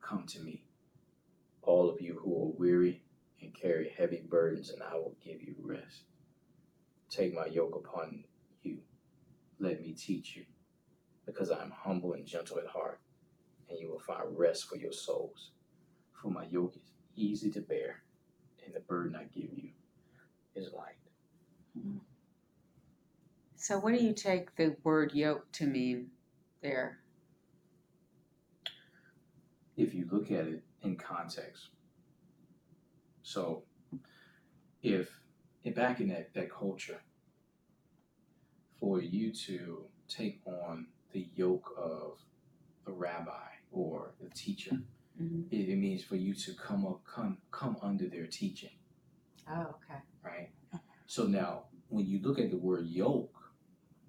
Come 0.00 0.26
to 0.28 0.40
me, 0.40 0.64
all 1.62 1.90
of 1.90 2.00
you 2.00 2.20
who 2.22 2.34
are 2.34 2.58
weary 2.58 3.02
and 3.40 3.54
carry 3.54 3.92
heavy 3.96 4.22
burdens, 4.28 4.70
and 4.70 4.82
I 4.82 4.94
will 4.94 5.16
give 5.24 5.42
you 5.42 5.54
rest. 5.62 6.02
Take 7.10 7.34
my 7.34 7.46
yoke 7.46 7.76
upon 7.76 8.10
you. 8.12 8.24
Let 9.60 9.80
me 9.80 9.92
teach 9.92 10.34
you, 10.34 10.44
because 11.26 11.50
I 11.50 11.62
am 11.62 11.70
humble 11.70 12.14
and 12.14 12.26
gentle 12.26 12.58
at 12.58 12.66
heart, 12.66 13.00
and 13.68 13.78
you 13.78 13.88
will 13.90 14.00
find 14.00 14.36
rest 14.36 14.68
for 14.68 14.76
your 14.76 14.92
souls. 14.92 15.52
For 16.20 16.30
my 16.30 16.46
yoke 16.46 16.74
is 16.76 16.90
easy 17.14 17.50
to 17.52 17.60
bear, 17.60 18.02
and 18.64 18.74
the 18.74 18.80
burden 18.80 19.14
I 19.14 19.24
give 19.24 19.52
you 19.52 19.70
is 20.56 20.72
light. 20.72 20.96
So, 23.54 23.78
what 23.78 23.94
do 23.94 24.02
you 24.02 24.14
take 24.14 24.56
the 24.56 24.74
word 24.82 25.12
yoke 25.14 25.52
to 25.52 25.66
mean 25.66 26.08
there? 26.62 27.00
if 29.80 29.94
you 29.94 30.06
look 30.10 30.30
at 30.30 30.46
it 30.46 30.62
in 30.82 30.96
context. 30.96 31.70
So, 33.22 33.62
if, 34.82 35.08
if 35.64 35.74
back 35.74 36.00
in 36.00 36.08
that, 36.08 36.34
that 36.34 36.50
culture, 36.50 37.00
for 38.80 39.00
you 39.00 39.32
to 39.32 39.84
take 40.08 40.40
on 40.46 40.86
the 41.12 41.28
yoke 41.34 41.72
of 41.76 42.18
a 42.86 42.92
rabbi 42.92 43.48
or 43.70 44.14
a 44.24 44.28
teacher, 44.34 44.80
Mhm. 45.20 45.52
it, 45.52 45.68
it 45.68 45.76
means 45.76 46.02
for 46.02 46.16
you 46.16 46.34
to 46.34 46.54
come 46.54 46.86
up, 46.86 47.04
come, 47.04 47.38
come 47.50 47.76
under 47.82 48.08
their 48.08 48.26
teaching, 48.26 48.70
Oh, 49.46 49.74
okay. 49.82 50.00
right? 50.22 50.50
So 51.06 51.26
now, 51.26 51.64
when 51.88 52.06
you 52.06 52.20
look 52.20 52.38
at 52.38 52.50
the 52.50 52.56
word 52.56 52.86
yoke, 52.86 53.52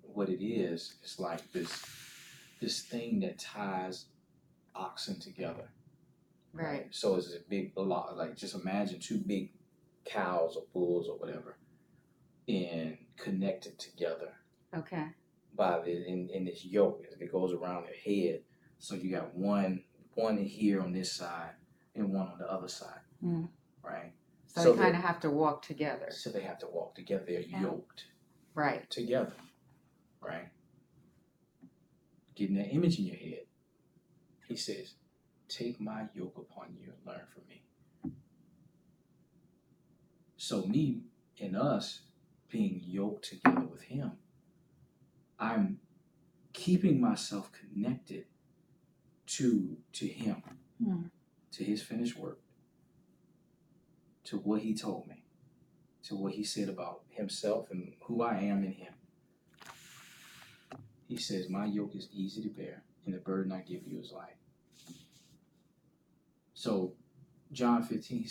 what 0.04 0.30
it 0.30 0.44
is, 0.44 0.96
it's 1.04 1.20
like 1.20 1.52
this, 1.52 1.84
this 2.62 2.84
thing 2.84 3.20
that 3.22 3.40
ties 3.40 4.06
oxen 4.76 5.20
together. 5.20 5.70
Right. 6.54 6.88
So 6.94 7.16
it's 7.16 7.34
a 7.34 7.40
big 7.50 7.74
lot. 7.78 8.18
Like 8.18 8.36
just 8.36 8.56
imagine 8.56 9.00
two 9.00 9.18
big 9.18 9.52
cows 10.06 10.56
or 10.56 10.64
bulls 10.74 11.08
or 11.08 11.18
whatever, 11.18 11.58
and 12.48 12.98
connected 13.18 13.80
together 13.80 14.34
Okay. 14.76 15.08
by 15.56 15.80
the 15.82 16.08
in, 16.08 16.30
in 16.30 16.46
this 16.46 16.64
yoke 16.66 17.06
that 17.20 17.32
goes 17.32 17.54
around 17.54 17.86
their 17.86 17.94
head. 18.06 18.42
So 18.80 18.96
you 18.96 19.12
got 19.12 19.36
one 19.36 19.84
one 20.16 20.38
here 20.38 20.82
on 20.82 20.92
this 20.94 21.14
side 21.16 21.52
and 21.96 22.12
one 22.14 22.28
on 22.28 22.38
the 22.38 22.50
other 22.50 22.68
side, 22.68 23.02
Mm. 23.24 23.50
right? 23.84 24.14
So, 24.46 24.74
they- 24.74 24.80
kind 24.84 24.96
of 24.96 25.02
have 25.02 25.20
to 25.22 25.30
walk 25.30 25.62
together. 25.62 26.08
So 26.12 26.30
they 26.30 26.42
have 26.42 26.60
to 26.60 26.68
walk 26.68 26.96
together. 26.96 27.24
They're 27.26 27.42
Yeah. 27.42 27.62
yoked 27.62 28.08
Right. 28.54 28.90
together, 28.90 29.34
right? 30.22 30.50
Getting 32.36 32.56
that 32.58 32.70
image 32.74 33.00
in 33.00 33.06
your 33.06 33.16
head. 33.18 33.46
He 34.48 34.56
says, 34.58 34.96
Take 35.48 35.80
my 35.82 36.08
yoke 36.14 36.38
upon 36.38 36.74
you 36.76 36.92
and 36.94 37.06
learn 37.06 37.26
from 37.34 37.44
me. 37.48 37.64
So, 40.38 40.66
me 40.66 41.04
and 41.40 41.56
us 41.56 42.02
being 42.50 42.80
yoked 42.84 43.26
together 43.26 43.66
with 43.66 43.84
Him, 43.84 44.18
I'm 45.42 45.80
keeping 46.54 47.02
myself 47.02 47.52
connected 47.52 48.26
to 49.26 49.78
to 49.94 50.08
Him, 50.08 50.44
Hmm. 50.78 51.04
to 51.54 51.64
His 51.64 51.82
finished 51.82 52.16
work, 52.18 52.40
to 54.26 54.38
what 54.38 54.62
He 54.62 54.76
told 54.76 55.08
me, 55.08 55.26
to 56.04 56.16
what 56.16 56.34
He 56.34 56.44
said 56.44 56.70
about 56.70 57.02
Himself 57.10 57.72
and 57.72 57.94
who 58.04 58.22
I 58.22 58.38
am 58.38 58.64
in 58.64 58.74
Him. 58.74 58.94
He 61.08 61.18
says, 61.18 61.50
My 61.50 61.66
yoke 61.66 61.96
is 61.96 62.08
easy 62.14 62.44
to 62.44 62.50
bear, 62.50 62.84
and 63.06 63.14
the 63.14 63.18
burden 63.20 63.52
I 63.52 63.62
give 63.62 63.86
you 63.88 64.00
is 64.00 64.12
light. 64.12 64.38
So, 66.54 66.94
John 67.52 67.82
15, 67.84 68.28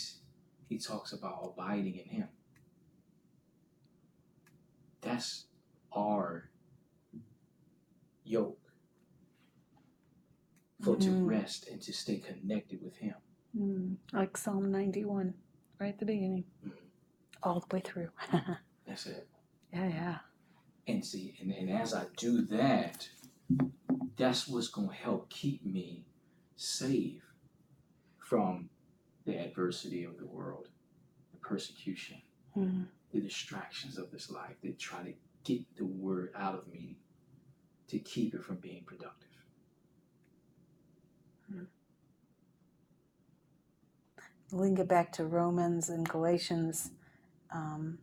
he 0.69 0.77
talks 0.77 1.11
about 1.11 1.43
abiding 1.53 1.97
in 1.97 2.05
Him. 2.05 2.29
That's 5.01 5.47
our 5.91 6.50
yoke 8.31 8.57
for 10.81 10.95
to 10.97 11.09
Mm. 11.11 11.27
rest 11.27 11.67
and 11.67 11.81
to 11.81 11.93
stay 11.93 12.17
connected 12.17 12.81
with 12.81 12.95
Him. 12.97 13.15
Mm, 13.55 13.97
like 14.13 14.37
Psalm 14.37 14.71
91, 14.71 15.33
right 15.79 15.89
at 15.93 15.99
the 15.99 16.05
beginning, 16.05 16.45
Mhm. 16.65 16.71
all 17.43 17.59
the 17.59 17.75
way 17.75 17.81
through. 17.81 18.09
yeah, 18.31 18.55
That's 18.85 19.05
it. 19.05 19.29
yeah. 19.73 19.87
Yeah. 19.87 20.19
And 20.87 21.05
see, 21.05 21.35
and, 21.39 21.51
and 21.51 21.69
as 21.69 21.93
I 21.93 22.07
do 22.17 22.41
that, 22.47 23.09
that's 24.15 24.47
what's 24.47 24.69
gonna 24.69 24.93
help 24.93 25.29
keep 25.29 25.63
me 25.65 26.05
safe 26.55 27.23
from 28.17 28.69
the 29.25 29.37
adversity 29.37 30.03
of 30.03 30.17
the 30.17 30.25
world, 30.25 30.69
the 31.33 31.37
persecution, 31.37 32.21
Mm, 32.55 32.87
the 33.11 33.21
distractions 33.21 33.97
of 33.97 34.09
this 34.11 34.29
life 34.31 34.59
that 34.61 34.77
try 34.79 35.03
to 35.03 35.13
get 35.43 35.63
the 35.75 35.85
word 35.85 36.31
out 36.35 36.55
of 36.55 36.67
me 36.67 36.97
to 37.91 37.99
keep 37.99 38.35
it 38.35 38.43
from 38.43 38.57
being 38.57 38.83
productive. 38.85 39.29
link 44.51 44.79
it 44.79 44.87
back 44.87 45.11
to 45.13 45.25
Romans 45.25 45.89
and 45.89 46.07
Galatians. 46.09 46.91
Um, 47.53 47.99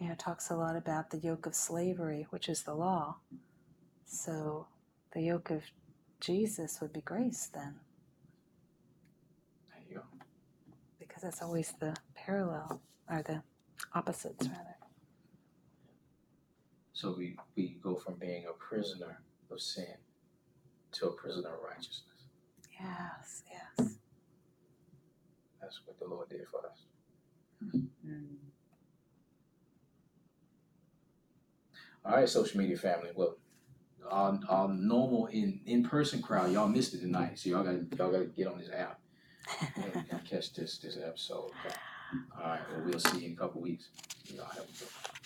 you 0.00 0.08
know, 0.08 0.16
talks 0.16 0.50
a 0.50 0.56
lot 0.56 0.76
about 0.76 1.10
the 1.10 1.18
yoke 1.18 1.46
of 1.46 1.54
slavery, 1.54 2.26
which 2.30 2.48
is 2.48 2.62
the 2.64 2.74
law. 2.74 3.16
So 4.06 4.68
the 5.14 5.22
yoke 5.22 5.50
of 5.50 5.62
Jesus 6.20 6.80
would 6.82 6.92
be 6.94 7.02
grace 7.02 7.50
then, 7.54 7.76
There 9.70 9.82
you 9.88 9.96
go. 9.96 10.02
because 11.00 11.22
that's 11.22 11.42
always 11.42 11.74
the 11.80 11.96
parallel, 12.16 12.82
or 13.10 13.22
the 13.22 13.42
opposites, 13.94 14.48
rather. 14.48 14.77
So 16.98 17.14
we, 17.16 17.36
we 17.54 17.76
go 17.80 17.94
from 17.94 18.14
being 18.14 18.46
a 18.46 18.52
prisoner 18.54 19.20
of 19.52 19.60
sin 19.60 19.94
to 20.90 21.06
a 21.06 21.12
prisoner 21.12 21.50
of 21.54 21.62
righteousness. 21.62 22.02
Yes, 22.72 23.42
yes. 23.48 23.94
That's 25.62 25.80
what 25.84 25.96
the 26.00 26.06
Lord 26.06 26.28
did 26.28 26.40
for 26.50 26.66
us. 26.66 27.76
Mm. 28.04 28.34
All 32.04 32.16
right, 32.16 32.28
social 32.28 32.58
media 32.58 32.76
family. 32.76 33.10
Well, 33.14 33.36
our, 34.10 34.40
our 34.48 34.68
normal 34.68 35.26
in 35.26 35.60
in 35.66 35.84
person 35.84 36.20
crowd, 36.20 36.50
y'all 36.50 36.66
missed 36.66 36.94
it 36.94 37.00
tonight, 37.00 37.38
so 37.38 37.50
y'all 37.50 37.62
got 37.62 37.90
to 37.92 37.96
y'all 37.96 38.10
got 38.10 38.18
to 38.18 38.24
get 38.24 38.48
on 38.48 38.58
this 38.58 38.70
app 38.76 38.98
and, 39.76 40.04
and 40.10 40.24
catch 40.28 40.52
this 40.52 40.78
this 40.78 40.98
episode. 41.00 41.52
Okay? 41.64 41.76
All 42.36 42.48
right, 42.48 42.60
well 42.72 42.82
we'll 42.86 42.98
see 42.98 43.20
you 43.20 43.26
in 43.28 43.32
a 43.34 43.36
couple 43.36 43.60
weeks. 43.60 43.90
Y'all 44.34 44.46
have 44.46 44.64
a 44.64 44.78
good. 44.78 44.88
one. 44.88 45.17